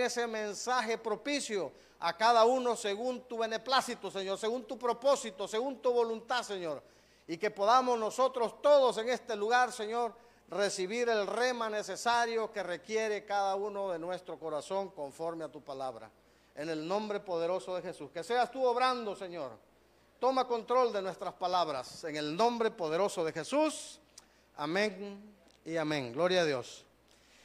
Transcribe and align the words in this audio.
ese 0.00 0.26
mensaje 0.26 0.96
propicio 0.96 1.72
a 2.00 2.16
cada 2.16 2.44
uno 2.44 2.74
según 2.74 3.22
tu 3.22 3.38
beneplácito, 3.38 4.10
Señor, 4.10 4.38
según 4.38 4.64
tu 4.64 4.78
propósito, 4.78 5.46
según 5.46 5.82
tu 5.82 5.92
voluntad, 5.92 6.42
Señor. 6.42 6.82
Y 7.26 7.36
que 7.36 7.50
podamos 7.50 7.98
nosotros 7.98 8.60
todos 8.62 8.98
en 8.98 9.08
este 9.08 9.36
lugar, 9.36 9.70
Señor, 9.72 10.14
recibir 10.48 11.08
el 11.08 11.26
rema 11.26 11.70
necesario 11.70 12.50
que 12.52 12.62
requiere 12.62 13.24
cada 13.24 13.54
uno 13.54 13.90
de 13.90 13.98
nuestro 13.98 14.38
corazón 14.38 14.90
conforme 14.90 15.44
a 15.44 15.48
tu 15.48 15.62
palabra. 15.62 16.10
En 16.54 16.68
el 16.68 16.86
nombre 16.86 17.20
poderoso 17.20 17.74
de 17.76 17.82
Jesús. 17.82 18.10
Que 18.10 18.22
seas 18.22 18.50
tú 18.50 18.64
obrando, 18.64 19.14
Señor. 19.16 19.52
Toma 20.18 20.46
control 20.46 20.92
de 20.92 21.02
nuestras 21.02 21.34
palabras. 21.34 22.04
En 22.04 22.16
el 22.16 22.36
nombre 22.36 22.70
poderoso 22.70 23.24
de 23.24 23.32
Jesús. 23.32 24.00
Amén 24.56 25.34
y 25.64 25.76
amén. 25.76 26.12
Gloria 26.12 26.42
a 26.42 26.44
Dios. 26.44 26.84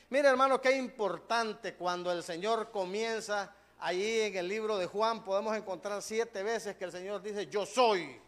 Mira, 0.10 0.30
hermano, 0.30 0.62
qué 0.62 0.72
importante 0.72 1.76
cuando 1.76 2.12
el 2.12 2.24
Señor 2.24 2.72
comienza 2.72 3.54
allí 3.80 4.22
en 4.22 4.38
el 4.38 4.48
libro 4.48 4.78
de 4.78 4.86
Juan, 4.86 5.24
podemos 5.24 5.56
encontrar 5.56 6.02
siete 6.02 6.44
veces 6.44 6.78
que 6.78 6.86
el 6.86 6.92
Señor 6.94 7.22
dice, 7.22 7.48
yo 7.48 7.66
soy. 7.66 8.20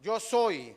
Yo 0.00 0.20
soy. 0.20 0.76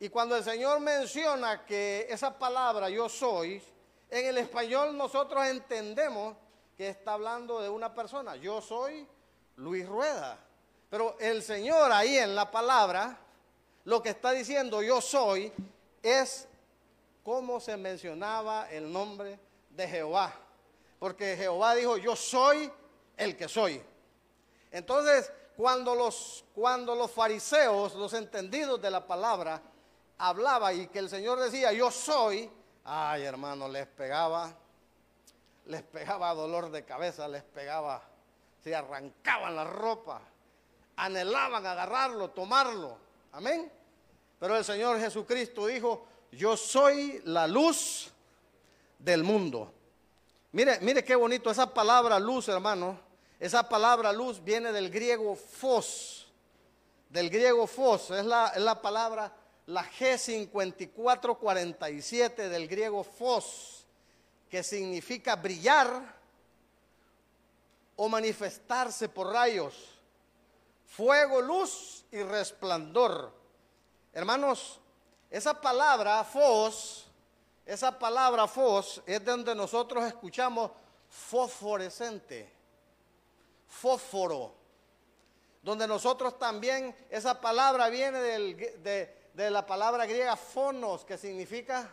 Y 0.00 0.08
cuando 0.08 0.36
el 0.36 0.42
Señor 0.42 0.80
menciona 0.80 1.64
que 1.64 2.06
esa 2.10 2.36
palabra 2.36 2.90
yo 2.90 3.08
soy, 3.08 3.62
en 4.10 4.26
el 4.26 4.38
español 4.38 4.96
nosotros 4.96 5.46
entendemos 5.46 6.36
que 6.76 6.88
está 6.88 7.12
hablando 7.12 7.60
de 7.60 7.68
una 7.68 7.94
persona. 7.94 8.34
Yo 8.34 8.60
soy 8.60 9.06
Luis 9.56 9.86
Rueda. 9.88 10.36
Pero 10.90 11.16
el 11.20 11.42
Señor 11.42 11.92
ahí 11.92 12.18
en 12.18 12.34
la 12.34 12.50
palabra, 12.50 13.18
lo 13.84 14.02
que 14.02 14.10
está 14.10 14.32
diciendo 14.32 14.82
yo 14.82 15.00
soy, 15.00 15.52
es 16.02 16.48
como 17.22 17.60
se 17.60 17.76
mencionaba 17.76 18.70
el 18.70 18.92
nombre 18.92 19.38
de 19.70 19.88
Jehová. 19.88 20.32
Porque 20.98 21.36
Jehová 21.36 21.74
dijo, 21.74 21.96
yo 21.96 22.16
soy 22.16 22.70
el 23.16 23.36
que 23.36 23.48
soy. 23.48 23.82
Entonces, 24.70 25.32
cuando 25.56 25.94
los, 25.94 26.44
cuando 26.54 26.94
los 26.94 27.10
fariseos, 27.10 27.94
los 27.94 28.12
entendidos 28.14 28.80
de 28.80 28.90
la 28.90 29.06
palabra, 29.06 29.60
hablaba 30.18 30.72
y 30.72 30.86
que 30.88 30.98
el 30.98 31.08
Señor 31.08 31.38
decía, 31.40 31.72
yo 31.72 31.90
soy, 31.90 32.50
ay 32.84 33.22
hermano, 33.22 33.68
les 33.68 33.86
pegaba, 33.86 34.54
les 35.66 35.82
pegaba 35.82 36.34
dolor 36.34 36.70
de 36.70 36.84
cabeza, 36.84 37.28
les 37.28 37.42
pegaba, 37.42 38.02
se 38.62 38.74
arrancaban 38.74 39.54
la 39.54 39.64
ropa, 39.64 40.22
anhelaban 40.96 41.66
agarrarlo, 41.66 42.30
tomarlo, 42.30 42.96
amén. 43.32 43.70
Pero 44.38 44.56
el 44.56 44.64
Señor 44.64 44.98
Jesucristo 44.98 45.66
dijo, 45.66 46.06
yo 46.32 46.56
soy 46.56 47.20
la 47.24 47.46
luz 47.46 48.10
del 48.98 49.22
mundo. 49.22 49.72
Mire, 50.52 50.80
mire 50.80 51.04
qué 51.04 51.14
bonito 51.14 51.50
esa 51.50 51.72
palabra 51.72 52.18
luz, 52.18 52.48
hermano. 52.48 52.98
Esa 53.38 53.68
palabra 53.68 54.12
luz 54.12 54.42
viene 54.42 54.72
del 54.72 54.90
griego 54.90 55.34
fos, 55.34 56.26
del 57.10 57.28
griego 57.28 57.66
fos, 57.66 58.10
es 58.10 58.24
la, 58.24 58.52
es 58.54 58.62
la 58.62 58.80
palabra 58.80 59.34
la 59.66 59.84
G5447 59.84 62.48
del 62.48 62.68
griego 62.68 63.04
fos, 63.04 63.84
que 64.48 64.62
significa 64.62 65.36
brillar 65.36 66.22
o 67.96 68.08
manifestarse 68.08 69.08
por 69.08 69.32
rayos, 69.32 69.74
fuego, 70.86 71.40
luz 71.40 72.04
y 72.10 72.22
resplandor. 72.22 73.32
Hermanos, 74.12 74.81
esa 75.32 75.58
palabra 75.58 76.22
fos, 76.24 77.06
esa 77.64 77.98
palabra 77.98 78.46
fos 78.46 79.02
es 79.06 79.24
donde 79.24 79.54
nosotros 79.54 80.04
escuchamos 80.04 80.70
fosforescente, 81.08 82.52
fósforo, 83.66 84.54
donde 85.62 85.88
nosotros 85.88 86.38
también, 86.38 86.94
esa 87.08 87.40
palabra 87.40 87.88
viene 87.88 88.20
del, 88.20 88.56
de, 88.82 89.30
de 89.32 89.50
la 89.50 89.64
palabra 89.64 90.04
griega 90.04 90.36
fonos, 90.36 91.02
que 91.06 91.16
significa 91.16 91.90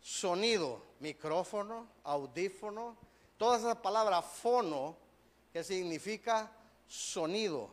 sonido, 0.00 0.82
micrófono, 0.98 1.86
audífono, 2.02 2.96
todas 3.36 3.60
esas 3.60 3.76
palabras 3.76 4.24
fono, 4.24 4.96
que 5.52 5.62
significa 5.62 6.50
sonido, 6.88 7.70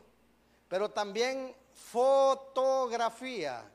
pero 0.68 0.90
también 0.90 1.56
fotografía, 1.72 3.68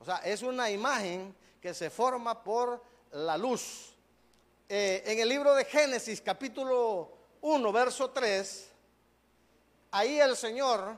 o 0.00 0.04
sea, 0.04 0.16
es 0.24 0.42
una 0.42 0.70
imagen 0.70 1.34
que 1.60 1.74
se 1.74 1.90
forma 1.90 2.42
por 2.42 2.82
la 3.12 3.36
luz. 3.36 3.94
Eh, 4.66 5.02
en 5.04 5.18
el 5.18 5.28
libro 5.28 5.54
de 5.54 5.64
Génesis, 5.66 6.22
capítulo 6.22 7.12
1, 7.42 7.72
verso 7.72 8.10
3, 8.10 8.70
ahí 9.90 10.18
el 10.18 10.36
Señor 10.36 10.96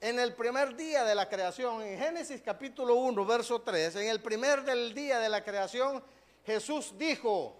en 0.00 0.18
el 0.18 0.34
primer 0.34 0.76
día 0.76 1.04
de 1.04 1.14
la 1.14 1.28
creación, 1.28 1.82
en 1.82 1.98
Génesis 1.98 2.40
capítulo 2.42 2.94
1, 2.94 3.26
verso 3.26 3.60
3, 3.60 3.96
en 3.96 4.08
el 4.08 4.22
primer 4.22 4.62
del 4.64 4.94
día 4.94 5.18
de 5.18 5.28
la 5.28 5.44
creación, 5.44 6.02
Jesús 6.46 6.94
dijo, 6.96 7.56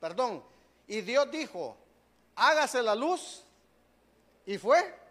perdón, 0.00 0.42
y 0.86 1.00
Dios 1.00 1.30
dijo, 1.30 1.76
hágase 2.34 2.82
la 2.82 2.94
luz, 2.94 3.44
y 4.44 4.58
fue. 4.58 5.01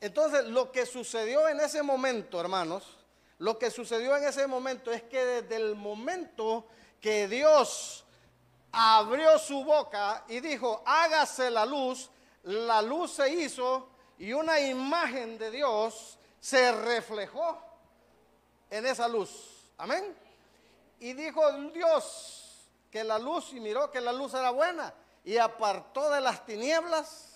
Entonces, 0.00 0.44
lo 0.46 0.70
que 0.70 0.86
sucedió 0.86 1.48
en 1.48 1.60
ese 1.60 1.82
momento, 1.82 2.40
hermanos, 2.40 2.84
lo 3.38 3.58
que 3.58 3.70
sucedió 3.70 4.16
en 4.16 4.24
ese 4.24 4.46
momento 4.46 4.92
es 4.92 5.02
que 5.02 5.24
desde 5.24 5.56
el 5.56 5.74
momento 5.74 6.66
que 7.00 7.28
Dios 7.28 8.04
abrió 8.72 9.38
su 9.38 9.64
boca 9.64 10.24
y 10.28 10.40
dijo, 10.40 10.82
hágase 10.84 11.50
la 11.50 11.64
luz, 11.64 12.10
la 12.44 12.82
luz 12.82 13.12
se 13.12 13.28
hizo 13.30 13.88
y 14.18 14.32
una 14.32 14.60
imagen 14.60 15.38
de 15.38 15.50
Dios 15.50 16.18
se 16.40 16.72
reflejó 16.72 17.60
en 18.70 18.86
esa 18.86 19.08
luz. 19.08 19.70
Amén. 19.78 20.16
Y 21.00 21.12
dijo 21.12 21.52
Dios 21.72 22.68
que 22.90 23.04
la 23.04 23.18
luz, 23.18 23.52
y 23.52 23.60
miró 23.60 23.90
que 23.90 24.00
la 24.00 24.12
luz 24.12 24.34
era 24.34 24.50
buena, 24.50 24.92
y 25.24 25.36
apartó 25.36 26.10
de 26.10 26.20
las 26.20 26.44
tinieblas, 26.44 27.28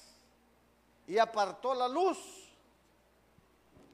y 1.06 1.18
apartó 1.18 1.74
la 1.74 1.88
luz. 1.88 2.18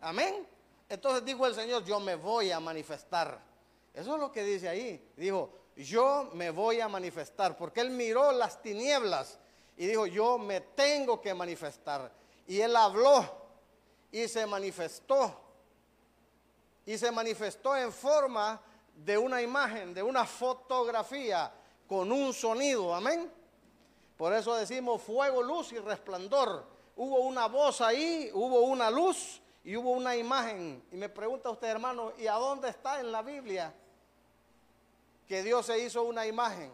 Amén. 0.00 0.46
Entonces 0.88 1.24
dijo 1.24 1.46
el 1.46 1.54
Señor, 1.54 1.84
yo 1.84 2.00
me 2.00 2.14
voy 2.14 2.50
a 2.50 2.60
manifestar. 2.60 3.40
Eso 3.92 4.14
es 4.14 4.20
lo 4.20 4.32
que 4.32 4.44
dice 4.44 4.68
ahí. 4.68 5.12
Dijo, 5.16 5.52
yo 5.76 6.30
me 6.34 6.50
voy 6.50 6.80
a 6.80 6.88
manifestar, 6.88 7.56
porque 7.56 7.80
Él 7.80 7.90
miró 7.90 8.32
las 8.32 8.62
tinieblas 8.62 9.38
y 9.78 9.86
dijo, 9.86 10.06
yo 10.06 10.38
me 10.38 10.60
tengo 10.60 11.20
que 11.20 11.32
manifestar. 11.32 12.10
Y 12.48 12.60
él 12.60 12.74
habló 12.74 13.24
y 14.10 14.26
se 14.26 14.44
manifestó. 14.44 15.40
Y 16.84 16.98
se 16.98 17.12
manifestó 17.12 17.76
en 17.76 17.92
forma 17.92 18.60
de 18.92 19.16
una 19.16 19.40
imagen, 19.40 19.94
de 19.94 20.02
una 20.02 20.24
fotografía, 20.24 21.52
con 21.86 22.10
un 22.10 22.34
sonido. 22.34 22.92
Amén. 22.92 23.30
Por 24.16 24.32
eso 24.32 24.56
decimos 24.56 25.00
fuego, 25.00 25.44
luz 25.44 25.72
y 25.72 25.78
resplandor. 25.78 26.66
Hubo 26.96 27.20
una 27.20 27.46
voz 27.46 27.80
ahí, 27.80 28.32
hubo 28.34 28.62
una 28.62 28.90
luz 28.90 29.40
y 29.68 29.76
hubo 29.76 29.90
una 29.90 30.16
imagen. 30.16 30.82
Y 30.90 30.96
me 30.96 31.10
pregunta 31.10 31.50
usted, 31.50 31.68
hermano, 31.68 32.14
¿y 32.16 32.26
a 32.26 32.36
dónde 32.36 32.70
está 32.70 33.00
en 33.00 33.12
la 33.12 33.20
Biblia 33.20 33.70
que 35.26 35.42
Dios 35.42 35.66
se 35.66 35.78
hizo 35.78 36.04
una 36.04 36.26
imagen? 36.26 36.72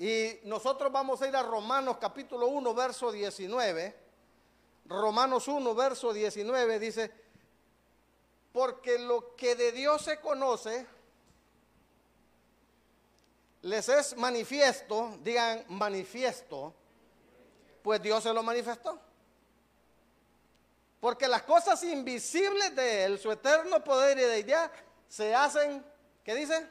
Y 0.00 0.40
nosotros 0.42 0.90
vamos 0.90 1.22
a 1.22 1.28
ir 1.28 1.36
a 1.36 1.44
Romanos 1.44 1.98
capítulo 2.00 2.48
1, 2.48 2.74
verso 2.74 3.12
19. 3.12 3.96
Romanos 4.86 5.46
1, 5.46 5.74
verso 5.76 6.12
19 6.12 6.80
dice, 6.80 7.12
porque 8.50 8.98
lo 8.98 9.36
que 9.36 9.54
de 9.54 9.70
Dios 9.70 10.02
se 10.02 10.18
conoce, 10.18 10.84
les 13.60 13.88
es 13.88 14.16
manifiesto, 14.16 15.18
digan 15.22 15.66
manifiesto, 15.68 16.74
pues 17.80 18.02
Dios 18.02 18.24
se 18.24 18.32
lo 18.32 18.42
manifestó. 18.42 19.11
Porque 21.02 21.26
las 21.26 21.42
cosas 21.42 21.82
invisibles 21.82 22.76
de 22.76 23.02
Él, 23.02 23.18
su 23.18 23.32
eterno 23.32 23.82
poder 23.82 24.16
y 24.18 24.22
deidad, 24.22 24.70
se 25.08 25.34
hacen, 25.34 25.84
¿qué 26.22 26.32
dice? 26.32 26.64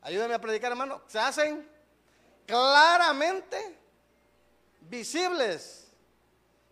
Ayúdenme 0.00 0.34
a 0.34 0.40
predicar, 0.40 0.70
hermano. 0.70 1.02
Se 1.08 1.18
hacen 1.18 1.68
claramente 2.46 3.76
visibles. 4.82 5.88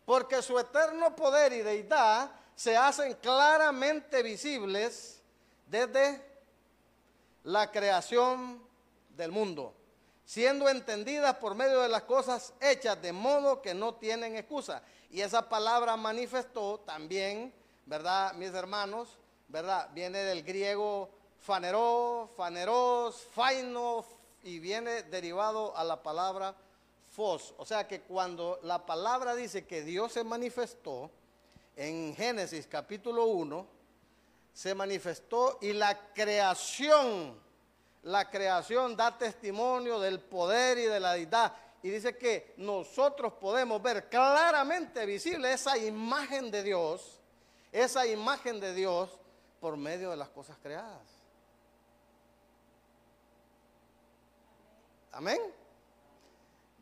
Porque 0.04 0.40
su 0.42 0.56
eterno 0.60 1.16
poder 1.16 1.54
y 1.54 1.62
deidad 1.62 2.30
se 2.54 2.76
hacen 2.76 3.14
claramente 3.14 4.22
visibles 4.22 5.20
desde 5.66 6.24
la 7.42 7.68
creación 7.68 8.64
del 9.16 9.32
mundo, 9.32 9.74
siendo 10.30 10.68
entendidas 10.68 11.34
por 11.38 11.56
medio 11.56 11.80
de 11.80 11.88
las 11.88 12.04
cosas 12.04 12.52
hechas 12.60 13.02
de 13.02 13.12
modo 13.12 13.60
que 13.60 13.74
no 13.74 13.94
tienen 13.96 14.36
excusa. 14.36 14.80
Y 15.10 15.22
esa 15.22 15.48
palabra 15.48 15.96
manifestó 15.96 16.78
también, 16.78 17.52
¿verdad, 17.84 18.34
mis 18.34 18.54
hermanos? 18.54 19.18
¿Verdad? 19.48 19.88
Viene 19.92 20.18
del 20.20 20.44
griego 20.44 21.10
faneró, 21.40 22.30
faneros, 22.36 23.26
faino, 23.34 24.04
y 24.44 24.60
viene 24.60 25.02
derivado 25.02 25.76
a 25.76 25.82
la 25.82 26.00
palabra 26.00 26.54
fos. 27.10 27.52
O 27.58 27.66
sea 27.66 27.88
que 27.88 28.02
cuando 28.02 28.60
la 28.62 28.86
palabra 28.86 29.34
dice 29.34 29.66
que 29.66 29.82
Dios 29.82 30.12
se 30.12 30.22
manifestó, 30.22 31.10
en 31.74 32.14
Génesis 32.14 32.68
capítulo 32.68 33.24
1, 33.24 33.66
se 34.54 34.76
manifestó 34.76 35.58
y 35.60 35.72
la 35.72 36.12
creación, 36.12 37.36
la 38.02 38.30
creación 38.30 38.96
da 38.96 39.16
testimonio 39.16 40.00
del 40.00 40.20
poder 40.20 40.78
y 40.78 40.84
de 40.84 41.00
la 41.00 41.12
deidad. 41.12 41.52
Y 41.82 41.90
dice 41.90 42.16
que 42.16 42.54
nosotros 42.58 43.32
podemos 43.34 43.80
ver 43.82 44.08
claramente 44.08 45.04
visible 45.06 45.52
esa 45.52 45.78
imagen 45.78 46.50
de 46.50 46.62
Dios, 46.62 47.20
esa 47.72 48.06
imagen 48.06 48.60
de 48.60 48.74
Dios 48.74 49.10
por 49.60 49.76
medio 49.76 50.10
de 50.10 50.16
las 50.16 50.28
cosas 50.28 50.56
creadas. 50.62 51.00
Amén. 55.12 55.40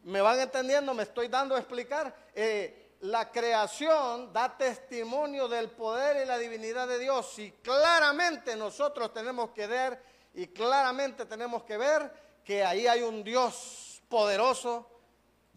¿Me 0.05 0.21
van 0.21 0.39
entendiendo? 0.41 0.95
Me 0.95 1.05
estoy 1.05 1.29
dando 1.29 1.55
a 1.55 1.59
explicar. 1.59 2.15
Eh, 2.35 2.89
la 3.01 3.31
creación 3.31 4.33
da 4.33 4.57
testimonio 4.57 5.47
del 5.49 5.71
poder 5.71 6.25
y 6.25 6.27
la 6.27 6.39
divinidad 6.39 6.89
de 6.89 6.99
Dios. 6.99 7.39
Y 7.39 7.53
claramente 7.53 8.57
nosotros 8.57 9.13
tenemos 9.13 9.51
que 9.51 9.67
ver 9.67 10.03
y 10.35 10.47
claramente 10.49 11.27
tenemos 11.27 11.65
que 11.65 11.77
ver 11.77 12.13
que 12.45 12.65
ahí 12.65 12.87
hay 12.87 13.03
un 13.03 13.23
Dios 13.25 14.03
poderoso 14.09 14.89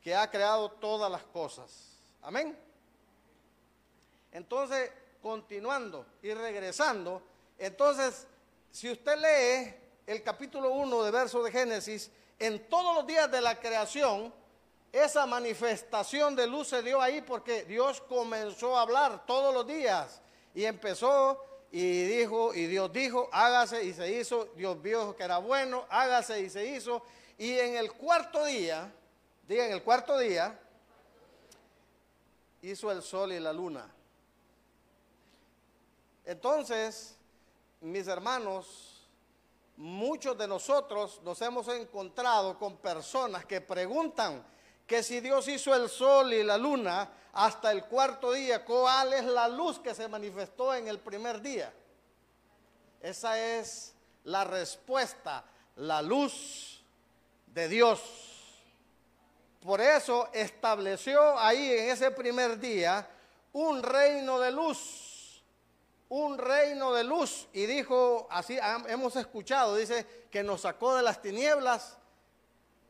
que 0.02 0.16
ha 0.16 0.30
creado 0.30 0.72
todas 0.72 1.12
las 1.12 1.24
cosas. 1.24 2.00
Amén. 2.22 2.58
Entonces, 4.32 4.92
continuando 5.22 6.06
y 6.22 6.34
regresando, 6.34 7.22
entonces, 7.58 8.28
si 8.72 8.90
usted 8.90 9.18
lee 9.18 9.76
el 10.08 10.24
capítulo 10.24 10.72
1 10.72 11.04
de 11.04 11.12
verso 11.12 11.44
de 11.44 11.52
Génesis, 11.52 12.10
en 12.40 12.68
todos 12.68 12.96
los 12.96 13.06
días 13.06 13.30
de 13.30 13.42
la 13.42 13.60
creación, 13.60 14.34
esa 14.92 15.26
manifestación 15.26 16.36
de 16.36 16.48
luz 16.48 16.70
se 16.70 16.82
dio 16.82 17.02
ahí 17.02 17.22
porque 17.22 17.64
Dios 17.64 18.02
comenzó 18.02 18.78
a 18.78 18.82
hablar 18.82 19.26
todos 19.26 19.54
los 19.54 19.66
días 19.68 20.22
y 20.54 20.66
empezó 20.66 21.46
y 21.72 22.04
dijo, 22.04 22.54
y 22.54 22.68
Dios 22.68 22.92
dijo, 22.92 23.30
hágase 23.32 23.84
y 23.86 23.94
se 23.94 24.12
hizo, 24.12 24.46
Dios 24.58 24.82
vio 24.82 25.16
que 25.16 25.24
era 25.24 25.38
bueno, 25.38 25.86
hágase 25.90 26.42
y 26.42 26.50
se 26.50 26.68
hizo. 26.68 27.02
Y 27.38 27.58
en 27.58 27.78
el 27.78 27.94
cuarto 27.94 28.44
día, 28.44 28.94
diga 29.48 29.66
en 29.66 29.72
el 29.72 29.82
cuarto 29.82 30.18
día, 30.18 30.60
hizo 32.62 32.92
el 32.92 33.02
sol 33.02 33.32
y 33.32 33.40
la 33.40 33.54
luna. 33.54 33.90
Entonces, 36.26 37.16
mis 37.80 38.06
hermanos, 38.06 39.08
muchos 39.78 40.38
de 40.38 40.48
nosotros 40.48 41.22
nos 41.24 41.42
hemos 41.42 41.68
encontrado 41.70 42.60
con 42.60 42.78
personas 42.78 43.46
que 43.46 43.62
preguntan, 43.62 44.46
que 44.92 45.04
si 45.04 45.22
Dios 45.22 45.48
hizo 45.48 45.74
el 45.74 45.88
sol 45.88 46.34
y 46.34 46.44
la 46.44 46.58
luna 46.58 47.10
hasta 47.32 47.72
el 47.72 47.86
cuarto 47.86 48.34
día, 48.34 48.66
¿cuál 48.66 49.14
es 49.14 49.24
la 49.24 49.48
luz 49.48 49.80
que 49.80 49.96
se 49.96 50.06
manifestó 50.10 50.76
en 50.76 50.90
el 50.90 51.00
primer 51.00 51.42
día? 51.42 51.72
Esa 53.00 53.40
es 53.40 53.94
la 54.26 54.44
respuesta, 54.44 55.46
la 55.78 56.02
luz 56.02 56.84
de 57.48 57.70
Dios. 57.70 58.02
Por 59.62 59.80
eso 59.80 60.28
estableció 60.34 61.40
ahí 61.40 61.72
en 61.72 61.92
ese 61.92 62.12
primer 62.12 62.60
día 62.60 63.08
un 63.54 63.82
reino 63.82 64.42
de 64.42 64.52
luz, 64.52 65.42
un 66.10 66.38
reino 66.38 66.92
de 66.92 67.06
luz. 67.06 67.48
Y 67.54 67.66
dijo, 67.66 68.28
así 68.30 68.60
hemos 68.90 69.16
escuchado, 69.16 69.78
dice 69.78 70.28
que 70.30 70.44
nos 70.44 70.60
sacó 70.60 70.98
de 70.98 71.02
las 71.02 71.22
tinieblas 71.22 71.98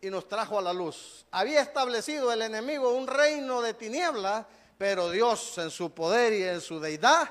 y 0.01 0.09
nos 0.09 0.27
trajo 0.27 0.57
a 0.57 0.61
la 0.61 0.73
luz. 0.73 1.25
Había 1.31 1.61
establecido 1.61 2.31
el 2.33 2.41
enemigo 2.41 2.91
un 2.93 3.07
reino 3.07 3.61
de 3.61 3.73
tinieblas, 3.75 4.45
pero 4.77 5.11
Dios 5.11 5.57
en 5.59 5.69
su 5.69 5.91
poder 5.91 6.33
y 6.33 6.43
en 6.43 6.59
su 6.59 6.79
deidad 6.79 7.29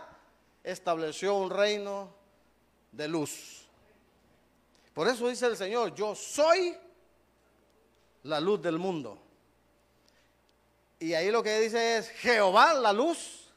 estableció 0.63 1.35
un 1.35 1.51
reino 1.51 2.15
de 2.93 3.09
luz. 3.09 3.67
Por 4.95 5.09
eso 5.09 5.29
dice 5.29 5.47
el 5.47 5.57
Señor, 5.57 5.95
yo 5.95 6.15
soy 6.15 6.77
la 8.25 8.41
luz 8.41 8.63
del 8.63 8.79
mundo. 8.79 9.19
Y 10.99 11.15
ahí 11.15 11.31
lo 11.31 11.43
que 11.43 11.59
dice 11.59 11.99
es 11.99 12.11
Jehová, 12.11 12.75
la 12.75 12.93
luz 12.93 13.51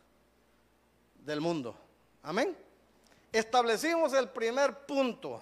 del 1.20 1.42
mundo. 1.42 1.76
Amén. 2.24 2.56
Establecimos 3.32 4.14
el 4.14 4.30
primer 4.30 4.86
punto. 4.86 5.42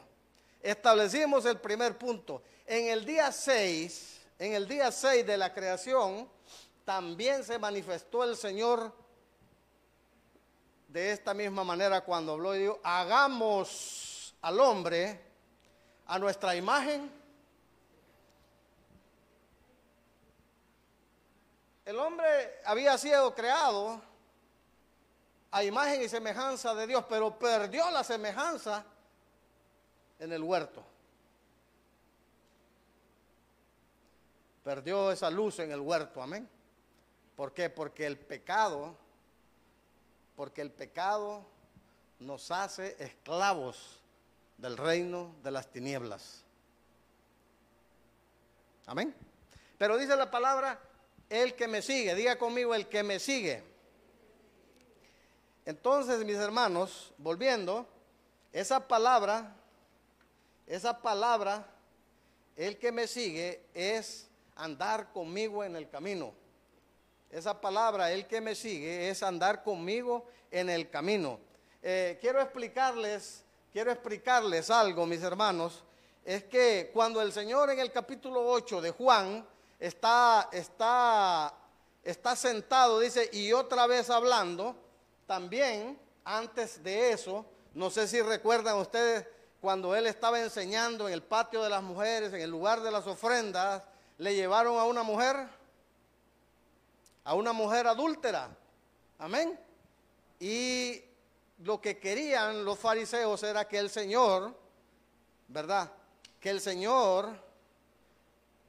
Establecimos 0.61 1.45
el 1.45 1.59
primer 1.59 1.97
punto. 1.97 2.41
En 2.65 2.87
el 2.89 3.05
día 3.05 3.31
6, 3.31 4.21
en 4.39 4.53
el 4.53 4.67
día 4.67 4.91
6 4.91 5.25
de 5.25 5.37
la 5.37 5.53
creación, 5.53 6.29
también 6.85 7.43
se 7.43 7.59
manifestó 7.59 8.23
el 8.23 8.35
Señor 8.35 8.93
de 10.87 11.11
esta 11.11 11.33
misma 11.33 11.63
manera 11.63 12.01
cuando 12.01 12.33
habló 12.33 12.55
y 12.55 12.59
dijo, 12.59 12.79
hagamos 12.83 14.35
al 14.41 14.59
hombre 14.59 15.21
a 16.05 16.19
nuestra 16.19 16.55
imagen. 16.55 17.09
El 21.85 21.97
hombre 21.97 22.61
había 22.65 22.97
sido 22.97 23.33
creado 23.33 24.01
a 25.51 25.63
imagen 25.63 26.01
y 26.01 26.09
semejanza 26.09 26.73
de 26.75 26.87
Dios, 26.87 27.05
pero 27.09 27.37
perdió 27.37 27.89
la 27.91 28.03
semejanza 28.03 28.85
en 30.19 30.31
el 30.31 30.43
huerto. 30.43 30.90
Perdió 34.63 35.11
esa 35.11 35.29
luz 35.29 35.59
en 35.59 35.71
el 35.71 35.79
huerto, 35.79 36.21
amén. 36.21 36.47
¿Por 37.35 37.53
qué? 37.53 37.69
Porque 37.69 38.05
el 38.05 38.17
pecado, 38.17 38.95
porque 40.35 40.61
el 40.61 40.71
pecado 40.71 41.45
nos 42.19 42.51
hace 42.51 42.95
esclavos 43.03 43.99
del 44.57 44.77
reino 44.77 45.35
de 45.43 45.51
las 45.51 45.67
tinieblas. 45.71 46.43
Amén. 48.85 49.15
Pero 49.77 49.97
dice 49.97 50.15
la 50.15 50.29
palabra, 50.29 50.79
el 51.29 51.55
que 51.55 51.67
me 51.67 51.81
sigue, 51.81 52.13
diga 52.13 52.37
conmigo, 52.37 52.75
el 52.75 52.87
que 52.87 53.03
me 53.03 53.19
sigue. 53.19 53.63
Entonces, 55.65 56.23
mis 56.25 56.35
hermanos, 56.35 57.13
volviendo, 57.17 57.87
esa 58.51 58.87
palabra, 58.87 59.55
esa 60.67 61.01
palabra, 61.01 61.65
el 62.55 62.77
que 62.77 62.91
me 62.91 63.07
sigue 63.07 63.63
es 63.73 64.27
andar 64.55 65.11
conmigo 65.11 65.63
en 65.63 65.75
el 65.75 65.89
camino. 65.89 66.33
Esa 67.29 67.59
palabra, 67.59 68.11
el 68.11 68.27
que 68.27 68.41
me 68.41 68.55
sigue, 68.55 69.09
es 69.09 69.23
andar 69.23 69.63
conmigo 69.63 70.25
en 70.49 70.69
el 70.69 70.89
camino. 70.89 71.39
Eh, 71.81 72.17
quiero 72.19 72.41
explicarles, 72.41 73.43
quiero 73.71 73.91
explicarles 73.91 74.69
algo, 74.69 75.05
mis 75.05 75.23
hermanos. 75.23 75.83
Es 76.25 76.43
que 76.43 76.91
cuando 76.93 77.21
el 77.21 77.31
Señor 77.31 77.69
en 77.69 77.79
el 77.79 77.91
capítulo 77.91 78.45
8 78.45 78.81
de 78.81 78.91
Juan 78.91 79.47
está, 79.79 80.49
está, 80.51 81.53
está 82.03 82.35
sentado, 82.35 82.99
dice, 82.99 83.29
y 83.33 83.53
otra 83.53 83.87
vez 83.87 84.09
hablando, 84.09 84.75
también 85.25 85.97
antes 86.23 86.83
de 86.83 87.11
eso, 87.11 87.45
no 87.73 87.89
sé 87.89 88.07
si 88.07 88.21
recuerdan 88.21 88.77
ustedes 88.77 89.25
cuando 89.61 89.95
él 89.95 90.07
estaba 90.07 90.39
enseñando 90.39 91.07
en 91.07 91.13
el 91.13 91.23
patio 91.23 91.63
de 91.63 91.69
las 91.69 91.81
mujeres, 91.81 92.33
en 92.33 92.41
el 92.41 92.49
lugar 92.49 92.81
de 92.81 92.91
las 92.91 93.07
ofrendas, 93.07 93.83
le 94.21 94.35
llevaron 94.35 94.77
a 94.77 94.83
una 94.83 95.01
mujer, 95.01 95.35
a 97.23 97.33
una 97.33 97.53
mujer 97.53 97.87
adúltera. 97.87 98.55
Amén. 99.17 99.59
Y 100.39 101.01
lo 101.63 101.81
que 101.81 101.97
querían 101.97 102.63
los 102.63 102.77
fariseos 102.77 103.41
era 103.41 103.67
que 103.67 103.79
el 103.79 103.89
Señor, 103.89 104.55
¿verdad? 105.47 105.91
Que 106.39 106.51
el 106.51 106.61
Señor 106.61 107.29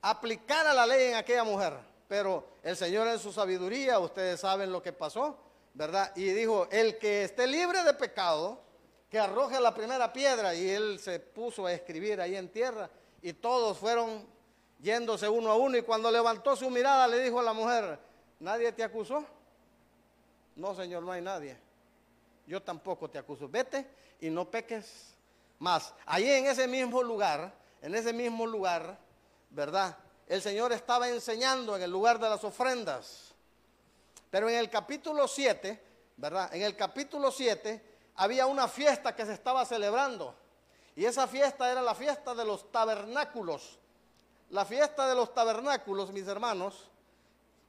aplicara 0.01 0.73
la 0.73 0.87
ley 0.87 1.11
en 1.11 1.17
aquella 1.17 1.45
mujer. 1.45 1.75
Pero 2.09 2.47
el 2.63 2.75
Señor 2.75 3.09
en 3.09 3.19
su 3.19 3.31
sabiduría, 3.31 3.99
ustedes 3.99 4.41
saben 4.41 4.73
lo 4.73 4.83
que 4.83 4.95
pasó, 4.95 5.37
¿verdad? 5.75 6.17
Y 6.17 6.25
dijo, 6.31 6.67
el 6.71 6.97
que 6.97 7.25
esté 7.25 7.47
libre 7.47 7.85
de 7.85 7.93
pecado, 7.93 8.59
que 9.11 9.19
arroje 9.19 9.61
la 9.61 9.75
primera 9.75 10.15
piedra. 10.15 10.55
Y 10.55 10.71
él 10.71 10.99
se 10.99 11.21
puso 11.21 11.67
a 11.67 11.75
escribir 11.75 12.23
ahí 12.23 12.37
en 12.37 12.49
tierra. 12.49 12.89
Y 13.21 13.35
todos 13.35 13.77
fueron 13.77 14.32
yéndose 14.83 15.29
uno 15.29 15.51
a 15.51 15.57
uno 15.57 15.79
y 15.79 15.83
cuando 15.83 16.11
levantó 16.11 16.57
su 16.57 16.69
mirada 16.69 17.07
le 17.09 17.23
dijo 17.23 17.39
a 17.39 17.43
la 17.43 17.53
mujer, 17.53 17.99
¿nadie 18.41 18.73
te 18.73 18.83
acusó? 18.83 19.25
No, 20.57 20.75
Señor, 20.75 21.03
no 21.03 21.13
hay 21.13 21.23
nadie. 21.23 21.57
Yo 22.47 22.61
tampoco 22.61 23.09
te 23.09 23.19
acuso. 23.19 23.49
Vete 23.49 23.87
y 24.21 24.29
no 24.29 24.51
peques 24.51 25.15
más. 25.61 25.95
Allí 26.05 26.31
en 26.31 26.47
ese 26.47 26.67
mismo 26.67 27.03
lugar, 27.03 27.55
en 27.81 27.95
ese 27.95 28.13
mismo 28.13 28.47
lugar, 28.47 28.99
¿verdad? 29.51 29.97
El 30.27 30.43
Señor 30.43 30.73
estaba 30.73 31.09
enseñando 31.09 31.77
en 31.77 31.83
el 31.83 31.91
lugar 31.91 32.19
de 32.19 32.29
las 32.29 32.43
ofrendas. 32.45 33.33
Pero 34.31 34.49
en 34.49 34.57
el 34.57 34.69
capítulo 34.69 35.29
7, 35.29 35.81
¿verdad? 36.17 36.55
En 36.55 36.63
el 36.63 36.77
capítulo 36.77 37.31
7 37.31 37.83
había 38.17 38.47
una 38.47 38.67
fiesta 38.67 39.15
que 39.15 39.25
se 39.25 39.33
estaba 39.33 39.65
celebrando. 39.65 40.35
Y 40.97 41.05
esa 41.05 41.27
fiesta 41.27 41.71
era 41.71 41.81
la 41.81 41.95
fiesta 41.95 42.35
de 42.35 42.45
los 42.45 42.71
tabernáculos. 42.71 43.79
La 44.53 44.67
fiesta 44.67 45.09
de 45.09 45.15
los 45.15 45.33
tabernáculos, 45.33 46.13
mis 46.13 46.29
hermanos, 46.29 46.91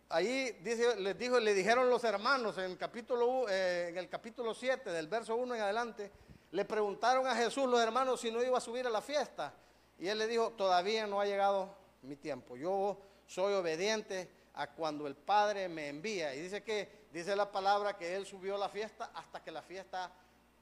ahí 0.09 0.51
dice, 0.61 0.97
les 0.97 1.17
dijo, 1.17 1.39
le 1.39 1.53
dijeron 1.53 1.89
los 1.89 2.03
hermanos 2.03 2.57
en 2.57 2.65
el 2.65 2.77
capítulo, 2.77 3.47
eh, 3.47 3.87
en 3.87 3.97
el 3.97 4.09
capítulo 4.09 4.53
7, 4.53 4.91
del 4.91 5.07
verso 5.07 5.33
1 5.37 5.55
en 5.55 5.61
adelante, 5.61 6.11
le 6.51 6.65
preguntaron 6.65 7.25
a 7.25 7.35
Jesús 7.35 7.69
los 7.69 7.79
hermanos 7.79 8.19
si 8.19 8.31
no 8.31 8.43
iba 8.43 8.57
a 8.57 8.61
subir 8.61 8.85
a 8.85 8.89
la 8.89 9.01
fiesta. 9.01 9.53
Y 9.97 10.09
él 10.09 10.17
le 10.17 10.27
dijo, 10.27 10.49
todavía 10.57 11.07
no 11.07 11.21
ha 11.21 11.25
llegado 11.25 11.73
mi 12.01 12.17
tiempo. 12.17 12.57
Yo 12.57 12.99
soy 13.27 13.53
obediente 13.53 14.29
a 14.55 14.67
cuando 14.67 15.07
el 15.07 15.15
Padre 15.15 15.69
me 15.69 15.87
envía. 15.87 16.35
Y 16.35 16.41
dice 16.41 16.63
que, 16.63 17.07
dice 17.13 17.33
la 17.33 17.49
palabra 17.49 17.97
que 17.97 18.13
él 18.13 18.25
subió 18.25 18.55
a 18.55 18.59
la 18.59 18.67
fiesta 18.67 19.09
hasta 19.15 19.41
que 19.41 19.51
la 19.51 19.61
fiesta 19.61 20.11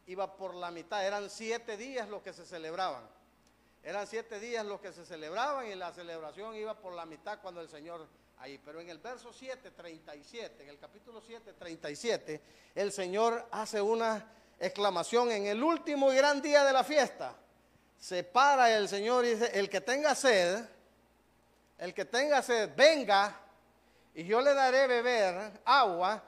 iba 0.05 0.37
por 0.37 0.53
la 0.53 0.69
mitad. 0.69 1.03
Eran 1.03 1.31
siete 1.31 1.77
días 1.77 2.07
los 2.07 2.21
que 2.21 2.31
se 2.31 2.45
celebraban. 2.45 3.09
Eran 3.83 4.05
siete 4.05 4.39
días 4.39 4.65
los 4.65 4.79
que 4.79 4.93
se 4.93 5.05
celebraban 5.05 5.65
y 5.65 5.75
la 5.75 5.91
celebración 5.91 6.55
iba 6.55 6.77
por 6.79 6.93
la 6.93 7.05
mitad 7.05 7.39
cuando 7.41 7.61
el 7.61 7.67
Señor 7.69 8.07
ahí. 8.37 8.59
Pero 8.63 8.79
en 8.79 8.89
el 8.89 8.99
verso 8.99 9.33
7, 9.33 9.71
37, 9.71 10.63
en 10.63 10.69
el 10.69 10.77
capítulo 10.77 11.19
7, 11.19 11.53
37, 11.53 12.41
el 12.75 12.91
Señor 12.91 13.47
hace 13.51 13.81
una 13.81 14.31
exclamación 14.59 15.31
en 15.31 15.47
el 15.47 15.63
último 15.63 16.13
y 16.13 16.15
gran 16.15 16.41
día 16.41 16.63
de 16.63 16.73
la 16.73 16.83
fiesta. 16.83 17.35
Se 17.99 18.23
para 18.23 18.75
el 18.75 18.87
Señor 18.87 19.25
y 19.25 19.29
dice, 19.35 19.51
el 19.59 19.69
que 19.69 19.81
tenga 19.81 20.13
sed, 20.13 20.63
el 21.79 21.93
que 21.93 22.05
tenga 22.05 22.43
sed, 22.43 22.69
venga 22.75 23.35
y 24.13 24.25
yo 24.25 24.41
le 24.41 24.53
daré 24.53 24.85
beber 24.85 25.59
agua, 25.65 26.21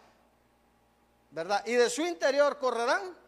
¿verdad? 1.29 1.63
Y 1.67 1.73
de 1.73 1.89
su 1.89 2.01
interior 2.01 2.57
correrán 2.57 3.22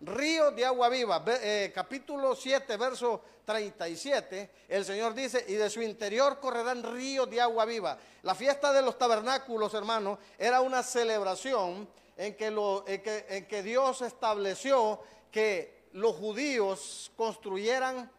ríos 0.00 0.54
de 0.54 0.64
agua 0.64 0.88
viva. 0.88 1.22
Eh, 1.26 1.72
capítulo 1.74 2.34
7, 2.34 2.76
verso 2.76 3.22
37, 3.44 4.50
el 4.68 4.84
Señor 4.84 5.14
dice, 5.14 5.44
y 5.48 5.54
de 5.54 5.70
su 5.70 5.82
interior 5.82 6.38
correrán 6.40 6.82
ríos 6.82 7.28
de 7.28 7.40
agua 7.40 7.64
viva. 7.64 7.98
La 8.22 8.34
fiesta 8.34 8.72
de 8.72 8.82
los 8.82 8.96
tabernáculos, 8.98 9.74
hermanos, 9.74 10.18
era 10.38 10.60
una 10.60 10.82
celebración 10.82 11.88
en 12.16 12.36
que, 12.36 13.62
Dios 13.62 14.02
estableció 14.02 15.00
que 15.30 15.88
los 15.92 16.14
judíos 16.16 17.10
construyeran 17.16 18.10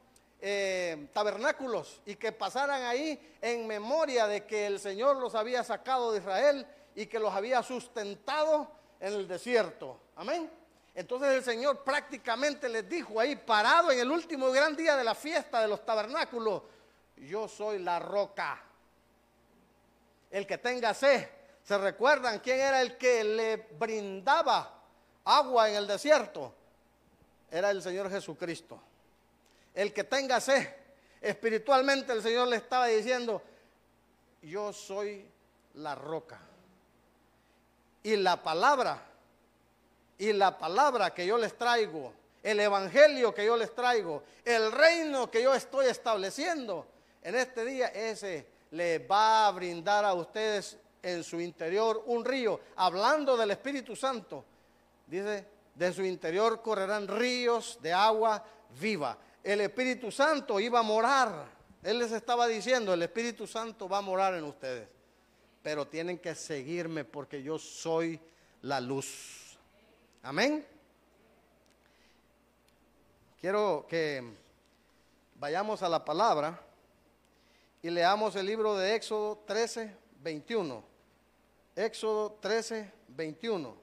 eh, 0.41 1.07
tabernáculos 1.13 2.01
y 2.05 2.15
que 2.15 2.31
pasaran 2.31 2.83
ahí 2.83 3.35
en 3.41 3.67
memoria 3.67 4.25
de 4.25 4.45
que 4.45 4.65
el 4.65 4.79
Señor 4.79 5.17
los 5.17 5.35
había 5.35 5.63
sacado 5.63 6.11
de 6.11 6.19
Israel 6.19 6.65
y 6.95 7.05
que 7.05 7.19
los 7.19 7.33
había 7.33 7.61
sustentado 7.61 8.71
en 8.99 9.13
el 9.13 9.27
desierto. 9.27 9.99
Amén. 10.15 10.60
Entonces 10.93 11.29
el 11.29 11.43
Señor 11.43 11.83
prácticamente 11.83 12.67
les 12.67 12.87
dijo 12.87 13.19
ahí, 13.19 13.35
parado 13.35 13.91
en 13.91 13.99
el 13.99 14.11
último 14.11 14.51
gran 14.51 14.75
día 14.75 14.97
de 14.97 15.03
la 15.03 15.15
fiesta 15.15 15.61
de 15.61 15.67
los 15.67 15.85
tabernáculos, 15.85 16.63
yo 17.15 17.47
soy 17.47 17.79
la 17.79 17.99
roca. 17.99 18.61
El 20.29 20.45
que 20.45 20.57
tenga 20.57 20.93
sed, 20.93 21.27
¿se 21.63 21.77
recuerdan 21.77 22.39
quién 22.39 22.59
era 22.59 22.81
el 22.81 22.97
que 22.97 23.23
le 23.23 23.55
brindaba 23.77 24.81
agua 25.23 25.69
en 25.69 25.75
el 25.75 25.87
desierto? 25.87 26.53
Era 27.49 27.71
el 27.71 27.81
Señor 27.81 28.09
Jesucristo. 28.09 28.81
El 29.73 29.93
que 29.93 30.03
tenga 30.03 30.41
sed, 30.41 30.67
espiritualmente 31.21 32.11
el 32.11 32.21
Señor 32.21 32.47
le 32.47 32.57
estaba 32.57 32.87
diciendo, 32.87 33.41
yo 34.41 34.73
soy 34.73 35.25
la 35.75 35.95
roca. 35.95 36.39
Y 38.03 38.15
la 38.17 38.41
palabra 38.41 39.10
y 40.21 40.33
la 40.33 40.55
palabra 40.55 41.15
que 41.15 41.25
yo 41.25 41.35
les 41.35 41.57
traigo, 41.57 42.13
el 42.43 42.59
evangelio 42.59 43.33
que 43.33 43.43
yo 43.43 43.57
les 43.57 43.73
traigo, 43.73 44.21
el 44.45 44.71
reino 44.71 45.31
que 45.31 45.41
yo 45.41 45.51
estoy 45.55 45.87
estableciendo 45.87 46.85
en 47.23 47.33
este 47.33 47.65
día, 47.65 47.87
ese 47.87 48.45
le 48.69 48.99
va 48.99 49.47
a 49.47 49.51
brindar 49.51 50.05
a 50.05 50.13
ustedes 50.13 50.77
en 51.01 51.23
su 51.23 51.41
interior 51.41 52.03
un 52.05 52.23
río. 52.23 52.59
Hablando 52.75 53.35
del 53.35 53.49
Espíritu 53.49 53.95
Santo, 53.95 54.45
dice, 55.07 55.43
de 55.73 55.91
su 55.91 56.03
interior 56.03 56.61
correrán 56.61 57.07
ríos 57.07 57.79
de 57.81 57.91
agua 57.91 58.45
viva. 58.79 59.17
El 59.43 59.61
Espíritu 59.61 60.11
Santo 60.11 60.59
iba 60.59 60.81
a 60.81 60.83
morar. 60.83 61.47
Él 61.81 61.97
les 61.97 62.11
estaba 62.11 62.45
diciendo, 62.45 62.93
el 62.93 63.01
Espíritu 63.01 63.47
Santo 63.47 63.89
va 63.89 63.97
a 63.97 64.01
morar 64.01 64.35
en 64.35 64.43
ustedes. 64.43 64.87
Pero 65.63 65.87
tienen 65.87 66.19
que 66.19 66.35
seguirme 66.35 67.05
porque 67.05 67.41
yo 67.41 67.57
soy 67.57 68.19
la 68.61 68.79
luz. 68.79 69.40
Amén. 70.23 70.63
Quiero 73.39 73.87
que 73.89 74.23
vayamos 75.33 75.81
a 75.81 75.89
la 75.89 76.05
palabra 76.05 76.61
y 77.81 77.89
leamos 77.89 78.35
el 78.35 78.45
libro 78.45 78.77
de 78.77 78.93
Éxodo 78.93 79.43
13, 79.47 79.95
21. 80.21 80.83
Éxodo 81.75 82.33
13, 82.39 82.93
21. 83.07 83.75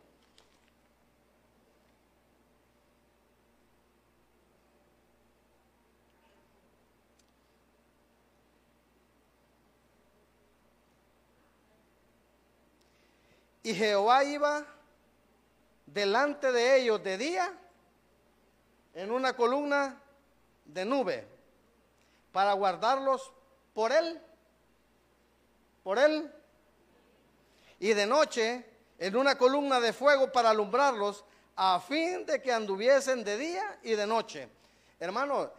Y 13.64 13.74
Jehová 13.74 14.22
iba 14.22 14.77
delante 15.92 16.52
de 16.52 16.80
ellos 16.80 17.02
de 17.02 17.16
día 17.16 17.52
en 18.94 19.10
una 19.10 19.34
columna 19.34 20.00
de 20.64 20.84
nube 20.84 21.26
para 22.32 22.52
guardarlos 22.52 23.32
por 23.72 23.92
él, 23.92 24.20
por 25.82 25.98
él, 25.98 26.30
y 27.80 27.94
de 27.94 28.06
noche 28.06 28.64
en 28.98 29.16
una 29.16 29.38
columna 29.38 29.80
de 29.80 29.92
fuego 29.92 30.30
para 30.30 30.50
alumbrarlos 30.50 31.24
a 31.56 31.80
fin 31.80 32.26
de 32.26 32.42
que 32.42 32.52
anduviesen 32.52 33.24
de 33.24 33.38
día 33.38 33.78
y 33.82 33.92
de 33.92 34.06
noche. 34.06 34.48
Hermano, 35.00 35.50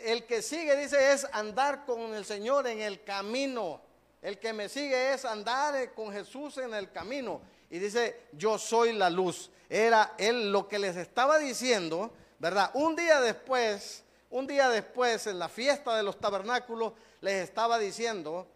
el 0.00 0.26
que 0.26 0.42
sigue 0.42 0.76
dice 0.76 1.12
es 1.12 1.26
andar 1.32 1.84
con 1.86 2.14
el 2.14 2.24
Señor 2.24 2.66
en 2.66 2.80
el 2.80 3.02
camino. 3.04 3.80
El 4.20 4.38
que 4.38 4.52
me 4.52 4.68
sigue 4.68 5.14
es 5.14 5.24
andar 5.24 5.94
con 5.94 6.12
Jesús 6.12 6.58
en 6.58 6.74
el 6.74 6.90
camino 6.90 7.40
y 7.70 7.78
dice, 7.78 8.28
yo 8.32 8.58
soy 8.58 8.92
la 8.92 9.10
luz. 9.10 9.50
Era 9.68 10.14
él 10.18 10.50
lo 10.50 10.68
que 10.68 10.78
les 10.78 10.96
estaba 10.96 11.38
diciendo, 11.38 12.10
¿verdad? 12.38 12.70
Un 12.74 12.96
día 12.96 13.20
después, 13.20 14.02
un 14.30 14.46
día 14.46 14.68
después, 14.68 15.26
en 15.26 15.38
la 15.38 15.48
fiesta 15.48 15.96
de 15.96 16.02
los 16.02 16.18
tabernáculos, 16.18 16.92
les 17.20 17.44
estaba 17.44 17.78
diciendo, 17.78 18.46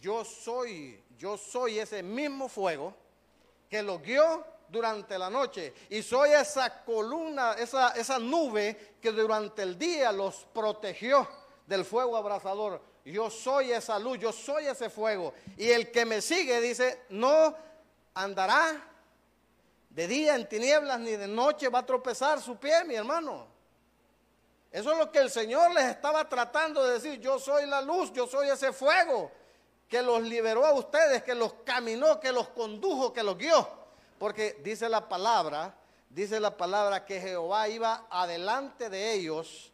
yo 0.00 0.24
soy, 0.24 1.02
yo 1.16 1.38
soy 1.38 1.78
ese 1.78 2.02
mismo 2.02 2.48
fuego 2.48 2.94
que 3.70 3.82
lo 3.82 3.98
guió 3.98 4.44
durante 4.68 5.18
la 5.18 5.30
noche. 5.30 5.72
Y 5.88 6.02
soy 6.02 6.30
esa 6.30 6.82
columna, 6.84 7.54
esa, 7.54 7.90
esa 7.90 8.18
nube 8.18 8.96
que 9.00 9.12
durante 9.12 9.62
el 9.62 9.78
día 9.78 10.12
los 10.12 10.46
protegió 10.52 11.28
del 11.66 11.84
fuego 11.84 12.16
abrasador. 12.16 12.80
Yo 13.04 13.30
soy 13.30 13.72
esa 13.72 13.98
luz, 13.98 14.18
yo 14.18 14.32
soy 14.32 14.66
ese 14.66 14.90
fuego. 14.90 15.34
Y 15.56 15.70
el 15.70 15.90
que 15.90 16.04
me 16.04 16.20
sigue 16.20 16.60
dice, 16.60 17.02
no 17.10 17.54
andará 18.14 18.82
de 19.90 20.06
día 20.06 20.36
en 20.36 20.48
tinieblas 20.48 21.00
ni 21.00 21.12
de 21.12 21.28
noche 21.28 21.68
va 21.68 21.80
a 21.80 21.86
tropezar 21.86 22.40
su 22.40 22.56
pie, 22.56 22.84
mi 22.84 22.94
hermano. 22.94 23.46
Eso 24.70 24.92
es 24.92 24.98
lo 24.98 25.12
que 25.12 25.18
el 25.18 25.30
Señor 25.30 25.72
les 25.72 25.84
estaba 25.84 26.26
tratando 26.28 26.82
de 26.82 26.94
decir. 26.94 27.20
Yo 27.20 27.38
soy 27.38 27.66
la 27.66 27.82
luz, 27.82 28.10
yo 28.12 28.26
soy 28.26 28.48
ese 28.48 28.72
fuego 28.72 29.30
que 29.86 30.00
los 30.00 30.22
liberó 30.22 30.64
a 30.64 30.72
ustedes, 30.72 31.22
que 31.22 31.34
los 31.34 31.52
caminó, 31.64 32.18
que 32.18 32.32
los 32.32 32.48
condujo, 32.48 33.12
que 33.12 33.22
los 33.22 33.36
guió. 33.36 33.68
Porque 34.18 34.58
dice 34.64 34.88
la 34.88 35.08
palabra, 35.08 35.74
dice 36.08 36.40
la 36.40 36.56
palabra 36.56 37.04
que 37.04 37.20
Jehová 37.20 37.68
iba 37.68 38.06
adelante 38.08 38.88
de 38.88 39.12
ellos 39.12 39.70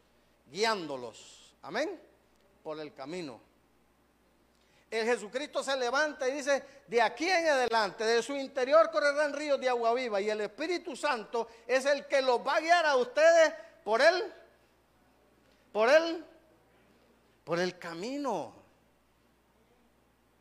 guiándolos. 0.51 1.55
Amén. 1.63 2.01
Por 2.65 2.81
el 2.81 2.93
camino 2.93 3.48
el 4.91 5.05
Jesucristo 5.05 5.63
se 5.63 5.77
levanta 5.77 6.29
y 6.29 6.33
dice, 6.33 6.65
de 6.87 7.03
aquí 7.03 7.29
en 7.29 7.47
adelante, 7.47 8.05
de 8.05 8.23
su 8.23 8.35
interior 8.35 8.91
correrán 8.91 9.35
ríos 9.35 9.61
de 9.61 9.69
agua 9.69 9.93
viva 9.93 10.21
y 10.21 10.31
el 10.31 10.41
Espíritu 10.41 10.97
Santo 10.97 11.49
es 11.67 11.85
el 11.85 12.07
que 12.07 12.23
los 12.23 12.41
va 12.47 12.57
a 12.57 12.61
guiar 12.61 12.87
a 12.87 12.97
ustedes 12.97 13.53
por 13.85 14.01
él, 14.01 14.33
por 15.73 15.91
él, 15.91 16.25
por 17.45 17.59
el 17.59 17.79
camino, 17.79 18.55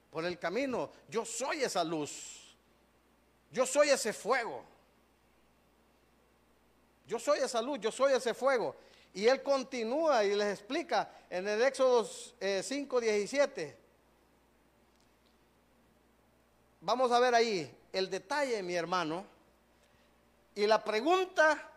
por 0.09 0.23
el 0.23 0.39
camino. 0.39 0.91
Yo 1.09 1.25
soy 1.25 1.63
esa 1.63 1.83
luz, 1.83 2.55
yo 3.51 3.65
soy 3.65 3.89
ese 3.89 4.13
fuego, 4.13 4.63
yo 7.05 7.19
soy 7.19 7.39
esa 7.39 7.61
luz, 7.61 7.79
yo 7.81 7.91
soy 7.91 8.13
ese 8.13 8.33
fuego. 8.33 8.77
Y 9.13 9.27
él 9.27 9.41
continúa 9.41 10.23
y 10.23 10.35
les 10.35 10.59
explica 10.59 11.11
en 11.29 11.47
el 11.47 11.61
Éxodo 11.63 12.05
5, 12.05 12.39
eh, 12.39 13.01
17 13.01 13.86
Vamos 16.81 17.11
a 17.11 17.19
ver 17.19 17.33
ahí 17.33 17.75
el 17.91 18.09
detalle, 18.09 18.61
mi 18.61 18.75
hermano. 18.75 19.25
Y 20.55 20.65
la 20.67 20.83
pregunta 20.83 21.71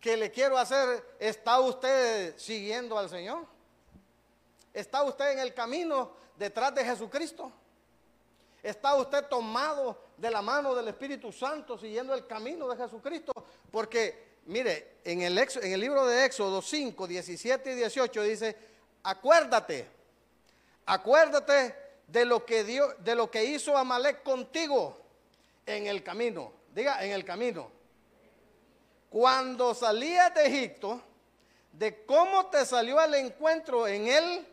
que 0.00 0.16
le 0.16 0.30
quiero 0.30 0.58
hacer, 0.58 1.16
¿está 1.18 1.60
usted 1.60 2.36
siguiendo 2.38 2.98
al 2.98 3.08
Señor? 3.08 3.46
¿Está 4.72 5.02
usted 5.02 5.32
en 5.32 5.38
el 5.38 5.54
camino 5.54 6.12
detrás 6.36 6.74
de 6.74 6.84
Jesucristo? 6.84 7.52
¿Está 8.62 8.94
usted 8.96 9.26
tomado 9.26 9.98
de 10.16 10.30
la 10.30 10.42
mano 10.42 10.74
del 10.74 10.88
Espíritu 10.88 11.30
Santo 11.30 11.78
siguiendo 11.78 12.14
el 12.14 12.26
camino 12.26 12.68
de 12.68 12.76
Jesucristo? 12.76 13.32
Porque, 13.70 14.38
mire, 14.46 14.98
en 15.04 15.22
el, 15.22 15.34
libro 15.80 16.06
de 16.06 16.24
Éxodo 16.24 16.62
5, 16.62 17.06
17 17.06 17.72
y 17.72 17.74
18 17.74 18.22
dice, 18.22 18.56
acuérdate, 19.02 19.86
acuérdate 20.86 21.83
de 22.06 22.24
lo 22.24 22.44
que, 22.44 22.64
dio, 22.64 22.94
de 22.98 23.14
lo 23.14 23.30
que 23.30 23.44
hizo 23.44 23.76
Amalek 23.76 24.22
contigo 24.22 24.98
en 25.66 25.86
el 25.86 26.02
camino. 26.02 26.52
Diga, 26.74 27.04
en 27.04 27.12
el 27.12 27.24
camino 27.24 27.74
cuando 29.14 29.74
salías 29.74 30.34
de 30.34 30.44
Egipto, 30.44 31.00
de 31.70 32.04
cómo 32.04 32.46
te 32.46 32.66
salió 32.66 32.98
al 32.98 33.14
encuentro 33.14 33.86
en 33.86 34.08
el 34.08 34.44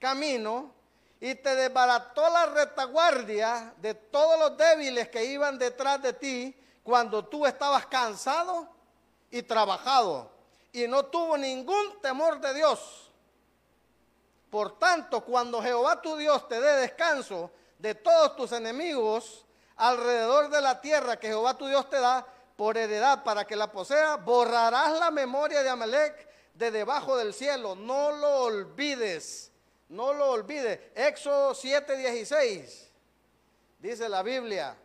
camino 0.00 0.72
y 1.20 1.36
te 1.36 1.54
desbarató 1.54 2.28
la 2.28 2.46
retaguardia 2.46 3.72
de 3.76 3.94
todos 3.94 4.36
los 4.36 4.56
débiles 4.58 5.08
que 5.10 5.24
iban 5.26 5.60
detrás 5.60 6.02
de 6.02 6.12
ti 6.12 6.56
cuando 6.82 7.24
tú 7.24 7.46
estabas 7.46 7.86
cansado 7.86 8.68
y 9.30 9.42
trabajado 9.42 10.28
y 10.72 10.88
no 10.88 11.04
tuvo 11.04 11.38
ningún 11.38 12.00
temor 12.02 12.40
de 12.40 12.52
Dios. 12.52 13.09
Por 14.50 14.78
tanto, 14.78 15.24
cuando 15.24 15.62
Jehová 15.62 16.02
tu 16.02 16.16
Dios 16.16 16.48
te 16.48 16.60
dé 16.60 16.76
descanso 16.78 17.52
de 17.78 17.94
todos 17.94 18.36
tus 18.36 18.52
enemigos 18.52 19.46
alrededor 19.76 20.50
de 20.50 20.60
la 20.60 20.80
tierra 20.80 21.18
que 21.18 21.28
Jehová 21.28 21.56
tu 21.56 21.66
Dios 21.66 21.88
te 21.88 22.00
da, 22.00 22.26
por 22.56 22.76
heredad 22.76 23.24
para 23.24 23.46
que 23.46 23.56
la 23.56 23.72
posea, 23.72 24.16
borrarás 24.16 24.98
la 24.98 25.10
memoria 25.10 25.62
de 25.62 25.70
Amalek 25.70 26.28
de 26.52 26.70
debajo 26.70 27.16
del 27.16 27.32
cielo. 27.32 27.74
No 27.74 28.12
lo 28.12 28.42
olvides, 28.42 29.50
no 29.88 30.12
lo 30.12 30.32
olvides. 30.32 30.78
Éxodo 30.94 31.54
7:16, 31.54 32.90
dice 33.78 34.08
la 34.10 34.22
Biblia. 34.22 34.76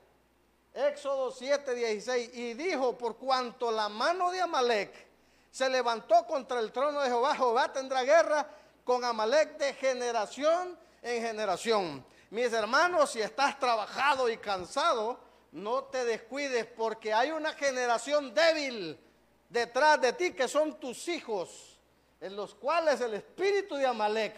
Éxodo 0.73 1.33
7:16, 1.33 2.29
y 2.33 2.53
dijo, 2.53 2.97
por 2.97 3.17
cuanto 3.17 3.71
la 3.71 3.89
mano 3.89 4.31
de 4.31 4.39
Amalek 4.39 5.07
se 5.51 5.69
levantó 5.69 6.25
contra 6.27 6.59
el 6.59 6.71
trono 6.71 7.01
de 7.01 7.09
Jehová, 7.09 7.35
Jehová 7.35 7.73
tendrá 7.73 8.03
guerra 8.03 8.47
con 8.85 9.03
Amalek 9.03 9.57
de 9.57 9.73
generación 9.73 10.77
en 11.01 11.21
generación. 11.21 12.05
Mis 12.29 12.53
hermanos, 12.53 13.11
si 13.11 13.19
estás 13.19 13.59
trabajado 13.59 14.29
y 14.29 14.37
cansado, 14.37 15.19
no 15.51 15.85
te 15.85 16.05
descuides 16.05 16.65
porque 16.67 17.11
hay 17.11 17.31
una 17.31 17.51
generación 17.53 18.33
débil 18.33 18.97
detrás 19.49 19.99
de 19.99 20.13
ti 20.13 20.31
que 20.31 20.47
son 20.47 20.79
tus 20.79 21.07
hijos, 21.07 21.79
en 22.21 22.35
los 22.35 22.53
cuales 22.53 23.01
el 23.01 23.15
espíritu 23.15 23.75
de 23.75 23.87
Amalek 23.87 24.35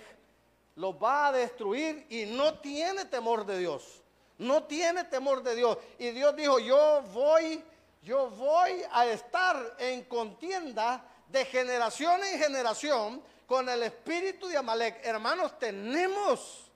los 0.75 0.95
va 0.95 1.27
a 1.27 1.31
destruir 1.33 2.05
y 2.09 2.25
no 2.25 2.59
tiene 2.59 3.05
temor 3.05 3.45
de 3.45 3.59
Dios. 3.59 4.01
No 4.37 4.63
tiene 4.63 5.03
temor 5.05 5.43
de 5.43 5.55
Dios. 5.55 5.77
Y 5.97 6.11
Dios 6.11 6.35
dijo, 6.35 6.59
yo 6.59 7.01
voy, 7.13 7.63
yo 8.03 8.29
voy 8.29 8.83
a 8.91 9.07
estar 9.07 9.75
en 9.79 10.03
contienda 10.03 11.03
de 11.27 11.43
generación 11.45 12.23
en 12.23 12.39
generación 12.39 13.21
con 13.47 13.67
el 13.69 13.81
espíritu 13.83 14.47
de 14.47 14.57
Amalek. 14.57 15.03
Hermanos, 15.03 15.57
tenemos 15.57 16.67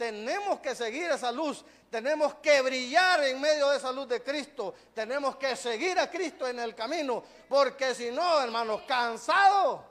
tenemos 0.00 0.60
que 0.60 0.74
seguir 0.74 1.10
esa 1.10 1.30
luz, 1.30 1.62
tenemos 1.90 2.36
que 2.36 2.62
brillar 2.62 3.22
en 3.24 3.38
medio 3.38 3.68
de 3.68 3.76
esa 3.76 3.92
luz 3.92 4.08
de 4.08 4.22
Cristo, 4.22 4.72
tenemos 4.94 5.36
que 5.36 5.54
seguir 5.54 5.98
a 5.98 6.10
Cristo 6.10 6.48
en 6.48 6.58
el 6.58 6.74
camino, 6.74 7.22
porque 7.46 7.94
si 7.94 8.10
no, 8.10 8.40
hermanos, 8.40 8.80
cansado 8.88 9.84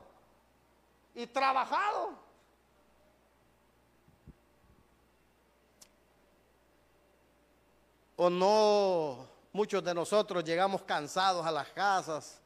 y 1.13 1.27
trabajado. 1.27 2.17
O 8.15 8.31
no, 8.31 9.27
muchos 9.53 9.83
de 9.83 9.93
nosotros 9.93 10.43
llegamos 10.43 10.81
cansados 10.81 11.45
a 11.45 11.51
las 11.51 11.69
casas 11.69 12.41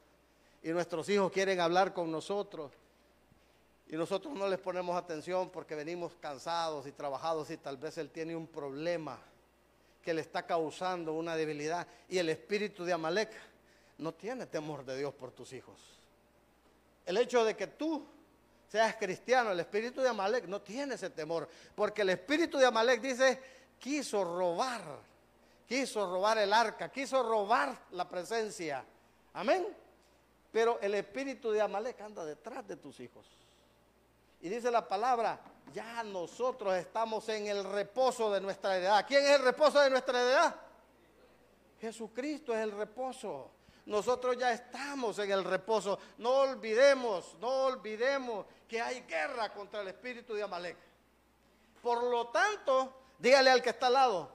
y 0.62 0.68
nuestros 0.68 1.08
hijos 1.08 1.32
quieren 1.32 1.60
hablar 1.60 1.94
con 1.94 2.12
nosotros 2.12 2.72
y 3.88 3.96
nosotros 3.96 4.34
no 4.34 4.48
les 4.48 4.58
ponemos 4.58 4.96
atención 4.96 5.50
porque 5.50 5.74
venimos 5.74 6.14
cansados 6.20 6.86
y 6.86 6.92
trabajados 6.92 7.50
y 7.50 7.56
tal 7.56 7.76
vez 7.76 7.98
él 7.98 8.10
tiene 8.10 8.34
un 8.34 8.46
problema 8.46 9.18
que 10.02 10.14
le 10.14 10.20
está 10.20 10.46
causando 10.46 11.12
una 11.14 11.36
debilidad. 11.36 11.86
Y 12.08 12.18
el 12.18 12.28
espíritu 12.28 12.84
de 12.84 12.92
Amalek 12.92 13.30
no 13.98 14.12
tiene 14.12 14.46
temor 14.46 14.84
de 14.84 14.98
Dios 14.98 15.14
por 15.14 15.32
tus 15.32 15.52
hijos. 15.52 15.78
El 17.04 17.18
hecho 17.18 17.44
de 17.44 17.54
que 17.54 17.66
tú 17.66 18.06
seas 18.68 18.96
cristiano, 18.96 19.50
el 19.52 19.60
espíritu 19.60 20.00
de 20.00 20.08
Amalek 20.08 20.46
no 20.46 20.62
tiene 20.62 20.94
ese 20.94 21.10
temor. 21.10 21.48
Porque 21.74 22.02
el 22.02 22.10
espíritu 22.10 22.58
de 22.58 22.66
Amalek 22.66 23.00
dice, 23.00 23.40
quiso 23.78 24.24
robar, 24.24 24.82
quiso 25.68 26.10
robar 26.10 26.38
el 26.38 26.52
arca, 26.52 26.90
quiso 26.90 27.22
robar 27.22 27.78
la 27.92 28.08
presencia. 28.08 28.84
Amén. 29.34 29.66
Pero 30.50 30.80
el 30.80 30.94
espíritu 30.94 31.50
de 31.50 31.60
Amalek 31.60 32.00
anda 32.00 32.24
detrás 32.24 32.66
de 32.66 32.76
tus 32.76 32.98
hijos. 33.00 33.43
Y 34.44 34.50
dice 34.50 34.70
la 34.70 34.86
palabra, 34.86 35.40
ya 35.72 36.02
nosotros 36.02 36.74
estamos 36.74 37.26
en 37.30 37.46
el 37.46 37.64
reposo 37.64 38.30
de 38.30 38.42
nuestra 38.42 38.76
edad. 38.76 39.06
¿Quién 39.08 39.24
es 39.24 39.30
el 39.30 39.42
reposo 39.42 39.80
de 39.80 39.88
nuestra 39.88 40.20
edad? 40.20 40.54
Jesucristo 41.80 42.52
es 42.52 42.60
el 42.60 42.72
reposo. 42.72 43.52
Nosotros 43.86 44.36
ya 44.36 44.52
estamos 44.52 45.18
en 45.18 45.30
el 45.30 45.44
reposo. 45.44 45.98
No 46.18 46.40
olvidemos, 46.40 47.38
no 47.40 47.48
olvidemos 47.48 48.44
que 48.68 48.82
hay 48.82 49.00
guerra 49.08 49.50
contra 49.50 49.80
el 49.80 49.88
espíritu 49.88 50.34
de 50.34 50.42
Amalek. 50.42 50.76
Por 51.82 52.02
lo 52.02 52.26
tanto, 52.26 52.92
dígale 53.18 53.48
al 53.48 53.62
que 53.62 53.70
está 53.70 53.86
al 53.86 53.94
lado, 53.94 54.30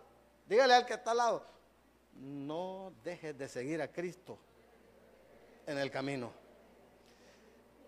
dígale 0.48 0.74
al 0.74 0.88
que 0.88 0.95
está 0.95 1.12
al 1.12 1.17
lado, 1.17 1.45
no 2.15 2.93
dejes 3.04 3.38
de 3.38 3.48
seguir 3.48 3.80
a 3.80 3.91
Cristo 3.91 4.39
en 5.67 5.78
el 5.78 5.91
camino 5.91 6.48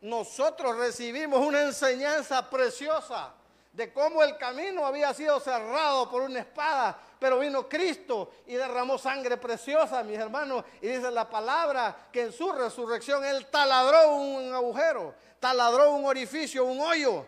nosotros 0.01 0.77
recibimos 0.77 1.39
una 1.45 1.61
enseñanza 1.61 2.49
preciosa 2.49 3.33
de 3.71 3.93
cómo 3.93 4.21
el 4.21 4.35
camino 4.37 4.85
había 4.85 5.13
sido 5.13 5.39
cerrado 5.39 6.09
por 6.09 6.23
una 6.23 6.39
espada, 6.39 6.99
pero 7.19 7.39
vino 7.39 7.69
Cristo 7.69 8.31
y 8.47 8.55
derramó 8.55 8.97
sangre 8.97 9.37
preciosa, 9.37 10.03
mis 10.03 10.17
hermanos. 10.17 10.65
Y 10.81 10.87
dice 10.87 11.09
la 11.11 11.29
palabra 11.29 12.09
que 12.11 12.23
en 12.23 12.33
su 12.33 12.51
resurrección 12.51 13.23
Él 13.23 13.45
taladró 13.49 14.15
un 14.15 14.53
agujero, 14.53 15.13
taladró 15.39 15.91
un 15.93 16.05
orificio, 16.05 16.65
un 16.65 16.81
hoyo, 16.81 17.25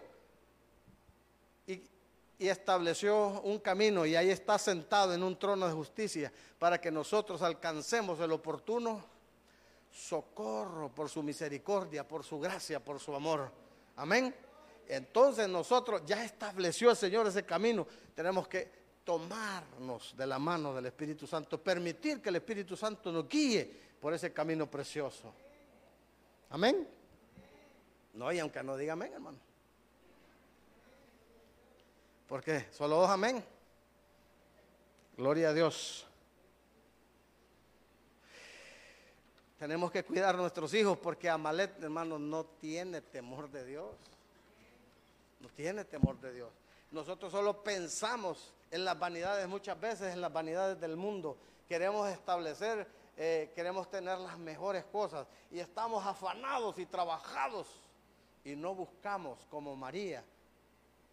y, 1.67 1.83
y 2.39 2.49
estableció 2.49 3.41
un 3.41 3.59
camino. 3.59 4.05
Y 4.05 4.15
ahí 4.15 4.31
está 4.31 4.57
sentado 4.57 5.13
en 5.13 5.23
un 5.23 5.37
trono 5.37 5.67
de 5.67 5.73
justicia 5.73 6.33
para 6.59 6.81
que 6.81 6.91
nosotros 6.91 7.41
alcancemos 7.41 8.19
el 8.19 8.31
oportuno 8.31 9.12
socorro, 9.93 10.89
por 10.89 11.07
su 11.07 11.21
misericordia, 11.21 12.07
por 12.07 12.23
su 12.23 12.39
gracia, 12.39 12.83
por 12.83 12.99
su 12.99 13.13
amor. 13.13 13.51
Amén. 13.95 14.33
Entonces 14.87 15.47
nosotros 15.47 16.01
ya 16.05 16.25
estableció 16.25 16.89
el 16.89 16.97
Señor 16.97 17.27
ese 17.27 17.45
camino. 17.45 17.85
Tenemos 18.15 18.47
que 18.47 18.83
tomarnos 19.03 20.15
de 20.17 20.25
la 20.25 20.39
mano 20.39 20.73
del 20.73 20.87
Espíritu 20.87 21.27
Santo, 21.27 21.61
permitir 21.61 22.21
que 22.21 22.29
el 22.29 22.37
Espíritu 22.37 22.75
Santo 22.75 23.11
nos 23.11 23.29
guíe 23.29 23.81
por 24.01 24.13
ese 24.13 24.33
camino 24.33 24.69
precioso. 24.69 25.31
Amén. 26.49 26.87
No, 28.13 28.31
y 28.31 28.39
aunque 28.39 28.63
no 28.63 28.75
diga 28.75 28.93
amén, 28.93 29.13
hermano. 29.13 29.37
Porque 32.27 32.67
solo 32.71 32.95
dos 32.95 33.09
amén. 33.09 33.43
Gloria 35.17 35.49
a 35.49 35.53
Dios. 35.53 36.07
Tenemos 39.63 39.91
que 39.91 40.03
cuidar 40.03 40.35
a 40.35 40.37
nuestros 40.37 40.73
hijos 40.73 40.97
porque 40.97 41.29
Amalet, 41.29 41.81
hermano, 41.81 42.19
no 42.19 42.43
tiene 42.43 42.99
temor 42.99 43.49
de 43.49 43.63
Dios. 43.63 43.95
No 45.39 45.47
tiene 45.47 45.85
temor 45.85 46.19
de 46.19 46.33
Dios. 46.33 46.49
Nosotros 46.91 47.31
solo 47.31 47.63
pensamos 47.63 48.53
en 48.71 48.83
las 48.83 48.99
vanidades, 48.99 49.47
muchas 49.47 49.79
veces 49.79 50.13
en 50.13 50.19
las 50.19 50.33
vanidades 50.33 50.81
del 50.81 50.97
mundo. 50.97 51.37
Queremos 51.65 52.09
establecer, 52.09 52.85
eh, 53.15 53.53
queremos 53.55 53.89
tener 53.89 54.17
las 54.17 54.37
mejores 54.37 54.83
cosas 54.83 55.27
y 55.49 55.59
estamos 55.59 56.05
afanados 56.05 56.77
y 56.77 56.85
trabajados 56.85 57.67
y 58.43 58.57
no 58.57 58.75
buscamos 58.75 59.47
como 59.49 59.77
María 59.77 60.25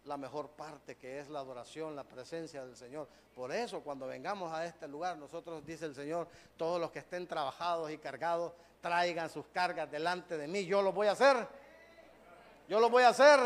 la 0.05 0.17
mejor 0.17 0.49
parte 0.49 0.97
que 0.97 1.19
es 1.19 1.29
la 1.29 1.39
adoración, 1.39 1.95
la 1.95 2.03
presencia 2.03 2.65
del 2.65 2.75
Señor. 2.75 3.07
Por 3.35 3.51
eso 3.51 3.81
cuando 3.81 4.07
vengamos 4.07 4.51
a 4.51 4.65
este 4.65 4.87
lugar, 4.87 5.17
nosotros 5.17 5.65
dice 5.65 5.85
el 5.85 5.95
Señor, 5.95 6.27
todos 6.57 6.79
los 6.79 6.91
que 6.91 6.99
estén 6.99 7.27
trabajados 7.27 7.91
y 7.91 7.97
cargados, 7.97 8.53
traigan 8.81 9.29
sus 9.29 9.47
cargas 9.47 9.89
delante 9.91 10.37
de 10.37 10.47
mí. 10.47 10.65
Yo 10.65 10.81
lo 10.81 10.91
voy 10.91 11.07
a 11.07 11.11
hacer. 11.11 11.47
Yo 12.67 12.79
lo 12.79 12.89
voy 12.89 13.03
a 13.03 13.09
hacer. 13.09 13.39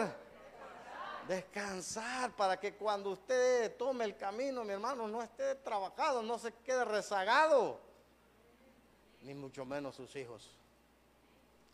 Descansar 1.27 2.31
para 2.35 2.59
que 2.59 2.75
cuando 2.75 3.11
usted 3.11 3.75
tome 3.77 4.05
el 4.05 4.15
camino, 4.15 4.63
mi 4.63 4.73
hermano, 4.73 5.07
no 5.07 5.21
esté 5.21 5.55
trabajado, 5.55 6.21
no 6.21 6.37
se 6.37 6.53
quede 6.53 6.85
rezagado, 6.85 7.79
ni 9.21 9.33
mucho 9.33 9.65
menos 9.65 9.95
sus 9.95 10.15
hijos. 10.15 10.55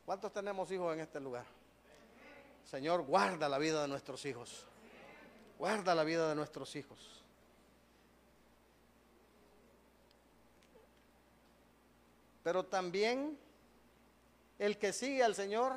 ¿Cuántos 0.06 0.32
tenemos 0.32 0.72
hijos 0.72 0.94
en 0.94 1.02
este 1.02 1.20
lugar? 1.20 1.44
Señor, 2.64 3.02
guarda 3.02 3.50
la 3.50 3.58
vida 3.58 3.82
de 3.82 3.90
nuestros 3.90 4.26
hijos. 4.26 4.66
Guarda 5.62 5.94
la 5.94 6.04
vida 6.04 6.28
de 6.28 6.34
nuestros 6.34 6.76
hijos. 6.76 6.98
Pero 12.42 12.66
también 12.66 13.38
el 14.58 14.80
que 14.80 14.92
sigue 14.92 15.22
al 15.22 15.36
Señor 15.36 15.76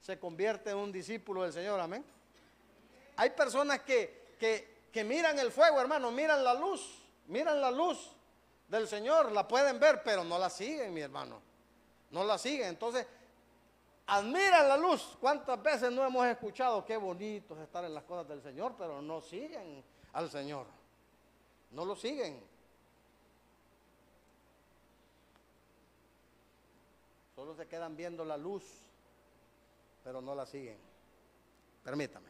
se 0.00 0.18
convierte 0.18 0.70
en 0.70 0.78
un 0.78 0.90
discípulo 0.90 1.44
del 1.44 1.52
Señor, 1.52 1.78
amén. 1.78 2.04
Hay 3.14 3.30
personas 3.30 3.82
que, 3.82 4.34
que, 4.90 5.04
miran 5.04 5.38
el 5.38 5.52
fuego, 5.52 5.80
hermano, 5.80 6.10
miran 6.10 6.42
la 6.42 6.54
luz, 6.54 7.00
miran 7.28 7.60
la 7.60 7.70
luz 7.70 8.10
del 8.66 8.88
Señor, 8.88 9.30
la 9.30 9.46
pueden 9.46 9.78
ver, 9.78 10.02
pero 10.02 10.24
no 10.24 10.40
la 10.40 10.50
siguen, 10.50 10.92
mi 10.92 11.02
hermano. 11.02 11.40
No 12.10 12.24
la 12.24 12.36
siguen. 12.36 12.66
Entonces, 12.66 13.06
admiran 14.06 14.68
la 14.68 14.76
luz. 14.76 15.16
¿Cuántas 15.20 15.62
veces 15.62 15.90
no 15.92 16.04
hemos 16.04 16.26
escuchado 16.26 16.84
qué 16.84 16.96
bonito 16.96 17.54
es 17.56 17.62
estar 17.62 17.84
en 17.84 17.94
las 17.94 18.04
cosas 18.04 18.28
del 18.28 18.42
Señor, 18.42 18.74
pero 18.76 19.00
no 19.00 19.20
siguen 19.20 19.84
al 20.12 20.30
Señor? 20.30 20.66
No 21.70 21.84
lo 21.84 21.96
siguen. 21.96 22.40
Solo 27.34 27.54
se 27.54 27.66
quedan 27.66 27.96
viendo 27.96 28.24
la 28.24 28.36
luz, 28.36 28.62
pero 30.04 30.20
no 30.20 30.34
la 30.34 30.46
siguen. 30.46 30.78
Permítame. 31.82 32.28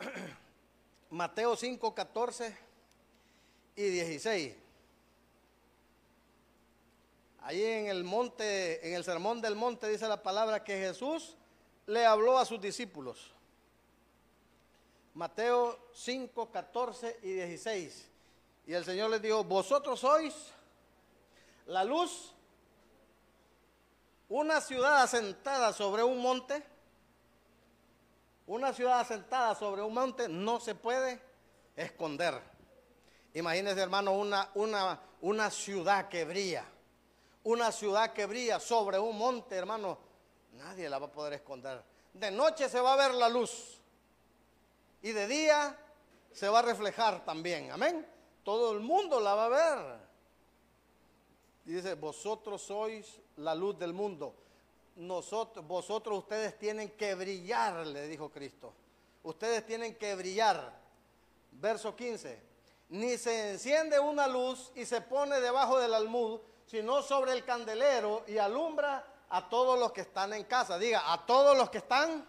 Mateo 1.10 1.54
5, 1.56 1.94
14 1.94 2.56
y 3.76 3.82
16. 3.82 4.67
Ahí 7.48 7.64
en 7.64 7.86
el 7.86 8.04
monte, 8.04 8.86
en 8.86 8.92
el 8.92 9.02
sermón 9.02 9.40
del 9.40 9.56
monte 9.56 9.88
dice 9.88 10.06
la 10.06 10.22
palabra 10.22 10.62
que 10.62 10.76
Jesús 10.78 11.34
le 11.86 12.04
habló 12.04 12.36
a 12.36 12.44
sus 12.44 12.60
discípulos. 12.60 13.32
Mateo 15.14 15.88
5, 15.94 16.50
14 16.50 17.20
y 17.22 17.32
16. 17.32 18.10
Y 18.66 18.74
el 18.74 18.84
Señor 18.84 19.08
les 19.08 19.22
dijo, 19.22 19.44
vosotros 19.44 19.98
sois 19.98 20.34
la 21.64 21.84
luz, 21.84 22.34
una 24.28 24.60
ciudad 24.60 25.00
asentada 25.00 25.72
sobre 25.72 26.02
un 26.02 26.20
monte 26.20 26.62
una 28.46 28.74
ciudad 28.74 29.00
asentada 29.00 29.54
sobre 29.54 29.80
un 29.80 29.94
monte 29.94 30.28
no 30.28 30.60
se 30.60 30.74
puede 30.74 31.18
esconder. 31.76 32.42
Imagínense, 33.32 33.80
hermano, 33.80 34.12
una, 34.12 34.50
una, 34.54 35.00
una 35.22 35.50
ciudad 35.50 36.10
que 36.10 36.26
brilla. 36.26 36.66
Una 37.44 37.72
ciudad 37.72 38.12
que 38.12 38.26
brilla 38.26 38.60
sobre 38.60 38.98
un 38.98 39.16
monte, 39.16 39.54
hermano. 39.54 39.98
Nadie 40.52 40.88
la 40.88 40.98
va 40.98 41.06
a 41.06 41.12
poder 41.12 41.34
esconder. 41.34 41.82
De 42.12 42.30
noche 42.30 42.68
se 42.68 42.80
va 42.80 42.94
a 42.94 42.96
ver 42.96 43.14
la 43.14 43.28
luz. 43.28 43.80
Y 45.02 45.12
de 45.12 45.26
día 45.26 45.78
se 46.32 46.48
va 46.48 46.58
a 46.58 46.62
reflejar 46.62 47.24
también. 47.24 47.70
Amén. 47.70 48.06
Todo 48.42 48.72
el 48.72 48.80
mundo 48.80 49.20
la 49.20 49.34
va 49.34 49.44
a 49.44 49.48
ver. 49.48 50.08
Dice, 51.64 51.94
vosotros 51.94 52.62
sois 52.62 53.20
la 53.36 53.54
luz 53.54 53.78
del 53.78 53.92
mundo 53.92 54.34
vosotros 54.98 56.18
ustedes 56.18 56.58
tienen 56.58 56.90
que 56.90 57.14
brillar, 57.14 57.86
le 57.86 58.08
dijo 58.08 58.30
Cristo. 58.30 58.72
Ustedes 59.22 59.64
tienen 59.64 59.94
que 59.94 60.14
brillar. 60.14 60.76
Verso 61.52 61.94
15. 61.94 62.48
Ni 62.90 63.16
se 63.16 63.50
enciende 63.50 64.00
una 64.00 64.26
luz 64.26 64.72
y 64.74 64.84
se 64.84 65.00
pone 65.00 65.40
debajo 65.40 65.78
del 65.78 65.94
almud, 65.94 66.40
sino 66.68 67.02
sobre 67.02 67.32
el 67.32 67.44
candelero 67.44 68.24
y 68.26 68.36
alumbra 68.36 69.02
a 69.30 69.48
todos 69.48 69.78
los 69.78 69.90
que 69.90 70.02
están 70.02 70.34
en 70.34 70.44
casa. 70.44 70.78
Diga, 70.78 71.12
a 71.12 71.24
todos 71.24 71.56
los 71.56 71.70
que 71.70 71.78
están, 71.78 72.24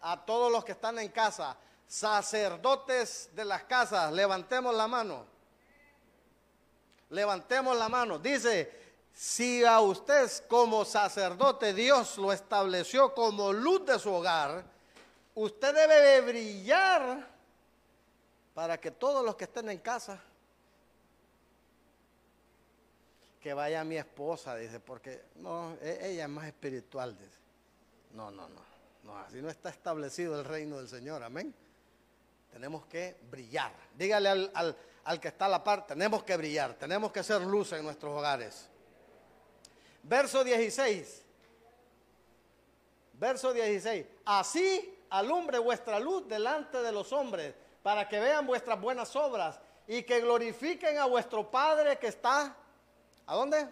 a 0.00 0.24
todos 0.24 0.50
los 0.50 0.64
que 0.64 0.72
están 0.72 0.98
en 0.98 1.10
casa, 1.10 1.56
sacerdotes 1.86 3.30
de 3.34 3.44
las 3.44 3.64
casas, 3.64 4.12
levantemos 4.12 4.74
la 4.74 4.88
mano. 4.88 5.24
Levantemos 7.10 7.76
la 7.76 7.88
mano. 7.88 8.18
Dice, 8.18 8.96
si 9.12 9.64
a 9.64 9.80
usted 9.80 10.28
como 10.48 10.84
sacerdote 10.84 11.72
Dios 11.72 12.18
lo 12.18 12.32
estableció 12.32 13.14
como 13.14 13.52
luz 13.52 13.86
de 13.86 13.98
su 13.98 14.12
hogar, 14.12 14.64
usted 15.34 15.74
debe 15.74 16.00
de 16.00 16.20
brillar 16.20 17.28
para 18.54 18.80
que 18.80 18.90
todos 18.90 19.24
los 19.24 19.36
que 19.36 19.44
estén 19.44 19.68
en 19.70 19.78
casa, 19.78 20.20
que 23.40 23.54
vaya 23.54 23.82
mi 23.84 23.96
esposa, 23.96 24.54
dice, 24.56 24.80
porque 24.80 25.22
no, 25.36 25.76
e, 25.80 26.10
ella 26.10 26.24
es 26.24 26.28
más 26.28 26.46
espiritual, 26.46 27.16
dice. 27.16 27.38
No, 28.12 28.30
no, 28.30 28.48
no, 28.48 28.60
no, 29.04 29.18
así 29.18 29.40
no 29.40 29.48
está 29.48 29.70
establecido 29.70 30.38
el 30.38 30.44
reino 30.44 30.76
del 30.76 30.88
Señor, 30.88 31.22
amén. 31.22 31.54
Tenemos 32.52 32.84
que 32.86 33.16
brillar. 33.30 33.72
Dígale 33.96 34.28
al, 34.28 34.76
al 35.04 35.20
que 35.20 35.28
está 35.28 35.46
a 35.46 35.48
la 35.48 35.64
par, 35.64 35.86
tenemos 35.86 36.22
que 36.24 36.36
brillar, 36.36 36.74
tenemos 36.74 37.12
que 37.12 37.22
ser 37.22 37.40
luz 37.42 37.72
en 37.72 37.84
nuestros 37.84 38.16
hogares. 38.16 38.68
Verso 40.02 40.44
16. 40.44 41.24
Verso 43.14 43.52
16. 43.52 44.06
Así 44.24 44.98
alumbre 45.10 45.58
vuestra 45.58 45.98
luz 45.98 46.26
delante 46.28 46.82
de 46.82 46.92
los 46.92 47.12
hombres, 47.12 47.54
para 47.82 48.08
que 48.08 48.20
vean 48.20 48.46
vuestras 48.46 48.80
buenas 48.80 49.14
obras 49.16 49.60
y 49.86 50.02
que 50.02 50.20
glorifiquen 50.20 50.98
a 50.98 51.06
vuestro 51.06 51.50
Padre 51.50 51.98
que 51.98 52.08
está. 52.08 52.56
¿A 53.30 53.36
dónde? 53.36 53.64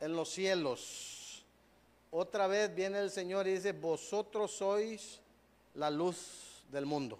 En 0.00 0.14
los 0.14 0.28
cielos. 0.28 1.42
Otra 2.10 2.46
vez 2.46 2.74
viene 2.74 2.98
el 2.98 3.10
Señor 3.10 3.48
y 3.48 3.54
dice, 3.54 3.72
vosotros 3.72 4.50
sois 4.54 5.18
la 5.72 5.88
luz 5.88 6.62
del 6.68 6.84
mundo. 6.84 7.18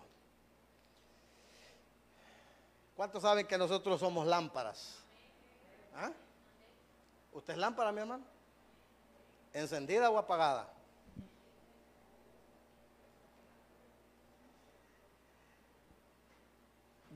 ¿Cuántos 2.95 3.23
saben 3.23 3.47
que 3.47 3.57
nosotros 3.57 3.99
somos 3.99 4.27
lámparas? 4.27 4.99
¿Ah? 5.95 6.13
¿Usted 7.33 7.55
es 7.55 7.59
lámpara, 7.59 7.91
mi 7.91 8.03
hermano? 8.03 8.25
¿Encendida 9.55 10.11
o 10.11 10.19
apagada? 10.19 10.71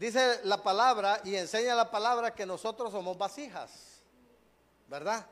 Dice 0.05 0.41
la 0.45 0.63
palabra 0.63 1.23
y 1.25 1.35
enseña 1.35 1.75
la 1.75 1.91
palabra 1.91 2.35
que 2.35 2.45
nosotros 2.45 2.93
somos 2.93 3.17
vasijas, 3.17 4.03
¿verdad? 4.87 5.27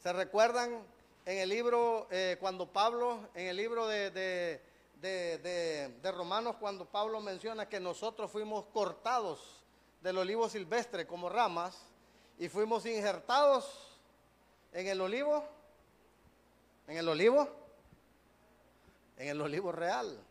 ¿Se 0.00 0.12
recuerdan 0.12 0.84
en 1.26 1.38
el 1.38 1.48
libro, 1.48 2.06
eh, 2.08 2.36
cuando 2.38 2.72
Pablo, 2.72 3.28
en 3.34 3.48
el 3.48 3.56
libro 3.56 3.88
de, 3.88 4.12
de, 4.12 4.60
de, 5.00 6.12
Romanos, 6.12 6.54
cuando 6.60 6.84
Pablo 6.84 7.20
menciona 7.20 7.68
que 7.68 7.80
nosotros 7.80 8.30
fuimos 8.30 8.66
cortados 8.66 9.64
del 10.00 10.18
olivo 10.18 10.48
silvestre 10.48 11.04
como 11.04 11.28
ramas 11.28 11.76
y 12.38 12.48
fuimos 12.48 12.86
injertados 12.86 13.98
en 14.70 14.86
el 14.86 15.00
olivo, 15.00 15.42
en 16.86 16.98
el 16.98 17.08
olivo, 17.08 17.48
en 19.16 19.26
el 19.26 19.40
olivo 19.40 19.72
real. 19.72 20.24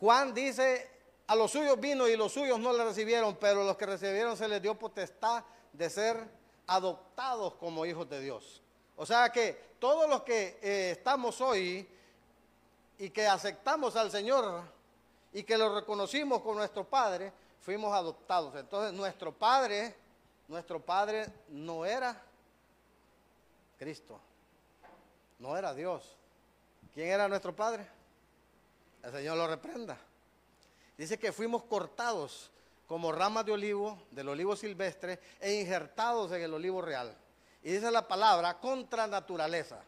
Juan 0.00 0.32
dice, 0.34 0.90
a 1.26 1.34
los 1.34 1.50
suyos 1.50 1.78
vino 1.80 2.08
y 2.08 2.16
los 2.16 2.32
suyos 2.32 2.58
no 2.58 2.72
le 2.72 2.84
recibieron, 2.84 3.36
pero 3.36 3.64
los 3.64 3.76
que 3.76 3.86
recibieron 3.86 4.36
se 4.36 4.48
les 4.48 4.62
dio 4.62 4.78
potestad 4.78 5.44
de 5.72 5.90
ser 5.90 6.16
adoptados 6.66 7.54
como 7.54 7.84
hijos 7.86 8.08
de 8.08 8.20
Dios. 8.20 8.62
O 8.96 9.06
sea 9.06 9.30
que 9.30 9.74
todos 9.78 10.08
los 10.08 10.22
que 10.22 10.58
eh, 10.62 10.90
estamos 10.92 11.40
hoy 11.40 11.88
y 12.98 13.10
que 13.10 13.26
aceptamos 13.26 13.96
al 13.96 14.10
Señor 14.10 14.62
y 15.32 15.42
que 15.42 15.56
lo 15.56 15.74
reconocimos 15.74 16.42
con 16.42 16.56
nuestro 16.56 16.84
Padre, 16.84 17.32
fuimos 17.60 17.92
adoptados. 17.92 18.54
Entonces 18.56 18.92
nuestro 18.92 19.32
Padre 19.32 19.94
nuestro 20.48 20.80
padre 20.80 21.26
no 21.48 21.84
era 21.84 22.20
Cristo, 23.78 24.18
no 25.38 25.56
era 25.56 25.74
Dios. 25.74 26.16
¿Quién 26.94 27.10
era 27.10 27.28
nuestro 27.28 27.54
padre? 27.54 27.86
El 29.02 29.12
Señor 29.12 29.36
lo 29.36 29.46
reprenda. 29.46 29.96
Dice 30.96 31.18
que 31.18 31.32
fuimos 31.32 31.64
cortados 31.64 32.50
como 32.86 33.12
ramas 33.12 33.44
de 33.44 33.52
olivo, 33.52 34.02
del 34.10 34.30
olivo 34.30 34.56
silvestre, 34.56 35.20
e 35.40 35.60
injertados 35.60 36.32
en 36.32 36.42
el 36.42 36.54
olivo 36.54 36.80
real. 36.80 37.14
Y 37.62 37.72
dice 37.72 37.90
la 37.90 38.08
palabra 38.08 38.58
contra 38.58 39.06
naturaleza. 39.06 39.82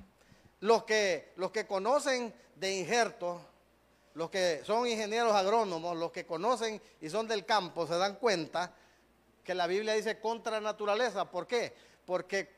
Los 0.60 0.84
que, 0.84 1.32
los 1.36 1.50
que 1.50 1.66
conocen 1.66 2.32
de 2.54 2.78
injerto, 2.78 3.40
los 4.14 4.28
que 4.28 4.62
son 4.64 4.86
ingenieros 4.86 5.32
agrónomos, 5.32 5.96
los 5.96 6.12
que 6.12 6.26
conocen 6.26 6.80
y 7.00 7.08
son 7.08 7.26
del 7.26 7.46
campo, 7.46 7.86
se 7.86 7.96
dan 7.96 8.16
cuenta 8.16 8.74
que 9.42 9.54
la 9.54 9.66
Biblia 9.66 9.94
dice 9.94 10.20
contra 10.20 10.60
naturaleza. 10.60 11.30
¿Por 11.30 11.46
qué? 11.46 11.74
Porque 12.04 12.54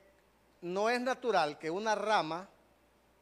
no 0.62 0.90
es 0.90 1.00
natural 1.00 1.58
que 1.58 1.70
una 1.70 1.94
rama 1.94 2.48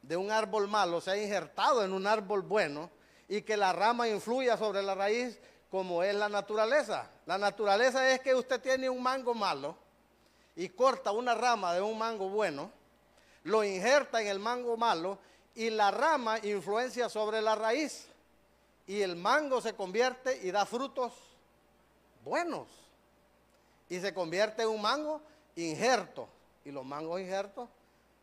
de 0.01 0.17
un 0.17 0.31
árbol 0.31 0.67
malo 0.67 0.99
sea 0.99 1.15
injertado 1.15 1.85
en 1.85 1.93
un 1.93 2.07
árbol 2.07 2.41
bueno 2.41 2.89
y 3.31 3.43
que 3.43 3.55
la 3.55 3.71
rama 3.71 4.09
influya 4.09 4.57
sobre 4.57 4.83
la 4.83 4.93
raíz 4.93 5.39
como 5.69 6.03
es 6.03 6.13
la 6.13 6.27
naturaleza. 6.27 7.09
La 7.25 7.37
naturaleza 7.37 8.11
es 8.11 8.19
que 8.19 8.35
usted 8.35 8.59
tiene 8.59 8.89
un 8.89 9.01
mango 9.01 9.33
malo 9.33 9.77
y 10.53 10.67
corta 10.67 11.13
una 11.13 11.33
rama 11.33 11.73
de 11.73 11.79
un 11.79 11.97
mango 11.97 12.27
bueno, 12.27 12.69
lo 13.45 13.63
injerta 13.63 14.21
en 14.21 14.27
el 14.27 14.39
mango 14.39 14.75
malo 14.75 15.17
y 15.55 15.69
la 15.69 15.91
rama 15.91 16.39
influencia 16.39 17.07
sobre 17.07 17.41
la 17.41 17.55
raíz 17.55 18.05
y 18.85 19.01
el 19.01 19.15
mango 19.15 19.61
se 19.61 19.75
convierte 19.75 20.45
y 20.45 20.51
da 20.51 20.65
frutos 20.65 21.13
buenos 22.25 22.67
y 23.87 24.01
se 24.01 24.13
convierte 24.13 24.63
en 24.63 24.67
un 24.67 24.81
mango 24.81 25.21
injerto 25.55 26.27
y 26.65 26.71
los 26.71 26.83
mangos 26.83 27.21
injertos 27.21 27.69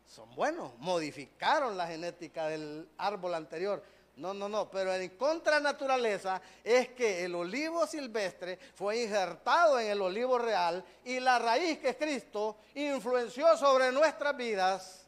son 0.06 0.34
buenos, 0.34 0.70
modificaron 0.78 1.78
la 1.78 1.86
genética 1.86 2.48
del 2.48 2.86
árbol 2.98 3.34
anterior. 3.34 3.82
No, 4.18 4.34
no, 4.34 4.48
no, 4.48 4.68
pero 4.68 4.92
en 4.92 5.10
contra 5.10 5.60
naturaleza 5.60 6.42
es 6.64 6.88
que 6.88 7.24
el 7.24 7.36
olivo 7.36 7.86
silvestre 7.86 8.58
fue 8.74 9.04
injertado 9.04 9.78
en 9.78 9.92
el 9.92 10.02
olivo 10.02 10.36
real 10.38 10.84
y 11.04 11.20
la 11.20 11.38
raíz 11.38 11.78
que 11.78 11.90
es 11.90 11.96
Cristo 11.96 12.56
influenció 12.74 13.56
sobre 13.56 13.92
nuestras 13.92 14.36
vidas 14.36 15.06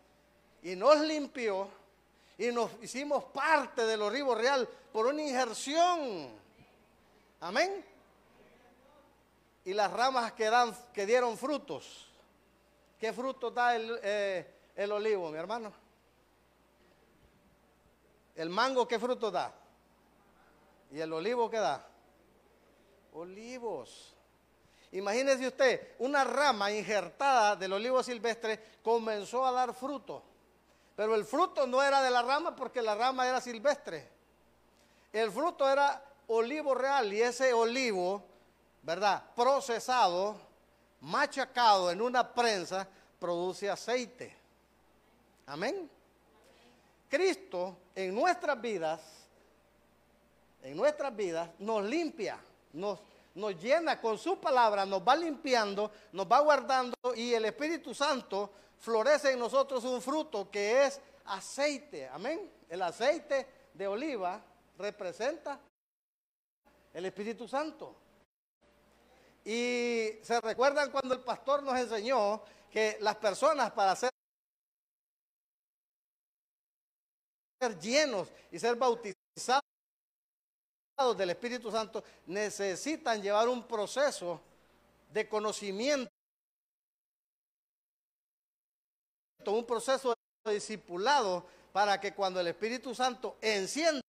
y 0.62 0.77
nos 0.77 1.01
limpió 1.01 1.68
y 2.38 2.53
nos 2.53 2.70
hicimos 2.83 3.25
parte 3.25 3.85
del 3.85 4.01
olivo 4.01 4.33
real 4.37 4.68
por 4.92 5.07
una 5.07 5.23
injerción. 5.23 6.29
Amén. 7.40 7.85
Y 9.64 9.75
las 9.75 9.90
ramas 9.90 10.33
que, 10.35 10.49
dan, 10.49 10.73
que 10.94 11.05
dieron 11.05 11.37
frutos. 11.37 12.07
¿Qué 13.01 13.12
fruto 13.12 13.51
da 13.51 13.75
el, 13.75 13.99
eh, 14.05 14.46
el 14.77 14.92
olivo, 14.92 15.33
mi 15.33 15.38
hermano? 15.38 15.79
¿El 18.40 18.48
mango 18.48 18.88
qué 18.88 18.98
fruto 18.98 19.31
da? 19.31 19.53
¿Y 20.90 20.98
el 20.98 21.12
olivo 21.12 21.50
qué 21.50 21.59
da? 21.59 21.87
Olivos. 23.12 24.14
Imagínese 24.92 25.46
usted, 25.46 25.88
una 25.98 26.24
rama 26.24 26.72
injertada 26.72 27.55
del 27.55 27.74
olivo 27.74 28.03
silvestre 28.03 28.79
comenzó 28.83 29.44
a 29.44 29.53
dar 29.53 29.74
fruto. 29.74 30.22
Pero 30.96 31.14
el 31.16 31.26
fruto 31.26 31.66
no 31.66 31.83
era 31.83 32.00
de 32.00 32.11
la 32.11 32.22
rama 32.22 32.57
porque 32.57 32.81
la 32.81 32.94
rama 32.94 33.29
era 33.29 33.42
silvestre. 33.42 34.09
El 35.12 35.31
fruto 35.31 35.68
era 35.68 36.03
olivo 36.29 36.74
real 36.74 37.12
y 37.12 37.20
ese 37.20 37.53
olivo, 37.53 38.24
¿verdad? 38.81 39.22
Procesado, 39.37 40.35
machacado 41.03 41.90
en 41.90 42.00
una 42.00 42.26
prensa, 42.33 42.88
produce 43.18 43.68
aceite. 43.68 44.35
Amén. 45.44 45.90
Cristo 47.11 47.77
en 47.94 48.14
nuestras 48.14 48.61
vidas, 48.61 49.01
en 50.62 50.77
nuestras 50.77 51.14
vidas, 51.14 51.51
nos 51.59 51.83
limpia, 51.85 52.38
nos, 52.73 53.01
nos 53.35 53.61
llena 53.61 54.01
con 54.01 54.16
su 54.16 54.40
palabra, 54.40 54.87
nos 54.87 55.03
va 55.03 55.16
limpiando, 55.16 55.90
nos 56.12 56.31
va 56.31 56.38
guardando 56.38 56.94
y 57.16 57.35
el 57.35 57.46
Espíritu 57.46 57.92
Santo 57.92 58.53
florece 58.79 59.33
en 59.33 59.40
nosotros 59.40 59.83
un 59.85 60.01
fruto 60.01 60.49
que 60.49 60.87
es 60.87 61.01
aceite. 61.25 62.09
Amén. 62.09 62.49
El 62.68 62.81
aceite 62.83 63.46
de 63.75 63.88
oliva 63.88 64.40
representa 64.79 65.61
el 66.94 67.05
Espíritu 67.05 67.49
Santo. 67.49 67.96
Y 69.44 70.11
se 70.23 70.40
recuerdan 70.40 70.92
cuando 70.92 71.14
el 71.14 71.20
pastor 71.20 71.62
nos 71.64 71.77
enseñó 71.77 72.42
que 72.70 72.99
las 73.01 73.16
personas 73.16 73.73
para 73.73 73.96
ser 73.96 74.10
llenos 77.68 78.29
y 78.51 78.59
ser 78.59 78.77
bautizados 78.77 79.62
del 81.16 81.31
Espíritu 81.31 81.70
Santo 81.70 82.03
necesitan 82.27 83.23
llevar 83.23 83.49
un 83.49 83.66
proceso 83.66 84.40
de 85.12 85.29
conocimiento, 85.29 86.11
un 89.46 89.66
proceso 89.66 90.14
de 90.44 90.55
discipulado 90.55 91.44
para 91.73 92.01
que 92.01 92.14
cuando 92.14 92.40
el 92.40 92.49
Espíritu 92.49 92.94
Santo 92.94 93.37
encienda 93.40 94.01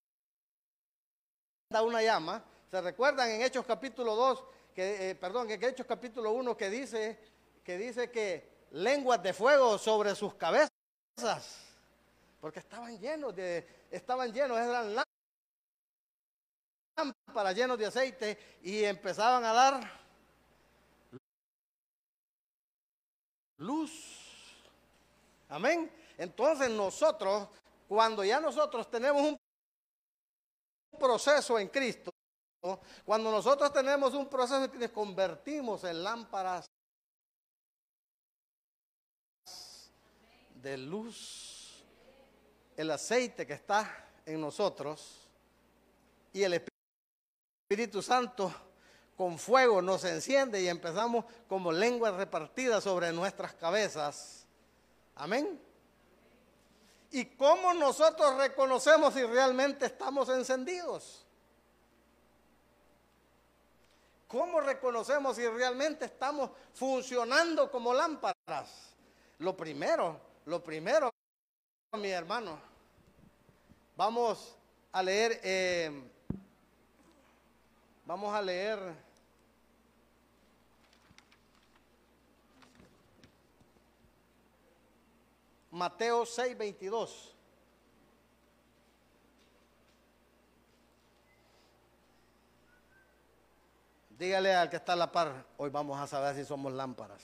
una 1.84 2.02
llama, 2.02 2.44
se 2.70 2.82
recuerdan 2.82 3.30
en 3.30 3.42
Hechos 3.42 3.66
capítulo 3.66 4.16
2, 4.16 4.44
que, 4.76 5.12
eh, 5.12 5.16
perdón, 5.16 5.50
en 5.50 5.64
Hechos 5.64 5.86
capítulo 5.86 6.32
1 6.32 6.56
que 6.58 6.70
dice, 6.70 7.20
que 7.64 7.78
dice 7.78 8.12
que 8.12 8.68
lenguas 8.72 9.24
de 9.24 9.34
fuego 9.34 9.78
sobre 9.78 10.16
sus 10.16 10.36
cabezas 10.36 11.70
porque 12.41 12.60
estaban 12.60 12.99
llenos 12.99 13.36
de, 13.36 13.86
estaban 13.91 14.34
llenos, 14.34 14.58
eran 14.58 14.95
lámparas 16.97 17.56
llenos 17.56 17.77
de 17.77 17.86
aceite 17.86 18.58
y 18.63 18.84
empezaban 18.84 19.45
a 19.45 19.54
dar 19.54 20.01
luz. 23.58 24.17
Amén. 25.49 25.91
Entonces 26.17 26.71
nosotros, 26.71 27.47
cuando 27.88 28.23
ya 28.23 28.39
nosotros 28.39 28.89
tenemos 28.89 29.21
un 29.21 29.38
proceso 30.99 31.60
en 31.60 31.67
Cristo, 31.67 32.12
cuando 33.06 33.32
nosotros 33.32 33.71
tenemos 33.71 34.15
un 34.15 34.27
proceso 34.27 34.71
que 34.71 34.80
nos 34.80 34.89
convertimos 34.89 35.84
en 35.84 36.04
lámparas 36.04 36.65
de 40.56 40.77
luz 40.77 41.51
el 42.82 42.89
aceite 42.89 43.46
que 43.46 43.54
está 43.54 44.08
en 44.26 44.41
nosotros 44.41 45.30
y 46.34 46.41
el 46.41 46.63
Espíritu 47.70 48.02
Santo 48.02 48.52
con 49.15 49.38
fuego 49.38 49.84
nos 49.84 50.04
enciende 50.04 50.60
y 50.60 50.67
empezamos 50.67 51.26
como 51.48 51.72
lenguas 51.72 52.15
repartidas 52.15 52.84
sobre 52.84 53.12
nuestras 53.12 53.54
cabezas. 53.54 54.48
Amén. 55.15 55.62
¿Y 57.12 57.26
cómo 57.36 57.72
nosotros 57.76 58.36
reconocemos 58.38 59.13
si 59.13 59.24
realmente 59.26 59.86
estamos 59.86 60.30
encendidos? 60.30 61.24
¿Cómo 64.28 64.60
reconocemos 64.60 65.36
si 65.36 65.48
realmente 65.48 66.06
estamos 66.06 66.50
funcionando 66.74 67.70
como 67.70 67.94
lámparas? 67.94 68.96
Lo 69.38 69.56
primero, 69.56 70.20
lo 70.46 70.63
primero 70.63 71.12
mi 71.98 72.10
hermano. 72.10 72.70
Vamos 74.04 74.58
a 74.92 75.04
leer, 75.04 75.40
eh, 75.44 75.92
vamos 78.04 78.34
a 78.34 78.42
leer 78.42 78.80
Mateo 85.70 86.26
6, 86.26 86.58
22. 86.58 87.36
Dígale 94.18 94.56
al 94.56 94.68
que 94.72 94.78
está 94.78 94.94
a 94.94 94.96
la 94.96 95.12
par, 95.12 95.46
hoy 95.58 95.70
vamos 95.70 96.00
a 96.00 96.08
saber 96.08 96.36
si 96.36 96.44
somos 96.44 96.74
lámparas. 96.74 97.22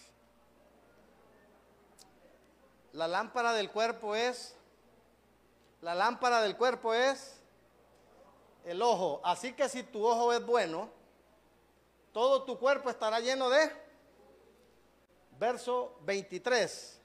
La 2.94 3.08
lámpara 3.08 3.54
del 3.54 3.72
cuerpo 3.72 4.16
es 4.16 4.57
la 5.88 5.96
lámpara 5.96 6.42
del 6.42 6.58
cuerpo 6.58 6.94
es 6.94 7.40
el 8.66 8.82
ojo. 8.82 9.22
Así 9.24 9.54
que 9.54 9.70
si 9.70 9.84
tu 9.84 10.06
ojo 10.06 10.34
es 10.34 10.46
bueno, 10.46 10.90
todo 12.12 12.44
tu 12.44 12.60
cuerpo 12.60 12.90
estará 12.90 13.22
lleno 13.22 13.50
de... 13.50 13.72
Verso 15.40 15.96
23. 16.02 17.00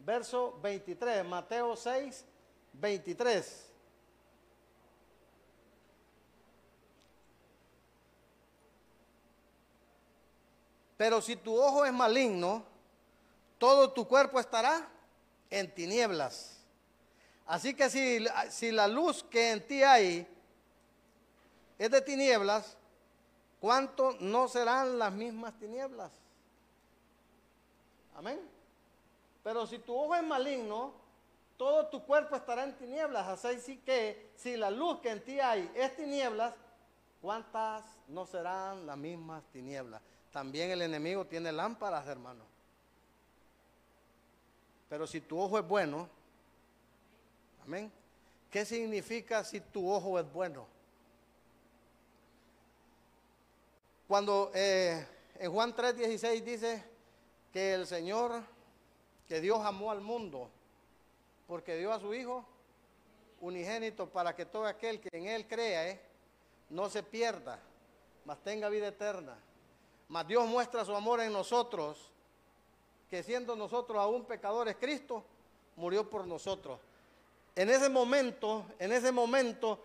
Verso 0.00 0.58
23, 0.60 1.24
Mateo 1.24 1.76
6, 1.76 2.24
23. 2.72 3.70
Pero 10.96 11.22
si 11.22 11.36
tu 11.36 11.56
ojo 11.56 11.84
es 11.84 11.92
maligno, 11.92 12.64
todo 13.56 13.92
tu 13.92 14.08
cuerpo 14.08 14.40
estará 14.40 14.90
en 15.50 15.74
tinieblas. 15.74 16.58
Así 17.46 17.74
que 17.74 17.90
si, 17.90 18.24
si 18.48 18.70
la 18.70 18.86
luz 18.86 19.24
que 19.24 19.50
en 19.50 19.66
ti 19.66 19.82
hay 19.82 20.26
es 21.78 21.90
de 21.90 22.00
tinieblas, 22.00 22.76
¿cuánto 23.60 24.16
no 24.20 24.46
serán 24.48 24.98
las 24.98 25.12
mismas 25.12 25.58
tinieblas? 25.58 26.12
Amén. 28.14 28.40
Pero 29.42 29.66
si 29.66 29.78
tu 29.78 29.94
ojo 29.96 30.14
es 30.14 30.22
maligno, 30.22 30.92
todo 31.56 31.88
tu 31.88 32.04
cuerpo 32.04 32.36
estará 32.36 32.64
en 32.64 32.76
tinieblas. 32.76 33.44
Así 33.44 33.78
que 33.78 34.30
si 34.36 34.56
la 34.56 34.70
luz 34.70 35.00
que 35.00 35.10
en 35.10 35.24
ti 35.24 35.40
hay 35.40 35.70
es 35.74 35.96
tinieblas, 35.96 36.54
¿cuántas 37.20 37.84
no 38.08 38.26
serán 38.26 38.86
las 38.86 38.96
mismas 38.96 39.42
tinieblas? 39.52 40.00
También 40.30 40.70
el 40.70 40.82
enemigo 40.82 41.26
tiene 41.26 41.50
lámparas, 41.50 42.06
hermano. 42.06 42.44
Pero 44.90 45.06
si 45.06 45.22
tu 45.22 45.40
ojo 45.40 45.58
es 45.58 45.66
bueno, 45.66 46.06
amén, 47.64 47.90
¿Qué 48.50 48.64
significa 48.64 49.44
si 49.44 49.60
tu 49.60 49.88
ojo 49.88 50.18
es 50.18 50.30
bueno? 50.32 50.66
Cuando 54.08 54.50
eh, 54.52 55.06
en 55.38 55.52
Juan 55.52 55.74
3:16 55.74 56.42
dice 56.42 56.84
que 57.52 57.74
el 57.74 57.86
Señor, 57.86 58.42
que 59.28 59.40
Dios 59.40 59.64
amó 59.64 59.92
al 59.92 60.00
mundo, 60.00 60.50
porque 61.46 61.76
dio 61.76 61.92
a 61.92 62.00
su 62.00 62.12
Hijo 62.12 62.44
unigénito 63.40 64.08
para 64.08 64.34
que 64.34 64.44
todo 64.44 64.66
aquel 64.66 65.00
que 65.00 65.16
en 65.16 65.26
Él 65.26 65.46
crea 65.46 65.88
eh, 65.88 66.00
no 66.68 66.90
se 66.90 67.04
pierda, 67.04 67.60
mas 68.24 68.42
tenga 68.42 68.68
vida 68.68 68.88
eterna. 68.88 69.38
Mas 70.08 70.26
Dios 70.26 70.44
muestra 70.48 70.84
su 70.84 70.94
amor 70.94 71.20
en 71.20 71.32
nosotros, 71.32 72.09
que 73.10 73.24
siendo 73.24 73.56
nosotros 73.56 73.98
aún 73.98 74.24
pecadores, 74.24 74.76
Cristo 74.78 75.24
murió 75.74 76.08
por 76.08 76.26
nosotros. 76.26 76.78
En 77.56 77.68
ese 77.68 77.88
momento, 77.88 78.64
en 78.78 78.92
ese 78.92 79.10
momento, 79.10 79.80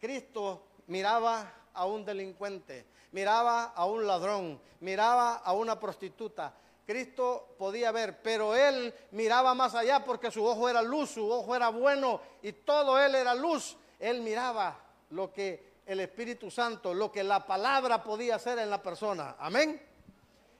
Cristo 0.00 0.62
miraba 0.86 1.52
a 1.74 1.84
un 1.86 2.04
delincuente, 2.04 2.86
miraba 3.10 3.64
a 3.64 3.84
un 3.84 4.06
ladrón, 4.06 4.60
miraba 4.80 5.34
a 5.34 5.52
una 5.52 5.80
prostituta. 5.80 6.54
Cristo 6.86 7.48
podía 7.58 7.90
ver, 7.90 8.22
pero 8.22 8.54
él 8.54 8.94
miraba 9.10 9.54
más 9.54 9.74
allá 9.74 10.04
porque 10.04 10.30
su 10.30 10.44
ojo 10.46 10.68
era 10.68 10.80
luz, 10.80 11.10
su 11.10 11.28
ojo 11.28 11.54
era 11.56 11.68
bueno 11.70 12.20
y 12.42 12.52
todo 12.52 12.98
él 12.98 13.16
era 13.16 13.34
luz. 13.34 13.76
Él 13.98 14.22
miraba 14.22 14.78
lo 15.10 15.32
que 15.32 15.80
el 15.84 16.00
Espíritu 16.00 16.50
Santo, 16.50 16.94
lo 16.94 17.10
que 17.10 17.24
la 17.24 17.44
palabra 17.44 18.04
podía 18.04 18.36
hacer 18.36 18.58
en 18.58 18.70
la 18.70 18.82
persona. 18.82 19.34
Amén. 19.38 19.87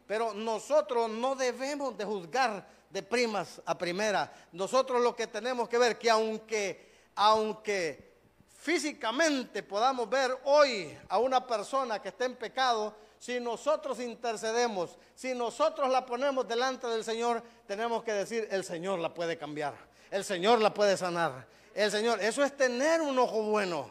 Pero 0.08 0.34
nosotros 0.34 1.08
no 1.08 1.36
debemos 1.36 1.96
de 1.96 2.04
juzgar 2.04 2.66
de 2.90 3.02
primas 3.04 3.62
a 3.64 3.78
primera. 3.78 4.32
Nosotros 4.50 5.00
lo 5.00 5.14
que 5.14 5.28
tenemos 5.28 5.68
que 5.68 5.78
ver 5.78 5.96
que 5.96 6.10
aunque 6.10 6.88
aunque 7.14 8.14
físicamente 8.56 9.62
podamos 9.62 10.08
ver 10.08 10.38
hoy 10.44 10.96
a 11.08 11.18
una 11.18 11.44
persona 11.44 12.00
que 12.00 12.08
está 12.10 12.26
en 12.26 12.36
pecado, 12.36 12.94
si 13.18 13.40
nosotros 13.40 13.98
intercedemos, 13.98 14.96
si 15.14 15.34
nosotros 15.34 15.90
la 15.90 16.06
ponemos 16.06 16.46
delante 16.46 16.86
del 16.86 17.02
Señor, 17.04 17.42
tenemos 17.66 18.04
que 18.04 18.12
decir, 18.12 18.46
el 18.50 18.64
Señor 18.64 19.00
la 19.00 19.12
puede 19.12 19.36
cambiar, 19.36 19.74
el 20.10 20.24
Señor 20.24 20.60
la 20.60 20.72
puede 20.72 20.96
sanar, 20.96 21.46
el 21.74 21.90
Señor, 21.90 22.20
eso 22.22 22.44
es 22.44 22.56
tener 22.56 23.00
un 23.00 23.18
ojo 23.18 23.42
bueno. 23.42 23.90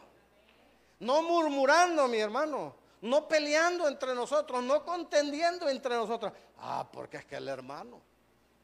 No 1.00 1.22
murmurando, 1.22 2.08
mi 2.08 2.18
hermano, 2.18 2.74
no 3.00 3.28
peleando 3.28 3.86
entre 3.86 4.14
nosotros, 4.14 4.62
no 4.62 4.84
contendiendo 4.84 5.68
entre 5.68 5.94
nosotros. 5.94 6.32
Ah, 6.58 6.88
porque 6.92 7.18
es 7.18 7.24
que 7.24 7.36
el 7.36 7.48
hermano 7.48 8.00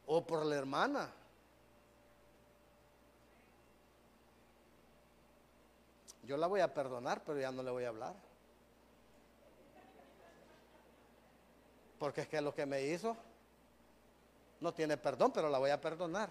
o 0.07 0.25
por 0.25 0.45
la 0.45 0.55
hermana. 0.55 1.11
Yo 6.23 6.37
la 6.37 6.47
voy 6.47 6.61
a 6.61 6.73
perdonar, 6.73 7.23
pero 7.23 7.39
ya 7.39 7.51
no 7.51 7.61
le 7.61 7.71
voy 7.71 7.83
a 7.83 7.89
hablar. 7.89 8.15
Porque 11.99 12.21
es 12.21 12.27
que 12.27 12.41
lo 12.41 12.53
que 12.53 12.65
me 12.65 12.81
hizo 12.81 13.15
no 14.59 14.73
tiene 14.73 14.97
perdón, 14.97 15.31
pero 15.31 15.49
la 15.49 15.59
voy 15.59 15.69
a 15.69 15.79
perdonar. 15.79 16.29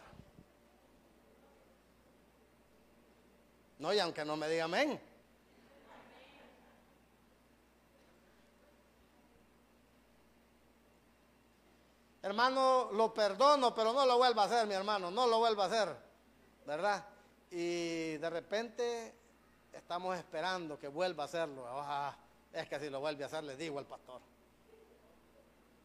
No, 3.78 3.92
y 3.92 3.98
aunque 3.98 4.24
no 4.24 4.36
me 4.36 4.48
diga 4.48 4.64
amén. 4.64 5.00
Hermano, 12.24 12.88
lo 12.92 13.12
perdono, 13.12 13.74
pero 13.74 13.92
no 13.92 14.06
lo 14.06 14.16
vuelva 14.16 14.44
a 14.44 14.46
hacer, 14.46 14.66
mi 14.66 14.72
hermano, 14.72 15.10
no 15.10 15.26
lo 15.26 15.40
vuelva 15.40 15.64
a 15.64 15.66
hacer, 15.66 15.94
¿verdad? 16.64 17.04
Y 17.50 18.16
de 18.16 18.30
repente 18.30 19.14
estamos 19.70 20.16
esperando 20.16 20.78
que 20.78 20.88
vuelva 20.88 21.24
a 21.24 21.26
hacerlo. 21.26 21.66
es 22.50 22.66
que 22.66 22.80
si 22.80 22.88
lo 22.88 23.00
vuelve 23.00 23.24
a 23.24 23.26
hacer, 23.26 23.44
le 23.44 23.58
digo 23.58 23.78
al 23.78 23.84
pastor. 23.84 24.22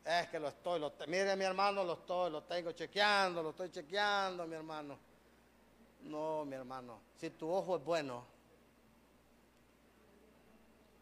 Es 0.05 0.29
que 0.29 0.39
lo 0.39 0.47
estoy, 0.47 0.81
mire 1.07 1.35
mi 1.35 1.43
hermano, 1.43 1.83
lo 1.83 1.95
estoy, 1.95 2.31
lo 2.31 2.41
tengo 2.43 2.71
chequeando, 2.71 3.43
lo 3.43 3.49
estoy 3.49 3.69
chequeando, 3.69 4.47
mi 4.47 4.55
hermano. 4.55 4.97
No, 6.03 6.45
mi 6.45 6.55
hermano, 6.55 7.01
si 7.17 7.31
tu 7.31 7.51
ojo 7.51 7.75
es 7.75 7.83
bueno, 7.83 8.23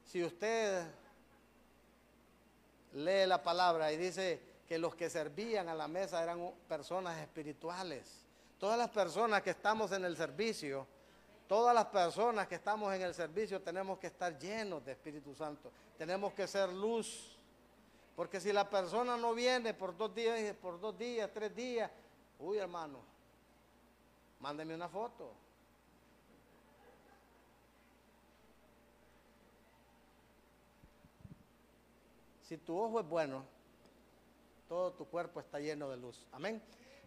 si 0.04 0.24
usted 0.24 0.84
lee 2.94 3.28
la 3.28 3.44
palabra 3.44 3.92
y 3.92 3.98
dice, 3.98 4.57
que 4.68 4.78
los 4.78 4.96
que 4.96 5.10
servían 5.10 5.70
a 5.70 5.74
la 5.74 5.88
mesa 5.88 6.22
eran 6.22 6.52
personas 6.68 7.18
espirituales. 7.20 8.26
Todas 8.60 8.78
las 8.78 8.90
personas 8.90 9.42
que 9.42 9.52
estamos 9.52 9.92
en 9.94 10.04
el 10.04 10.18
servicio, 10.18 10.86
todas 11.48 11.74
las 11.74 11.86
personas 11.86 12.48
que 12.48 12.56
estamos 12.56 12.94
en 12.94 13.02
el 13.02 13.14
servicio 13.14 13.62
tenemos 13.62 13.98
que 13.98 14.08
estar 14.08 14.38
llenos 14.38 14.84
de 14.84 14.92
Espíritu 14.92 15.34
Santo. 15.34 15.72
Tenemos 15.98 16.34
que 16.34 16.48
ser 16.48 16.70
luz. 16.70 17.34
Porque 18.16 18.42
si 18.42 18.52
la 18.52 18.68
persona 18.68 19.16
no 19.16 19.34
viene 19.34 19.74
por 19.74 19.96
dos 19.96 20.14
días, 20.14 20.56
por 20.56 20.80
dos 20.80 20.98
días, 20.98 21.30
tres 21.32 21.56
días, 21.56 21.90
uy 22.40 22.58
hermano, 22.58 23.00
mándeme 24.40 24.74
una 24.74 24.90
foto. 24.90 25.32
Si 32.42 32.58
tu 32.58 32.78
ojo 32.80 33.00
es 33.02 33.08
bueno, 33.08 33.57
todo 34.68 34.94
tu 34.94 35.08
cuerpo 35.08 35.40
está 35.40 35.60
lleno 35.60 35.90
de 35.90 35.98
luz. 35.98 36.26
Amén. 36.32 36.62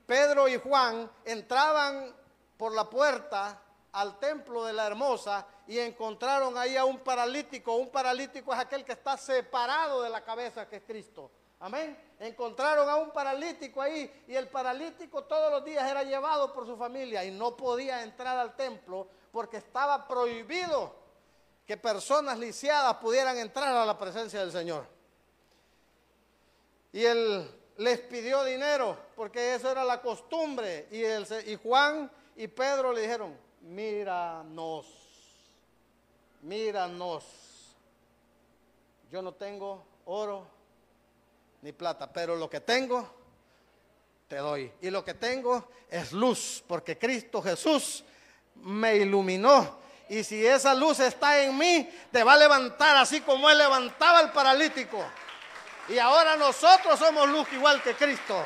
Pedro 0.07 0.49
y 0.49 0.59
Juan 0.59 1.11
entraban 1.25 2.15
por 2.57 2.73
la 2.75 2.89
puerta 2.89 3.63
al 3.93 4.19
templo 4.19 4.65
de 4.65 4.73
la 4.73 4.87
hermosa 4.87 5.47
y 5.67 5.79
encontraron 5.79 6.57
ahí 6.57 6.77
a 6.77 6.85
un 6.85 6.99
paralítico. 6.99 7.77
Un 7.77 7.91
paralítico 7.91 8.53
es 8.53 8.59
aquel 8.59 8.85
que 8.85 8.93
está 8.93 9.17
separado 9.17 10.03
de 10.03 10.11
la 10.11 10.25
cabeza 10.25 10.69
que 10.69 10.77
es 10.77 10.83
Cristo. 10.83 11.31
Amén. 11.61 11.97
Encontraron 12.19 12.89
a 12.89 12.97
un 12.97 13.11
paralítico 13.11 13.83
ahí 13.83 14.25
y 14.27 14.35
el 14.35 14.49
paralítico 14.49 15.25
todos 15.25 15.51
los 15.51 15.65
días 15.65 15.89
era 15.89 16.03
llevado 16.03 16.53
por 16.53 16.67
su 16.67 16.77
familia 16.77 17.25
y 17.25 17.31
no 17.31 17.57
podía 17.57 18.03
entrar 18.03 18.39
al 18.39 18.57
templo 18.57 19.09
porque 19.31 19.59
estaba 19.59 20.09
prohibido 20.09 20.95
que 21.67 21.77
personas 21.77 22.39
lisiadas 22.39 22.97
pudieran 22.97 23.37
entrar 23.37 23.77
a 23.77 23.85
la 23.85 23.99
presencia 23.99 24.41
del 24.41 24.51
Señor. 24.51 25.00
Y 26.93 27.05
él 27.05 27.51
les 27.77 27.99
pidió 28.01 28.45
dinero, 28.45 28.97
porque 29.17 29.55
eso 29.55 29.71
era 29.71 29.85
la 29.85 30.01
costumbre. 30.01 30.89
Y, 30.91 31.03
y 31.51 31.57
Juan 31.57 32.11
y 32.37 32.47
Pedro 32.49 32.93
le 32.93 33.03
dijeron, 33.03 33.37
míranos, 33.63 34.87
míranos. 36.43 37.25
Yo 39.11 39.23
no 39.23 39.33
tengo 39.33 39.85
oro 40.05 40.47
ni 41.63 41.73
plata, 41.73 42.11
pero 42.13 42.37
lo 42.37 42.49
que 42.49 42.61
tengo, 42.61 43.09
te 44.29 44.37
doy. 44.37 44.73
Y 44.81 44.91
lo 44.91 45.05
que 45.05 45.15
tengo 45.15 45.69
es 45.89 46.13
luz, 46.13 46.63
porque 46.67 46.99
Cristo 46.99 47.43
Jesús 47.43 48.05
me 48.57 48.97
iluminó. 48.97 49.79
Y 50.09 50.25
si 50.25 50.45
esa 50.45 50.75
luz 50.75 51.01
está 51.01 51.43
en 51.43 51.57
mí, 51.57 51.89
te 52.11 52.25
va 52.25 52.35
a 52.35 52.39
levantar 52.39 52.97
así 52.97 53.21
como 53.21 53.49
Él 53.49 53.59
levantaba 53.59 54.19
al 54.19 54.33
paralítico. 54.33 54.99
Y 55.89 55.99
ahora 55.99 56.37
nosotros 56.37 56.99
somos 56.99 57.29
luz 57.29 57.53
igual 57.53 57.83
que 57.83 57.95
Cristo. 57.95 58.45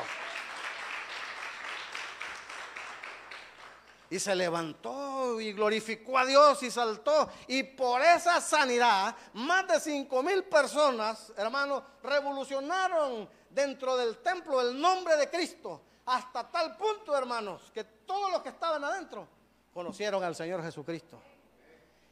Y 4.09 4.19
se 4.19 4.35
levantó 4.35 5.39
y 5.41 5.51
glorificó 5.53 6.17
a 6.17 6.25
Dios 6.25 6.61
y 6.63 6.71
saltó. 6.71 7.29
Y 7.47 7.63
por 7.63 8.01
esa 8.01 8.39
sanidad, 8.39 9.15
más 9.33 9.67
de 9.67 9.79
cinco 9.79 10.23
mil 10.23 10.43
personas, 10.43 11.33
hermanos, 11.35 11.83
revolucionaron 12.03 13.27
dentro 13.49 13.97
del 13.97 14.17
templo 14.19 14.61
el 14.61 14.79
nombre 14.79 15.17
de 15.17 15.29
Cristo. 15.29 15.81
Hasta 16.05 16.49
tal 16.49 16.77
punto, 16.77 17.17
hermanos, 17.17 17.71
que 17.73 17.83
todos 17.83 18.31
los 18.31 18.41
que 18.41 18.49
estaban 18.49 18.83
adentro 18.83 19.27
conocieron 19.73 20.23
al 20.23 20.35
Señor 20.35 20.63
Jesucristo. 20.63 21.19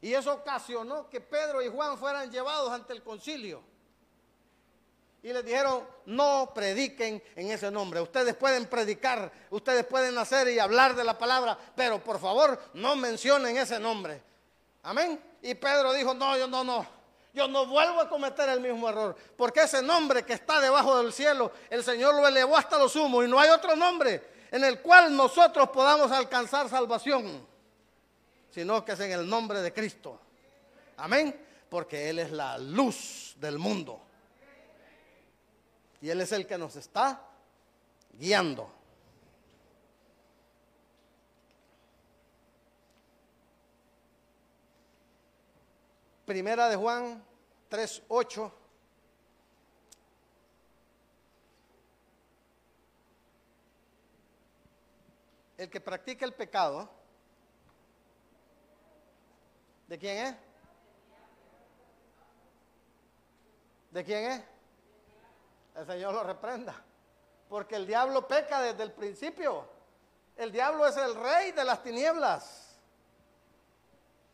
Y 0.02 0.14
eso 0.14 0.34
ocasionó 0.34 1.10
que 1.10 1.22
Pedro 1.22 1.62
y 1.62 1.70
Juan 1.70 1.98
fueran 1.98 2.30
llevados 2.30 2.72
ante 2.72 2.92
el 2.92 3.02
concilio 3.04 3.73
y 5.24 5.32
les 5.32 5.46
dijeron, 5.46 5.88
no 6.06 6.52
prediquen 6.54 7.24
en 7.38 7.52
ese 7.52 7.72
nombre. 7.72 8.02
Ustedes 8.02 8.36
pueden 8.36 8.66
predicar, 8.66 9.32
ustedes 9.52 9.86
pueden 9.86 10.18
hacer 10.18 10.50
y 10.50 10.60
hablar 10.60 10.96
de 10.96 11.06
la 11.06 11.18
palabra, 11.18 11.58
pero 11.76 12.04
por 12.04 12.20
favor 12.20 12.60
no 12.74 12.98
mencionen 12.98 13.56
ese 13.56 13.80
nombre. 13.80 14.22
Amén. 14.84 15.18
Y 15.42 15.56
Pedro 15.56 15.94
dijo, 15.94 16.14
no, 16.14 16.38
yo 16.38 16.46
no, 16.46 16.66
no. 16.66 16.86
Yo 17.34 17.48
no 17.48 17.66
vuelvo 17.66 18.02
a 18.02 18.10
cometer 18.10 18.50
el 18.50 18.60
mismo 18.60 18.88
error, 18.90 19.16
porque 19.38 19.62
ese 19.62 19.82
nombre 19.82 20.24
que 20.24 20.34
está 20.34 20.60
debajo 20.60 21.02
del 21.02 21.14
cielo, 21.14 21.52
el 21.70 21.84
Señor 21.84 22.14
lo 22.14 22.28
elevó 22.28 22.58
hasta 22.58 22.78
lo 22.78 22.88
sumo 22.88 23.24
y 23.24 23.28
no 23.28 23.40
hay 23.40 23.50
otro 23.50 23.76
nombre 23.76 24.22
en 24.52 24.64
el 24.64 24.82
cual 24.82 25.16
nosotros 25.16 25.70
podamos 25.70 26.12
alcanzar 26.12 26.70
salvación, 26.70 27.48
sino 28.52 28.84
que 28.84 28.92
es 28.92 29.00
en 29.00 29.14
el 29.14 29.28
nombre 29.28 29.62
de 29.62 29.74
Cristo. 29.74 30.20
Amén. 30.98 31.36
Porque 31.70 32.10
Él 32.10 32.20
es 32.20 32.30
la 32.30 32.58
luz 32.60 33.36
del 33.40 33.58
mundo. 33.58 34.00
Y 36.04 36.10
Él 36.10 36.20
es 36.20 36.34
el 36.34 36.46
que 36.46 36.58
nos 36.58 36.76
está 36.76 37.26
guiando. 38.12 38.70
Primera 46.26 46.68
de 46.68 46.76
Juan 46.76 47.24
3.8. 47.70 48.52
El 55.56 55.70
que 55.70 55.80
practica 55.80 56.26
el 56.26 56.34
pecado, 56.34 56.90
¿de 59.88 59.98
quién 59.98 60.18
es? 60.26 60.36
¿De 63.92 64.04
quién 64.04 64.32
es? 64.32 64.53
El 65.76 65.86
Señor 65.86 66.14
lo 66.14 66.24
reprenda. 66.24 66.76
Porque 67.50 67.76
el 67.76 67.86
diablo 67.86 68.28
peca 68.28 68.62
desde 68.62 68.84
el 68.84 68.92
principio. 68.92 69.68
El 70.36 70.52
diablo 70.52 70.88
es 70.88 70.98
el 70.98 71.16
rey 71.16 71.52
de 71.52 71.64
las 71.64 71.84
tinieblas. 71.84 72.76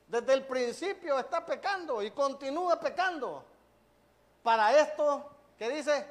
Desde 0.08 0.34
el 0.34 0.46
principio 0.46 1.20
está 1.20 1.46
pecando 1.46 2.02
y 2.02 2.12
continúa 2.12 2.80
pecando. 2.80 3.44
Para 4.42 4.78
esto, 4.80 5.30
¿qué 5.58 5.70
dice? 5.70 6.08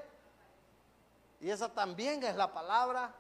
Y 1.41 1.51
esa 1.51 1.73
también 1.73 2.23
es 2.23 2.37
la 2.37 2.53
palabra 2.53 3.13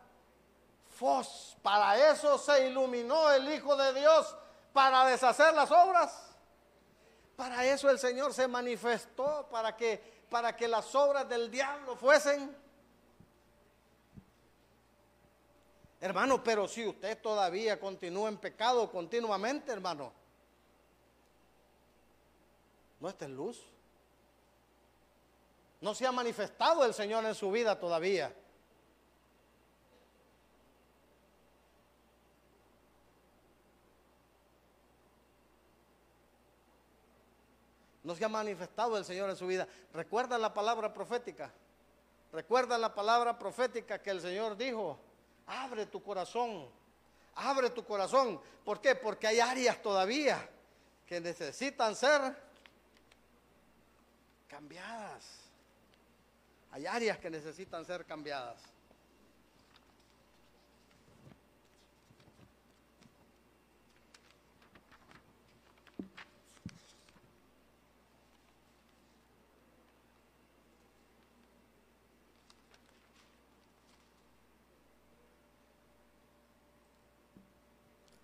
fos. 0.98 1.56
Para 1.62 2.10
eso 2.10 2.36
se 2.38 2.68
iluminó 2.68 3.30
el 3.30 3.52
Hijo 3.52 3.76
de 3.76 3.92
Dios, 3.94 4.36
para 4.72 5.04
deshacer 5.06 5.54
las 5.54 5.70
obras. 5.70 6.36
Para 7.36 7.64
eso 7.64 7.88
el 7.88 7.98
Señor 7.98 8.34
se 8.34 8.48
manifestó, 8.48 9.46
para 9.50 9.76
que, 9.76 10.17
para 10.28 10.56
que 10.56 10.68
las 10.68 10.94
obras 10.94 11.28
del 11.28 11.50
diablo 11.50 11.96
fuesen 11.96 12.54
Hermano, 16.00 16.42
pero 16.44 16.68
si 16.68 16.86
usted 16.86 17.20
todavía 17.20 17.80
continúa 17.80 18.28
en 18.28 18.36
pecado 18.36 18.88
continuamente, 18.90 19.72
hermano, 19.72 20.12
no 23.00 23.08
está 23.08 23.24
en 23.24 23.34
luz. 23.34 23.60
No 25.80 25.94
se 25.94 26.06
ha 26.06 26.12
manifestado 26.12 26.84
el 26.84 26.94
Señor 26.94 27.24
en 27.24 27.34
su 27.34 27.50
vida 27.50 27.78
todavía. 27.78 28.32
No 38.08 38.14
se 38.14 38.24
ha 38.24 38.28
manifestado 38.30 38.96
el 38.96 39.04
Señor 39.04 39.28
en 39.28 39.36
su 39.36 39.46
vida. 39.46 39.68
¿Recuerda 39.92 40.38
la 40.38 40.54
palabra 40.54 40.94
profética? 40.94 41.52
¿Recuerda 42.32 42.78
la 42.78 42.94
palabra 42.94 43.38
profética 43.38 44.00
que 44.00 44.08
el 44.08 44.22
Señor 44.22 44.56
dijo? 44.56 44.98
Abre 45.46 45.84
tu 45.84 46.02
corazón. 46.02 46.70
Abre 47.34 47.68
tu 47.68 47.84
corazón. 47.84 48.40
¿Por 48.64 48.80
qué? 48.80 48.94
Porque 48.94 49.26
hay 49.26 49.40
áreas 49.40 49.82
todavía 49.82 50.48
que 51.04 51.20
necesitan 51.20 51.94
ser 51.94 52.34
cambiadas. 54.48 55.40
Hay 56.70 56.86
áreas 56.86 57.18
que 57.18 57.28
necesitan 57.28 57.84
ser 57.84 58.06
cambiadas. 58.06 58.62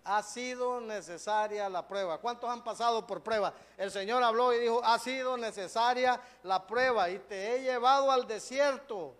Ha 0.05 0.21
sido 0.21 0.79
necesaria 0.79 1.67
la 1.67 1.87
prueba. 1.87 2.19
¿Cuántos 2.19 2.47
han 2.49 2.63
pasado 2.63 3.05
por 3.07 3.23
prueba? 3.23 3.53
El 3.75 3.89
Señor 3.89 4.21
habló 4.23 4.53
y 4.53 4.59
dijo, 4.59 4.79
ha 4.83 4.99
sido 4.99 5.35
necesaria 5.35 6.21
la 6.43 6.65
prueba 6.65 7.09
y 7.09 7.17
te 7.17 7.55
he 7.55 7.63
llevado 7.63 8.11
al 8.11 8.27
desierto 8.27 9.15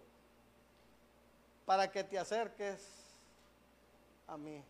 para 1.65 1.91
que 1.91 2.03
te 2.03 2.19
acerques 2.19 2.87
a 4.27 4.37
mí. 4.37 4.63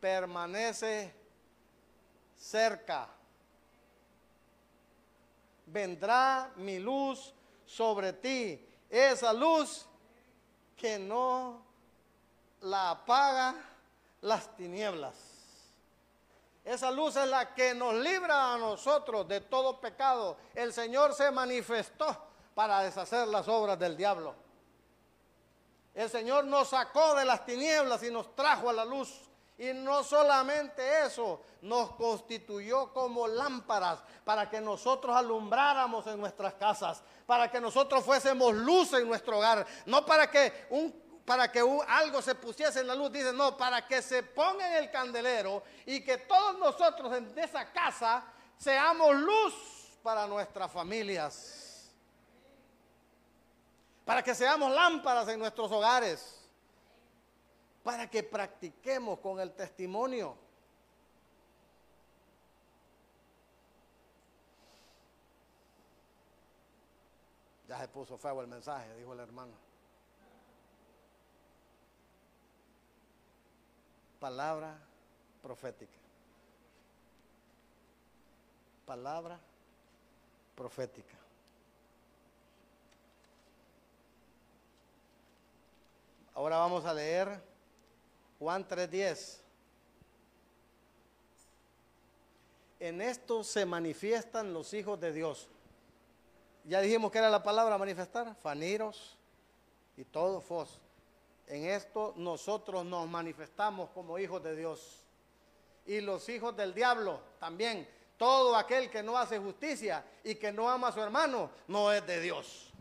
Permanece 0.00 1.14
cerca. 2.38 3.10
Vendrá 5.66 6.50
mi 6.56 6.78
luz 6.78 7.34
sobre 7.66 8.14
ti. 8.14 8.66
Esa 8.88 9.34
luz 9.34 9.86
que 10.78 10.98
no 10.98 11.60
la 12.62 12.90
apaga 12.90 13.54
las 14.22 14.56
tinieblas. 14.56 15.14
Esa 16.64 16.90
luz 16.90 17.16
es 17.16 17.26
la 17.28 17.54
que 17.54 17.74
nos 17.74 17.94
libra 17.94 18.54
a 18.54 18.58
nosotros 18.58 19.26
de 19.26 19.40
todo 19.40 19.80
pecado. 19.80 20.36
El 20.54 20.72
Señor 20.72 21.14
se 21.14 21.30
manifestó 21.30 22.16
para 22.54 22.82
deshacer 22.82 23.28
las 23.28 23.48
obras 23.48 23.78
del 23.78 23.96
diablo. 23.96 24.34
El 25.94 26.08
Señor 26.10 26.44
nos 26.44 26.68
sacó 26.68 27.14
de 27.14 27.24
las 27.24 27.44
tinieblas 27.44 28.02
y 28.02 28.10
nos 28.10 28.34
trajo 28.36 28.68
a 28.68 28.72
la 28.72 28.84
luz. 28.84 29.27
Y 29.58 29.72
no 29.74 30.04
solamente 30.04 31.04
eso, 31.04 31.42
nos 31.62 31.90
constituyó 31.96 32.92
como 32.92 33.26
lámparas 33.26 33.98
para 34.24 34.48
que 34.48 34.60
nosotros 34.60 35.16
alumbráramos 35.16 36.06
en 36.06 36.20
nuestras 36.20 36.54
casas, 36.54 37.02
para 37.26 37.50
que 37.50 37.60
nosotros 37.60 38.04
fuésemos 38.04 38.54
luz 38.54 38.92
en 38.92 39.08
nuestro 39.08 39.38
hogar, 39.38 39.66
no 39.84 40.06
para 40.06 40.30
que 40.30 40.66
un 40.70 41.08
para 41.28 41.52
que 41.52 41.60
algo 41.88 42.22
se 42.22 42.34
pusiese 42.34 42.80
en 42.80 42.86
la 42.86 42.94
luz, 42.94 43.12
dice, 43.12 43.34
no, 43.34 43.54
para 43.54 43.86
que 43.86 44.00
se 44.00 44.22
ponga 44.22 44.66
en 44.66 44.84
el 44.84 44.90
candelero 44.90 45.62
y 45.84 46.02
que 46.02 46.16
todos 46.16 46.58
nosotros 46.58 47.14
en 47.14 47.38
esa 47.38 47.70
casa 47.70 48.24
seamos 48.56 49.14
luz 49.14 49.52
para 50.02 50.26
nuestras 50.26 50.72
familias, 50.72 51.90
para 54.06 54.22
que 54.22 54.34
seamos 54.34 54.72
lámparas 54.72 55.28
en 55.28 55.38
nuestros 55.38 55.70
hogares 55.70 56.37
para 57.88 58.10
que 58.10 58.22
practiquemos 58.22 59.18
con 59.20 59.40
el 59.40 59.54
testimonio. 59.54 60.36
Ya 67.66 67.78
se 67.78 67.88
puso 67.88 68.18
feo 68.18 68.42
el 68.42 68.46
mensaje, 68.46 68.94
dijo 68.94 69.14
el 69.14 69.20
hermano. 69.20 69.54
Palabra 74.20 74.78
profética. 75.40 75.98
Palabra 78.84 79.40
profética. 80.54 81.16
Ahora 86.34 86.58
vamos 86.58 86.84
a 86.84 86.92
leer 86.92 87.48
Juan 88.38 88.66
3:10. 88.66 89.40
En 92.80 93.00
esto 93.00 93.42
se 93.42 93.66
manifiestan 93.66 94.52
los 94.52 94.72
hijos 94.72 95.00
de 95.00 95.12
Dios. 95.12 95.48
Ya 96.64 96.80
dijimos 96.80 97.10
que 97.10 97.18
era 97.18 97.30
la 97.30 97.42
palabra 97.42 97.76
manifestar, 97.78 98.34
faniros 98.36 99.16
y 99.96 100.04
todo 100.04 100.40
fos. 100.40 100.80
En 101.48 101.64
esto 101.64 102.14
nosotros 102.16 102.84
nos 102.84 103.08
manifestamos 103.08 103.90
como 103.90 104.18
hijos 104.18 104.42
de 104.42 104.54
Dios. 104.54 105.02
Y 105.86 106.00
los 106.00 106.28
hijos 106.28 106.54
del 106.56 106.74
diablo 106.74 107.20
también. 107.40 107.88
Todo 108.16 108.54
aquel 108.56 108.90
que 108.90 109.02
no 109.02 109.16
hace 109.16 109.38
justicia 109.38 110.04
y 110.22 110.34
que 110.34 110.52
no 110.52 110.68
ama 110.68 110.88
a 110.88 110.92
su 110.92 111.00
hermano 111.00 111.50
no 111.68 111.90
es 111.92 112.06
de 112.06 112.20
Dios. 112.20 112.72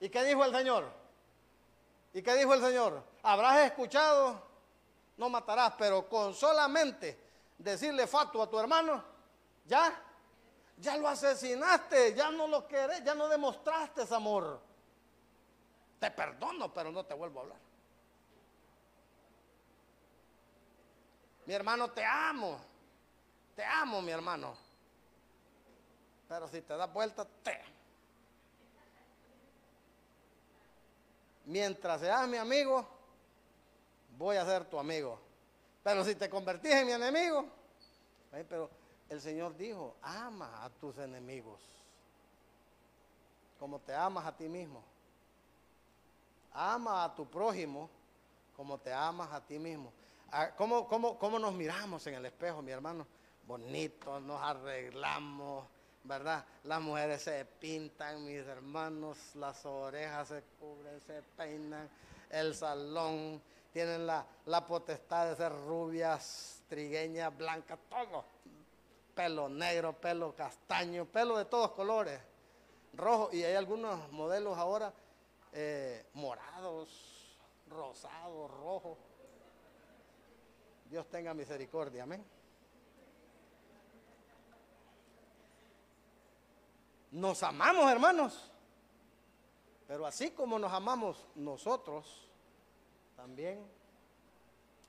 ¿Y 0.00 0.08
qué 0.08 0.24
dijo 0.24 0.44
el 0.44 0.52
Señor? 0.52 0.84
¿Y 2.14 2.22
qué 2.22 2.34
dijo 2.34 2.54
el 2.54 2.60
Señor? 2.60 3.02
Habrás 3.22 3.66
escuchado 3.66 4.51
no 5.22 5.28
matarás, 5.28 5.74
pero 5.78 6.08
con 6.08 6.34
solamente 6.34 7.16
decirle 7.56 8.08
fato 8.08 8.42
a 8.42 8.50
tu 8.50 8.58
hermano, 8.58 9.04
ya, 9.64 9.94
ya 10.76 10.96
lo 10.96 11.06
asesinaste, 11.06 12.12
ya 12.12 12.32
no 12.32 12.48
lo 12.48 12.66
querés, 12.66 13.04
ya 13.04 13.14
no 13.14 13.28
demostraste 13.28 14.02
ese 14.02 14.16
amor. 14.16 14.60
Te 16.00 16.10
perdono, 16.10 16.74
pero 16.74 16.90
no 16.90 17.04
te 17.04 17.14
vuelvo 17.14 17.38
a 17.38 17.42
hablar. 17.44 17.58
Mi 21.46 21.54
hermano, 21.54 21.92
te 21.92 22.04
amo. 22.04 22.58
Te 23.54 23.64
amo, 23.64 24.02
mi 24.02 24.10
hermano. 24.10 24.56
Pero 26.28 26.48
si 26.48 26.62
te 26.62 26.76
das 26.76 26.92
vuelta, 26.92 27.24
te. 27.44 27.62
Mientras 31.44 32.00
seas 32.00 32.26
mi 32.26 32.38
amigo, 32.38 33.01
voy 34.16 34.36
a 34.36 34.44
ser 34.44 34.64
tu 34.64 34.78
amigo. 34.78 35.18
Pero 35.82 36.04
si 36.04 36.14
te 36.14 36.30
convertís 36.30 36.72
en 36.72 36.86
mi 36.86 36.92
enemigo, 36.92 37.44
pero 38.48 38.70
el 39.08 39.20
Señor 39.20 39.56
dijo, 39.56 39.96
ama 40.02 40.64
a 40.64 40.70
tus 40.70 40.96
enemigos, 40.98 41.60
como 43.58 43.78
te 43.80 43.94
amas 43.94 44.26
a 44.26 44.36
ti 44.36 44.48
mismo. 44.48 44.82
Ama 46.54 47.04
a 47.04 47.14
tu 47.14 47.26
prójimo 47.26 47.88
como 48.56 48.78
te 48.78 48.92
amas 48.92 49.32
a 49.32 49.40
ti 49.40 49.58
mismo. 49.58 49.92
¿Cómo, 50.56 50.86
cómo, 50.86 51.18
cómo 51.18 51.38
nos 51.38 51.52
miramos 51.52 52.06
en 52.06 52.14
el 52.14 52.26
espejo, 52.26 52.62
mi 52.62 52.70
hermano? 52.70 53.06
Bonitos, 53.46 54.22
nos 54.22 54.40
arreglamos, 54.40 55.66
¿verdad? 56.04 56.44
Las 56.64 56.80
mujeres 56.80 57.22
se 57.22 57.44
pintan, 57.44 58.24
mis 58.24 58.46
hermanos, 58.46 59.18
las 59.34 59.66
orejas 59.66 60.28
se 60.28 60.42
cubren, 60.58 61.00
se 61.00 61.22
peinan, 61.36 61.88
el 62.30 62.54
salón, 62.54 63.42
tienen 63.72 64.06
la, 64.06 64.26
la 64.46 64.66
potestad 64.66 65.28
de 65.28 65.36
ser 65.36 65.52
rubias, 65.66 66.62
trigueñas, 66.68 67.36
blancas, 67.36 67.78
todo. 67.88 68.24
Pelo 69.14 69.48
negro, 69.48 69.92
pelo 69.94 70.34
castaño, 70.34 71.04
pelo 71.06 71.36
de 71.36 71.44
todos 71.44 71.72
colores, 71.72 72.18
rojo, 72.94 73.28
y 73.32 73.42
hay 73.42 73.54
algunos 73.54 74.10
modelos 74.10 74.56
ahora 74.56 74.92
eh, 75.52 76.06
morados, 76.14 77.36
rosados, 77.68 78.50
rojos. 78.50 78.98
Dios 80.86 81.06
tenga 81.08 81.34
misericordia, 81.34 82.04
amén. 82.04 82.24
Nos 87.10 87.42
amamos, 87.42 87.90
hermanos. 87.90 88.50
Pero 89.86 90.06
así 90.06 90.30
como 90.30 90.58
nos 90.58 90.72
amamos 90.72 91.26
nosotros, 91.34 92.31
también 93.22 93.64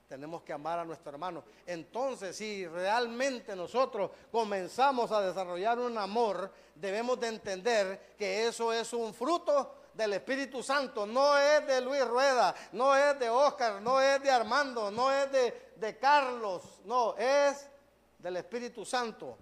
tenemos 0.07 0.41
que 0.41 0.53
amar 0.53 0.79
a 0.79 0.83
nuestro 0.83 1.11
hermano. 1.11 1.43
Entonces, 1.67 2.35
si 2.35 2.65
realmente 2.65 3.55
nosotros 3.55 4.09
comenzamos 4.31 5.11
a 5.11 5.21
desarrollar 5.21 5.77
un 5.77 5.95
amor, 5.99 6.51
debemos 6.73 7.19
de 7.19 7.27
entender 7.27 8.15
que 8.17 8.47
eso 8.47 8.73
es 8.73 8.91
un 8.91 9.13
fruto 9.13 9.75
del 9.93 10.13
Espíritu 10.13 10.63
Santo, 10.63 11.05
no 11.05 11.37
es 11.37 11.67
de 11.67 11.79
Luis 11.79 12.03
Rueda, 12.07 12.55
no 12.71 12.95
es 12.95 13.19
de 13.19 13.29
Oscar, 13.29 13.79
no 13.83 14.01
es 14.01 14.19
de 14.23 14.31
Armando, 14.31 14.89
no 14.89 15.11
es 15.11 15.31
de, 15.31 15.73
de 15.75 15.99
Carlos, 15.99 16.81
no, 16.85 17.15
es 17.15 17.69
del 18.17 18.37
Espíritu 18.37 18.83
Santo. 18.83 19.37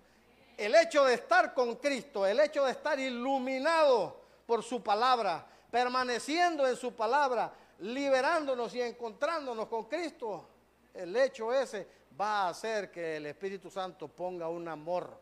El 0.58 0.76
hecho 0.76 1.06
de 1.06 1.14
estar 1.14 1.54
con 1.54 1.78
Cristo, 1.78 2.26
el 2.26 2.42
hecho 2.42 2.66
de 2.66 2.72
estar 2.72 3.00
iluminado 3.00 4.20
por 4.46 4.62
su 4.62 4.84
palabra, 4.84 5.48
permaneciendo 5.72 6.68
en 6.68 6.76
su 6.76 6.94
palabra, 6.94 7.54
liberándonos 7.82 8.74
y 8.76 8.82
encontrándonos 8.82 9.68
con 9.68 9.86
Cristo, 9.86 10.48
el 10.94 11.16
hecho 11.16 11.54
ese 11.54 11.88
va 12.20 12.44
a 12.44 12.50
hacer 12.50 12.92
que 12.92 13.18
el 13.18 13.26
Espíritu 13.26 13.70
Santo 13.70 14.08
ponga 14.08 14.48
un 14.48 14.68
amor. 14.68 15.20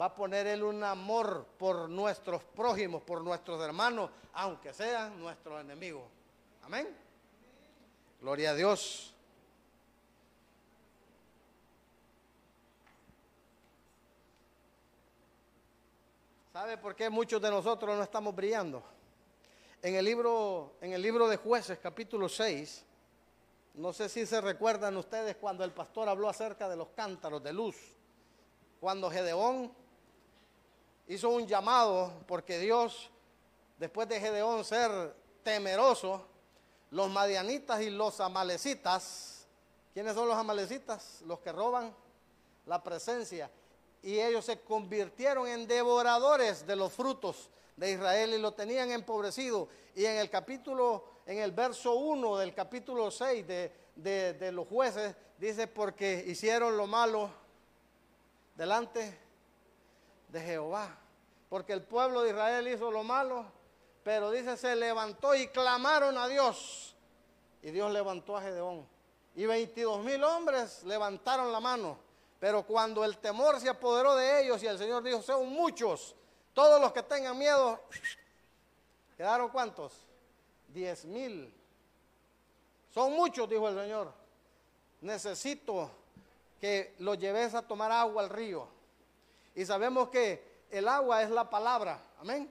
Va 0.00 0.06
a 0.06 0.14
poner 0.14 0.46
Él 0.46 0.62
un 0.62 0.82
amor 0.82 1.46
por 1.58 1.88
nuestros 1.88 2.42
prójimos, 2.42 3.02
por 3.02 3.22
nuestros 3.22 3.62
hermanos, 3.62 4.10
aunque 4.34 4.74
sean 4.74 5.18
nuestros 5.20 5.60
enemigos. 5.60 6.04
Amén. 6.62 6.94
Gloria 8.20 8.50
a 8.50 8.54
Dios. 8.54 9.14
¿Sabe 16.52 16.76
por 16.76 16.94
qué 16.94 17.08
muchos 17.08 17.40
de 17.40 17.50
nosotros 17.50 17.96
no 17.96 18.02
estamos 18.02 18.34
brillando? 18.34 18.82
En 19.82 19.96
el 19.96 20.04
libro, 20.04 20.76
en 20.80 20.92
el 20.92 21.02
libro 21.02 21.28
de 21.28 21.36
jueces, 21.36 21.76
capítulo 21.80 22.28
6, 22.28 22.84
no 23.74 23.92
sé 23.92 24.08
si 24.08 24.24
se 24.26 24.40
recuerdan 24.40 24.96
ustedes 24.96 25.34
cuando 25.34 25.64
el 25.64 25.72
pastor 25.72 26.08
habló 26.08 26.28
acerca 26.28 26.68
de 26.68 26.76
los 26.76 26.90
cántaros 26.90 27.42
de 27.42 27.52
luz. 27.52 27.76
Cuando 28.80 29.10
Gedeón 29.10 29.72
hizo 31.08 31.30
un 31.30 31.48
llamado, 31.48 32.12
porque 32.28 32.60
Dios, 32.60 33.10
después 33.76 34.08
de 34.08 34.20
Gedeón 34.20 34.64
ser 34.64 35.16
temeroso, 35.42 36.26
los 36.92 37.10
madianitas 37.10 37.82
y 37.82 37.90
los 37.90 38.20
amalecitas, 38.20 39.48
¿quiénes 39.92 40.14
son 40.14 40.28
los 40.28 40.36
amalecitas? 40.36 41.22
Los 41.26 41.40
que 41.40 41.50
roban 41.50 41.92
la 42.66 42.80
presencia 42.80 43.50
y 44.00 44.20
ellos 44.20 44.44
se 44.44 44.60
convirtieron 44.60 45.48
en 45.48 45.66
devoradores 45.66 46.66
de 46.66 46.76
los 46.76 46.92
frutos 46.92 47.50
de 47.76 47.92
Israel 47.92 48.34
y 48.34 48.38
lo 48.38 48.52
tenían 48.52 48.90
empobrecido. 48.90 49.68
Y 49.94 50.04
en 50.04 50.16
el 50.16 50.30
capítulo, 50.30 51.04
en 51.26 51.38
el 51.38 51.52
verso 51.52 51.94
1 51.94 52.38
del 52.38 52.54
capítulo 52.54 53.10
6 53.10 53.46
de, 53.46 53.72
de 53.94 54.52
los 54.52 54.66
jueces, 54.68 55.14
dice, 55.38 55.66
porque 55.66 56.24
hicieron 56.26 56.76
lo 56.76 56.86
malo 56.86 57.30
delante 58.54 59.18
de 60.28 60.40
Jehová. 60.40 60.98
Porque 61.48 61.72
el 61.72 61.82
pueblo 61.82 62.22
de 62.22 62.30
Israel 62.30 62.66
hizo 62.68 62.90
lo 62.90 63.02
malo, 63.02 63.44
pero 64.02 64.30
dice, 64.30 64.56
se 64.56 64.74
levantó 64.74 65.34
y 65.34 65.48
clamaron 65.48 66.16
a 66.16 66.28
Dios. 66.28 66.96
Y 67.62 67.70
Dios 67.70 67.92
levantó 67.92 68.36
a 68.36 68.42
Gedeón. 68.42 68.86
Y 69.34 69.46
22 69.46 70.04
mil 70.04 70.22
hombres 70.24 70.82
levantaron 70.84 71.52
la 71.52 71.60
mano 71.60 72.12
pero 72.42 72.64
cuando 72.64 73.04
el 73.04 73.18
temor 73.18 73.60
se 73.60 73.68
apoderó 73.68 74.16
de 74.16 74.42
ellos 74.42 74.60
y 74.64 74.66
el 74.66 74.76
Señor 74.76 75.04
dijo, 75.04 75.22
son 75.22 75.48
muchos, 75.50 76.16
todos 76.54 76.80
los 76.80 76.92
que 76.92 77.02
tengan 77.02 77.38
miedo, 77.38 77.80
¿quedaron 79.16 79.48
cuántos? 79.48 79.92
Diez 80.68 81.04
mil. 81.04 81.52
Son 82.92 83.12
muchos, 83.12 83.48
dijo 83.48 83.68
el 83.68 83.76
Señor. 83.76 84.12
Necesito 85.00 85.90
que 86.60 86.94
los 86.98 87.18
lleves 87.18 87.54
a 87.54 87.62
tomar 87.62 87.90
agua 87.90 88.22
al 88.22 88.30
río. 88.30 88.68
Y 89.54 89.64
sabemos 89.64 90.08
que 90.10 90.62
el 90.70 90.88
agua 90.88 91.22
es 91.22 91.30
la 91.30 91.48
palabra, 91.48 92.00
amén. 92.20 92.50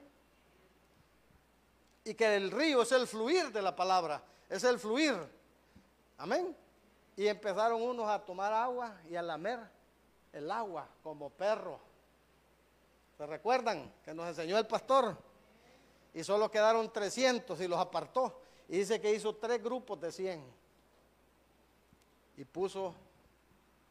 Y 2.04 2.14
que 2.14 2.36
el 2.36 2.50
río 2.50 2.82
es 2.82 2.92
el 2.92 3.06
fluir 3.06 3.52
de 3.52 3.62
la 3.62 3.74
palabra, 3.74 4.22
es 4.48 4.64
el 4.64 4.78
fluir, 4.78 5.16
amén. 6.18 6.56
Y 7.16 7.26
empezaron 7.26 7.80
unos 7.80 8.08
a 8.08 8.18
tomar 8.18 8.52
agua 8.52 8.96
y 9.08 9.16
a 9.16 9.22
lamer 9.22 9.60
el 10.32 10.50
agua 10.50 10.88
como 11.02 11.30
perro. 11.30 11.91
¿Se 13.16 13.26
recuerdan 13.26 13.92
que 14.04 14.14
nos 14.14 14.28
enseñó 14.28 14.58
el 14.58 14.66
pastor? 14.66 15.16
Y 16.14 16.24
solo 16.24 16.50
quedaron 16.50 16.92
300 16.92 17.60
y 17.60 17.68
los 17.68 17.78
apartó. 17.78 18.40
Y 18.68 18.78
dice 18.78 19.00
que 19.00 19.12
hizo 19.14 19.34
tres 19.36 19.62
grupos 19.62 20.00
de 20.00 20.12
100. 20.12 20.44
Y 22.36 22.44
puso 22.44 22.94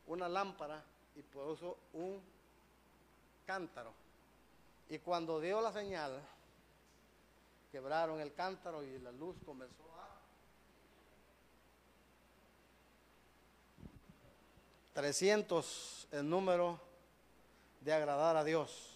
una 0.08 0.28
lámpara 0.28 0.84
y 1.16 1.22
puso 1.22 1.78
un 1.94 2.22
cántaro. 3.46 3.94
Y 4.90 5.00
cuando 5.00 5.40
dio 5.40 5.62
la 5.62 5.72
señal, 5.72 6.22
quebraron 7.72 8.20
el 8.20 8.34
cántaro 8.34 8.84
y 8.84 9.00
la 9.00 9.12
luz 9.12 9.38
comenzó 9.46 9.84
a 9.98 10.20
300 14.94 16.08
el 16.12 16.30
número 16.30 16.80
de 17.80 17.94
agradar 17.94 18.36
a 18.36 18.44
Dios. 18.44 18.91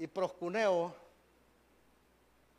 Y 0.00 0.06
proscuneo, 0.06 0.94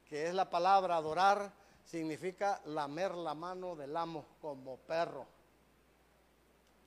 que 0.08 0.28
es 0.28 0.34
la 0.36 0.48
palabra 0.48 0.96
adorar, 0.96 1.52
significa 1.84 2.62
lamer 2.66 3.16
la 3.16 3.34
mano 3.34 3.76
del 3.76 3.98
amo 3.98 4.24
como 4.40 4.78
perro. 4.78 5.26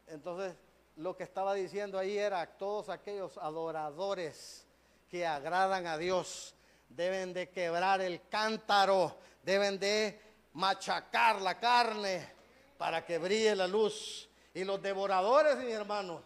Entonces, 0.07 0.55
lo 0.95 1.17
que 1.17 1.25
estaba 1.25 1.55
diciendo 1.55 1.99
ahí 1.99 2.17
era 2.17 2.47
todos 2.47 2.89
aquellos 2.89 3.37
adoradores 3.39 4.65
que 5.11 5.27
agradan 5.27 5.89
a 5.89 5.99
Dios 5.99 6.55
deben 6.89 7.33
de 7.33 7.51
quebrar 7.51 8.01
el 8.01 8.29
cántaro, 8.29 9.17
deben 9.43 9.77
de 9.81 10.21
machacar 10.53 11.43
la 11.43 11.59
carne 11.59 12.33
para 12.79 13.05
que 13.05 13.19
brille 13.19 13.57
la 13.57 13.67
luz 13.67 14.29
y 14.55 14.63
los 14.63 14.81
devoradores, 14.81 15.57
mi 15.59 15.73
hermano, 15.73 16.23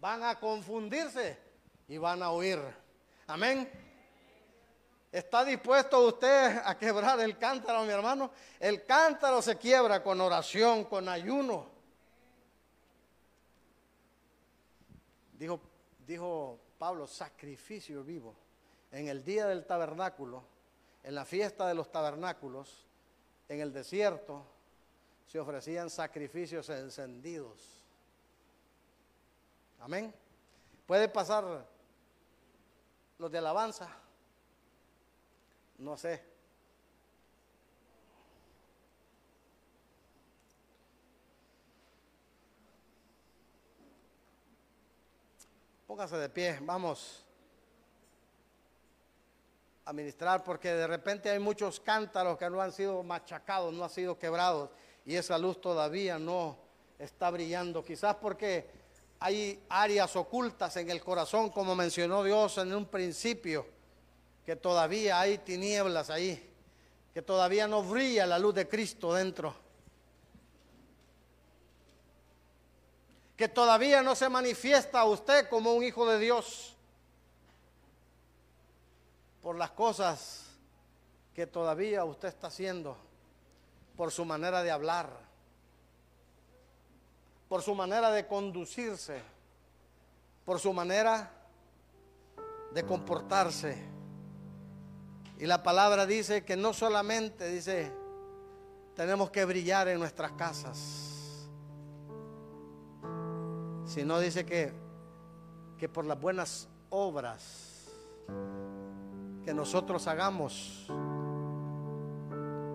van 0.00 0.24
a 0.24 0.40
confundirse 0.40 1.38
y 1.86 1.96
van 1.96 2.24
a 2.24 2.32
huir. 2.32 2.58
Amén. 3.28 3.70
¿Está 5.12 5.44
dispuesto 5.44 6.06
usted 6.06 6.62
a 6.64 6.78
quebrar 6.78 7.20
el 7.20 7.36
cántaro, 7.36 7.82
mi 7.82 7.90
hermano? 7.90 8.30
El 8.58 8.86
cántaro 8.86 9.42
se 9.42 9.58
quiebra 9.58 10.02
con 10.02 10.18
oración, 10.18 10.84
con 10.86 11.06
ayuno. 11.10 11.66
Dijo, 15.38 15.60
dijo 16.06 16.58
Pablo, 16.78 17.06
sacrificio 17.06 18.02
vivo. 18.02 18.34
En 18.90 19.08
el 19.08 19.22
día 19.22 19.46
del 19.46 19.66
tabernáculo, 19.66 20.42
en 21.02 21.14
la 21.14 21.26
fiesta 21.26 21.68
de 21.68 21.74
los 21.74 21.92
tabernáculos, 21.92 22.86
en 23.50 23.60
el 23.60 23.74
desierto, 23.74 24.42
se 25.26 25.38
ofrecían 25.38 25.90
sacrificios 25.90 26.70
encendidos. 26.70 27.84
Amén. 29.80 30.14
Puede 30.86 31.10
pasar 31.10 31.66
los 33.18 33.30
de 33.30 33.38
alabanza. 33.38 33.88
No 35.78 35.96
sé. 35.96 36.22
Póngase 45.86 46.16
de 46.16 46.28
pie, 46.28 46.58
vamos 46.62 47.24
a 49.84 49.92
ministrar 49.92 50.44
porque 50.44 50.72
de 50.74 50.86
repente 50.86 51.30
hay 51.30 51.38
muchos 51.38 51.80
cántaros 51.80 52.36
que 52.36 52.50
no 52.50 52.60
han 52.60 52.72
sido 52.72 53.02
machacados, 53.02 53.72
no 53.72 53.84
han 53.84 53.90
sido 53.90 54.18
quebrados 54.18 54.70
y 55.06 55.14
esa 55.16 55.38
luz 55.38 55.60
todavía 55.60 56.18
no 56.18 56.58
está 56.98 57.30
brillando. 57.30 57.82
Quizás 57.82 58.16
porque 58.16 58.77
hay 59.20 59.64
áreas 59.68 60.14
ocultas 60.16 60.76
en 60.76 60.90
el 60.90 61.02
corazón, 61.02 61.50
como 61.50 61.74
mencionó 61.74 62.22
Dios 62.22 62.58
en 62.58 62.74
un 62.74 62.86
principio, 62.86 63.66
que 64.46 64.56
todavía 64.56 65.20
hay 65.20 65.38
tinieblas 65.38 66.10
ahí, 66.10 66.50
que 67.12 67.22
todavía 67.22 67.66
no 67.66 67.82
brilla 67.82 68.26
la 68.26 68.38
luz 68.38 68.54
de 68.54 68.68
Cristo 68.68 69.12
dentro. 69.12 69.54
Que 73.36 73.48
todavía 73.48 74.02
no 74.02 74.14
se 74.14 74.28
manifiesta 74.28 75.00
a 75.00 75.04
usted 75.04 75.48
como 75.48 75.72
un 75.72 75.84
hijo 75.84 76.08
de 76.08 76.18
Dios 76.18 76.76
por 79.42 79.56
las 79.56 79.70
cosas 79.70 80.44
que 81.34 81.46
todavía 81.46 82.04
usted 82.04 82.28
está 82.28 82.48
haciendo, 82.48 82.96
por 83.96 84.10
su 84.10 84.24
manera 84.24 84.62
de 84.62 84.70
hablar, 84.70 85.27
por 87.48 87.62
su 87.62 87.74
manera 87.74 88.10
de 88.10 88.26
conducirse, 88.26 89.20
por 90.44 90.58
su 90.58 90.72
manera 90.72 91.30
de 92.72 92.84
comportarse. 92.84 93.82
Y 95.38 95.46
la 95.46 95.62
palabra 95.62 96.04
dice 96.04 96.44
que 96.44 96.56
no 96.56 96.72
solamente 96.72 97.48
dice, 97.48 97.90
tenemos 98.94 99.30
que 99.30 99.44
brillar 99.44 99.88
en 99.88 99.98
nuestras 99.98 100.32
casas, 100.32 101.48
sino 103.86 104.18
dice 104.20 104.44
que, 104.44 104.72
que 105.78 105.88
por 105.88 106.04
las 106.04 106.20
buenas 106.20 106.68
obras 106.90 107.86
que 109.44 109.54
nosotros 109.54 110.06
hagamos, 110.06 110.86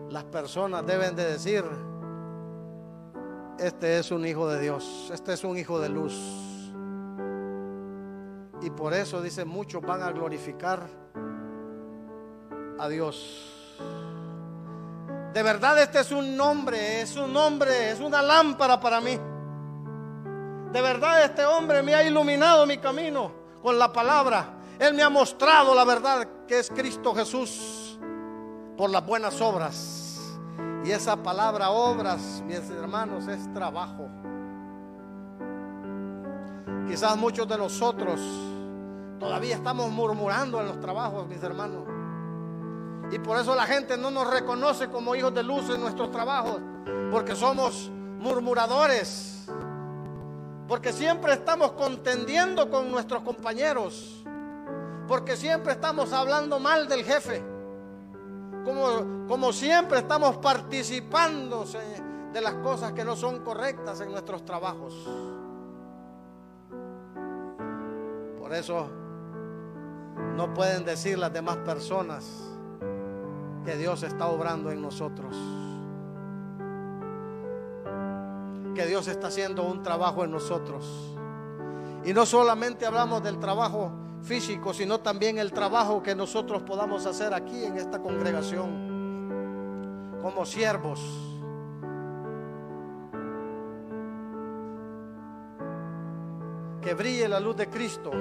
las 0.09 0.24
personas 0.24 0.86
deben 0.86 1.15
de 1.15 1.26
decir, 1.26 1.63
este 3.60 3.99
es 3.99 4.12
un 4.12 4.26
hijo 4.26 4.47
de 4.47 4.62
Dios, 4.62 5.10
este 5.14 5.34
es 5.34 5.43
un 5.43 5.58
hijo 5.58 5.80
de 5.80 5.89
luz. 5.89 6.14
Y 8.62 8.70
por 8.70 8.93
eso 8.93 9.22
dice, 9.22 9.43
muchos 9.45 9.82
van 9.82 10.01
a 10.01 10.12
glorificar 10.12 10.88
a 12.80 12.88
Dios. 12.88 13.49
De 15.34 15.41
verdad 15.41 15.82
este 15.82 15.99
es 15.99 16.12
un 16.12 16.38
nombre, 16.38 17.01
es 17.01 17.18
un 17.18 17.34
nombre, 17.34 17.91
es 17.91 17.99
una 17.99 18.22
lámpara 18.22 18.80
para 18.80 19.01
mí. 19.01 19.18
De 20.72 20.82
verdad 20.82 21.24
este 21.26 21.45
hombre 21.45 21.82
me 21.82 21.95
ha 21.95 22.04
iluminado 22.08 22.66
mi 22.66 22.78
camino 22.78 23.32
con 23.62 23.78
la 23.80 23.91
palabra. 23.91 24.54
Él 24.80 24.93
me 24.93 25.04
ha 25.04 25.10
mostrado 25.10 25.74
la 25.74 25.86
verdad 25.86 26.28
que 26.47 26.60
es 26.60 26.70
Cristo 26.70 27.14
Jesús 27.16 27.97
por 28.78 28.89
las 28.89 29.06
buenas 29.06 29.39
obras. 29.41 30.03
Y 30.84 30.91
esa 30.91 31.15
palabra 31.15 31.69
obras, 31.69 32.43
mis 32.45 32.69
hermanos, 32.69 33.27
es 33.29 33.51
trabajo. 33.53 34.09
Quizás 36.88 37.15
muchos 37.15 37.47
de 37.47 37.57
nosotros 37.57 38.19
todavía 39.17 39.55
estamos 39.55 39.89
murmurando 39.89 40.59
en 40.59 40.67
los 40.67 40.81
trabajos, 40.81 41.25
mis 41.27 41.41
hermanos. 41.41 41.86
Y 43.11 43.19
por 43.19 43.39
eso 43.39 43.55
la 43.55 43.65
gente 43.65 43.97
no 43.97 44.11
nos 44.11 44.29
reconoce 44.29 44.89
como 44.89 45.15
hijos 45.15 45.34
de 45.34 45.43
luz 45.43 45.69
en 45.69 45.79
nuestros 45.79 46.11
trabajos, 46.11 46.59
porque 47.11 47.34
somos 47.34 47.89
murmuradores, 48.19 49.47
porque 50.67 50.91
siempre 50.91 51.34
estamos 51.34 51.71
contendiendo 51.73 52.69
con 52.69 52.91
nuestros 52.91 53.23
compañeros, 53.23 54.25
porque 55.07 55.38
siempre 55.38 55.71
estamos 55.71 56.11
hablando 56.11 56.59
mal 56.59 56.89
del 56.89 57.05
jefe 57.05 57.53
como, 58.64 59.28
como 59.28 59.53
siempre 59.53 59.99
estamos 59.99 60.38
participando 60.38 61.66
de 62.32 62.41
las 62.41 62.53
cosas 62.55 62.93
que 62.93 63.03
no 63.03 63.16
son 63.16 63.39
correctas 63.39 64.01
en 64.01 64.11
nuestros 64.11 64.43
trabajos. 64.43 64.93
Por 68.39 68.53
eso 68.53 68.89
no 70.36 70.53
pueden 70.53 70.86
decir 70.86 71.18
las 71.18 71.32
demás 71.32 71.57
personas 71.57 72.26
que 73.64 73.78
Dios 73.78 74.03
está 74.03 74.28
obrando 74.28 74.72
en 74.72 74.82
nosotros. 74.82 75.36
Que 78.76 78.86
Dios 78.88 79.07
está 79.07 79.28
haciendo 79.28 79.64
un 79.64 79.84
trabajo 79.84 80.24
en 80.24 80.32
nosotros. 80.32 81.16
Y 82.03 82.14
no 82.14 82.26
solamente 82.26 82.86
hablamos 82.86 83.24
del 83.24 83.39
trabajo 83.39 83.91
físico, 84.24 84.74
sino 84.74 84.99
también 84.99 85.38
el 85.38 85.51
trabajo 85.51 86.01
que 86.01 86.15
nosotros 86.15 86.63
podamos 86.63 87.05
hacer 87.05 87.34
aquí 87.34 87.63
en 87.63 87.78
esta 87.78 87.99
congregación 87.99 88.93
como 90.21 90.45
siervos. 90.45 91.01
Que 96.82 96.93
brille 96.93 97.28
la 97.28 97.39
luz 97.39 97.55
de 97.55 97.69
Cristo. 97.69 98.11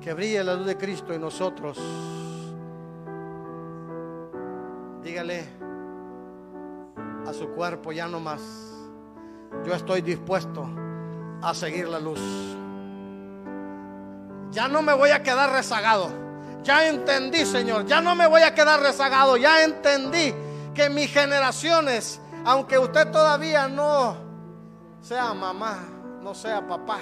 Que 0.00 0.14
brille 0.14 0.42
la 0.42 0.54
luz 0.54 0.66
de 0.66 0.76
Cristo 0.76 1.12
en 1.12 1.20
nosotros. 1.20 1.78
Dígale 5.02 5.44
a 7.26 7.32
su 7.32 7.48
cuerpo 7.50 7.92
ya 7.92 8.08
no 8.08 8.20
más. 8.20 8.40
Yo 9.64 9.74
estoy 9.74 10.00
dispuesto 10.00 10.66
a 11.42 11.54
seguir 11.54 11.88
la 11.88 11.98
luz. 11.98 12.20
Ya 14.50 14.68
no 14.68 14.82
me 14.82 14.92
voy 14.92 15.10
a 15.10 15.22
quedar 15.22 15.52
rezagado. 15.52 16.10
Ya 16.62 16.88
entendí, 16.88 17.46
Señor. 17.46 17.86
Ya 17.86 18.00
no 18.00 18.14
me 18.14 18.26
voy 18.26 18.42
a 18.42 18.54
quedar 18.54 18.80
rezagado. 18.80 19.36
Ya 19.36 19.64
entendí 19.64 20.34
que 20.74 20.90
mis 20.90 21.10
generaciones, 21.12 22.20
aunque 22.44 22.78
usted 22.78 23.10
todavía 23.10 23.68
no 23.68 24.16
sea 25.00 25.32
mamá, 25.34 25.78
no 26.22 26.34
sea 26.34 26.66
papá, 26.66 26.98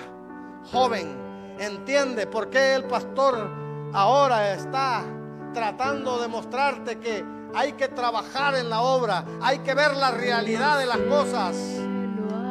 joven, 0.70 1.56
entiende 1.58 2.26
por 2.26 2.48
qué 2.48 2.74
el 2.74 2.84
pastor 2.84 3.50
ahora 3.92 4.52
está 4.54 5.02
tratando 5.52 6.20
de 6.20 6.28
mostrarte 6.28 6.98
que 6.98 7.24
hay 7.54 7.72
que 7.72 7.88
trabajar 7.88 8.54
en 8.54 8.70
la 8.70 8.82
obra, 8.82 9.24
hay 9.40 9.58
que 9.60 9.74
ver 9.74 9.96
la 9.96 10.10
realidad 10.10 10.78
de 10.78 10.86
las 10.86 10.98
cosas. 10.98 11.56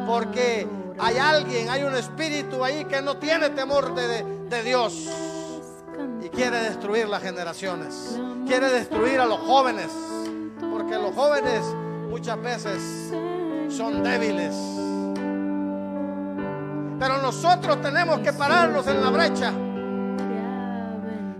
Porque 0.05 0.67
hay 0.99 1.17
alguien, 1.17 1.69
hay 1.69 1.83
un 1.83 1.95
espíritu 1.95 2.63
ahí 2.63 2.85
que 2.85 3.01
no 3.01 3.17
tiene 3.17 3.49
temor 3.49 3.93
de, 3.93 4.63
Dios 4.63 5.07
y 6.23 6.29
quiere 6.29 6.59
destruir 6.61 7.07
las 7.07 7.21
generaciones, 7.21 8.19
quiere 8.47 8.69
destruir 8.69 9.19
a 9.19 9.25
los 9.25 9.39
jóvenes, 9.39 9.91
porque 10.71 10.95
los 10.95 11.13
jóvenes 11.13 11.63
muchas 12.09 12.41
veces 12.41 13.11
son 13.69 14.03
débiles. 14.03 14.55
Pero 16.99 17.21
nosotros 17.21 17.81
tenemos 17.81 18.19
que 18.19 18.33
pararnos 18.33 18.87
en 18.87 19.01
la 19.01 19.09
brecha 19.11 19.53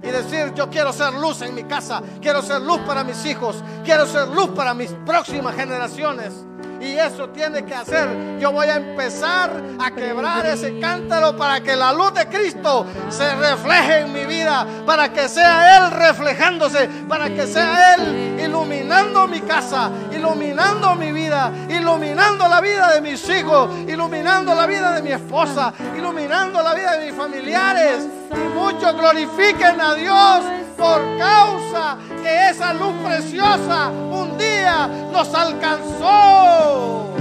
y 0.03 0.07
decir, 0.07 0.53
yo 0.53 0.69
quiero 0.69 0.93
ser 0.93 1.13
luz 1.13 1.41
en 1.41 1.55
mi 1.55 1.63
casa, 1.63 2.01
quiero 2.21 2.41
ser 2.41 2.61
luz 2.61 2.79
para 2.81 3.03
mis 3.03 3.25
hijos, 3.25 3.63
quiero 3.83 4.05
ser 4.05 4.27
luz 4.27 4.49
para 4.49 4.73
mis 4.73 4.91
próximas 5.05 5.55
generaciones. 5.55 6.33
Y 6.79 6.97
eso 6.97 7.29
tiene 7.29 7.65
que 7.65 7.73
hacer. 7.73 8.37
Yo 8.39 8.51
voy 8.51 8.67
a 8.67 8.75
empezar 8.75 9.51
a 9.79 9.91
quebrar 9.91 10.45
ese 10.45 10.79
cántaro 10.79 11.35
para 11.35 11.61
que 11.61 11.75
la 11.75 11.93
luz 11.93 12.13
de 12.13 12.27
Cristo 12.27 12.85
se 13.09 13.35
refleje 13.35 13.99
en 13.99 14.13
mi 14.13 14.25
vida, 14.25 14.65
para 14.85 15.11
que 15.11 15.27
sea 15.27 15.77
Él 15.77 15.91
reflejándose, 15.91 16.87
para 17.07 17.29
que 17.29 17.47
sea 17.47 17.95
Él 17.95 18.39
iluminando 18.39 19.27
mi 19.27 19.41
casa, 19.41 19.89
iluminando 20.11 20.95
mi 20.95 21.11
vida, 21.11 21.51
iluminando 21.69 22.47
la 22.47 22.61
vida 22.61 22.93
de 22.93 23.01
mis 23.01 23.27
hijos, 23.29 23.69
iluminando 23.87 24.53
la 24.53 24.65
vida 24.65 24.93
de 24.93 25.01
mi 25.01 25.11
esposa, 25.11 25.73
iluminando 25.97 26.61
la 26.61 26.73
vida 26.73 26.97
de 26.97 27.07
mis 27.07 27.15
familiares. 27.15 28.07
Y 28.31 28.57
muchos 28.57 28.93
glorifiquen 28.95 29.79
a 29.79 29.93
Dios 29.95 30.43
por 30.77 31.01
causa 31.17 31.97
que 32.21 32.49
esa 32.49 32.73
luz 32.73 32.93
preciosa 33.05 33.87
un 33.89 34.37
día 34.37 34.87
nos 35.11 35.33
alcanzó. 35.33 37.13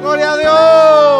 Gloria 0.00 0.32
a 0.32 0.36
Dios. 0.36 1.13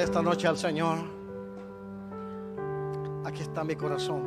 Esta 0.00 0.22
noche 0.22 0.48
al 0.48 0.56
Señor, 0.56 0.96
aquí 3.22 3.42
está 3.42 3.64
mi 3.64 3.76
corazón. 3.76 4.22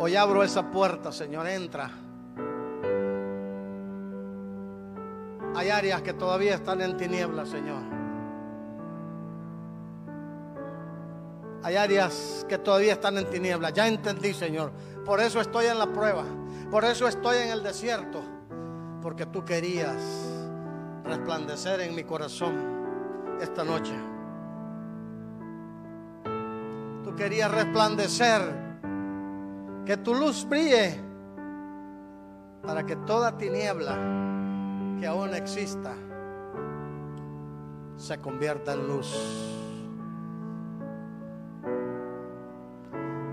Hoy 0.00 0.16
abro 0.16 0.42
esa 0.42 0.68
puerta, 0.68 1.12
Señor, 1.12 1.46
entra. 1.46 1.88
Hay 5.54 5.70
áreas 5.70 6.02
que 6.02 6.12
todavía 6.14 6.56
están 6.56 6.80
en 6.80 6.96
tinieblas, 6.96 7.48
Señor. 7.48 7.82
Hay 11.62 11.76
áreas 11.76 12.44
que 12.48 12.58
todavía 12.58 12.94
están 12.94 13.18
en 13.18 13.30
tinieblas. 13.30 13.72
Ya 13.72 13.86
entendí, 13.86 14.34
Señor. 14.34 14.72
Por 15.06 15.20
eso 15.20 15.40
estoy 15.40 15.66
en 15.66 15.78
la 15.78 15.92
prueba. 15.92 16.24
Por 16.72 16.84
eso 16.84 17.06
estoy 17.06 17.36
en 17.36 17.50
el 17.50 17.62
desierto. 17.62 18.20
Porque 19.00 19.26
tú 19.26 19.44
querías 19.44 20.37
resplandecer 21.08 21.80
en 21.80 21.94
mi 21.94 22.04
corazón 22.04 22.54
esta 23.40 23.64
noche. 23.64 23.94
Tú 27.02 27.14
querías 27.16 27.50
resplandecer, 27.50 28.68
que 29.86 29.96
tu 29.96 30.14
luz 30.14 30.46
brille 30.46 31.00
para 32.62 32.84
que 32.84 32.94
toda 32.96 33.36
tiniebla 33.38 33.96
que 35.00 35.06
aún 35.06 35.32
exista 35.34 35.94
se 37.96 38.18
convierta 38.18 38.74
en 38.74 38.86
luz. 38.86 39.16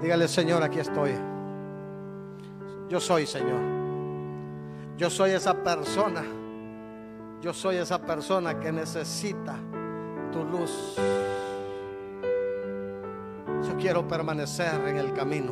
Dígale, 0.01 0.27
Señor, 0.27 0.63
aquí 0.63 0.79
estoy. 0.79 1.11
Yo 2.87 2.99
soy, 2.99 3.25
Señor. 3.25 3.59
Yo 4.97 5.09
soy 5.09 5.31
esa 5.31 5.55
persona 5.61 6.23
yo 7.45 7.53
soy 7.53 7.75
esa 7.75 8.01
persona 8.01 8.59
que 8.59 8.71
necesita 8.71 9.55
tu 10.31 10.43
luz. 10.45 10.95
Yo 13.67 13.77
quiero 13.77 14.07
permanecer 14.07 14.73
en 14.87 14.97
el 14.97 15.13
camino. 15.13 15.51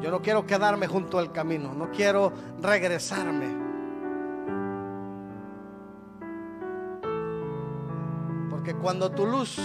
Yo 0.00 0.10
no 0.10 0.22
quiero 0.22 0.46
quedarme 0.46 0.86
junto 0.86 1.18
al 1.18 1.30
camino. 1.30 1.74
No 1.74 1.90
quiero 1.90 2.32
regresarme. 2.62 3.48
Porque 8.48 8.74
cuando 8.74 9.10
tu 9.10 9.26
luz 9.26 9.58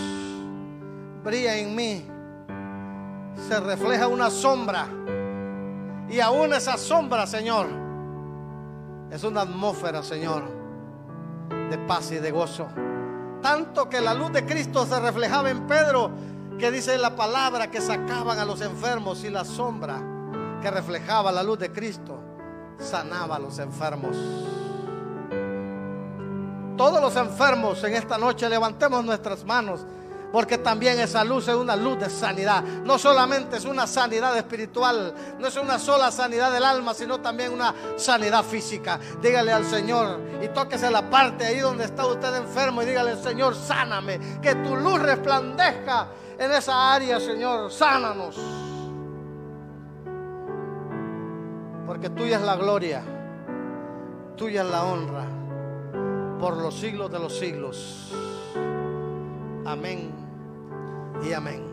brilla 1.24 1.56
en 1.56 1.74
mí, 1.74 2.06
se 3.48 3.62
refleja 3.62 4.10
una 4.10 4.30
sombra. 4.30 4.90
Y 6.10 6.20
aún 6.20 6.54
esa 6.54 6.78
sombra, 6.78 7.26
Señor, 7.26 7.68
es 9.10 9.24
una 9.24 9.44
atmósfera, 9.44 10.04
Señor 10.04 10.57
de 11.50 11.78
paz 11.78 12.12
y 12.12 12.16
de 12.16 12.32
gozo. 12.32 12.68
Tanto 13.42 13.88
que 13.90 14.02
la 14.02 14.14
luz 14.14 14.32
de 14.32 14.46
Cristo 14.46 14.86
se 14.86 15.00
reflejaba 15.00 15.50
en 15.50 15.68
Pedro, 15.68 16.12
que 16.58 16.72
dice 16.72 16.98
la 16.98 17.16
palabra 17.16 17.70
que 17.70 17.82
sacaban 17.82 18.40
a 18.40 18.46
los 18.46 18.62
enfermos 18.62 19.24
y 19.24 19.30
la 19.30 19.46
sombra 19.46 20.02
que 20.62 20.72
reflejaba 20.72 21.32
la 21.32 21.44
luz 21.44 21.60
de 21.60 21.72
Cristo 21.72 22.20
sanaba 22.80 23.36
a 23.36 23.40
los 23.40 23.60
enfermos. 23.60 24.16
Todos 26.76 27.02
los 27.02 27.16
enfermos 27.16 27.84
en 27.84 27.96
esta 27.96 28.18
noche 28.18 28.48
levantemos 28.50 29.04
nuestras 29.04 29.44
manos 29.44 29.86
porque 30.32 30.58
también 30.58 31.00
esa 31.00 31.24
luz 31.24 31.48
es 31.48 31.56
una 31.56 31.76
luz 31.76 32.00
de 32.00 32.10
sanidad. 32.10 32.64
No 32.64 32.98
solamente 32.98 33.58
es 33.58 33.66
una 33.66 33.88
sanidad 33.88 34.38
espiritual, 34.38 35.14
no 35.40 35.48
es 35.48 35.56
una 35.56 35.80
sola 35.80 36.12
sanidad 36.12 36.52
del 36.52 36.64
alma, 36.64 36.94
sino 36.94 37.20
también 37.20 37.54
una 37.54 37.74
sanidad 37.96 38.44
física. 38.44 39.00
Dígale 39.22 39.52
al 39.52 39.66
Señor 39.66 40.20
y 40.42 40.50
tóquese 40.50 40.92
la 40.92 41.10
parte 41.10 41.46
ahí 41.46 41.60
donde 41.60 41.86
está 41.86 42.06
usted 42.06 42.36
enfermo 42.36 42.82
y 42.82 42.86
dígale, 42.86 43.16
Señor, 43.18 43.56
sáname. 43.56 44.20
Que 44.42 44.56
tu 44.56 44.76
luz 44.76 45.00
resplandezca 45.00 46.08
en 46.38 46.52
esa 46.52 46.94
área, 46.94 47.20
Señor. 47.20 47.72
Sánanos. 47.72 48.38
Porque 51.86 52.10
tuya 52.10 52.36
es 52.36 52.44
la 52.44 52.58
gloria, 52.58 53.02
tuya 54.36 54.62
es 54.62 54.70
la 54.70 54.84
honra, 54.84 55.26
por 56.38 56.58
los 56.58 56.76
siglos 56.76 57.10
de 57.10 57.18
los 57.18 57.40
siglos. 57.40 58.12
Amén 59.68 60.14
y 61.22 61.34
amén. 61.34 61.67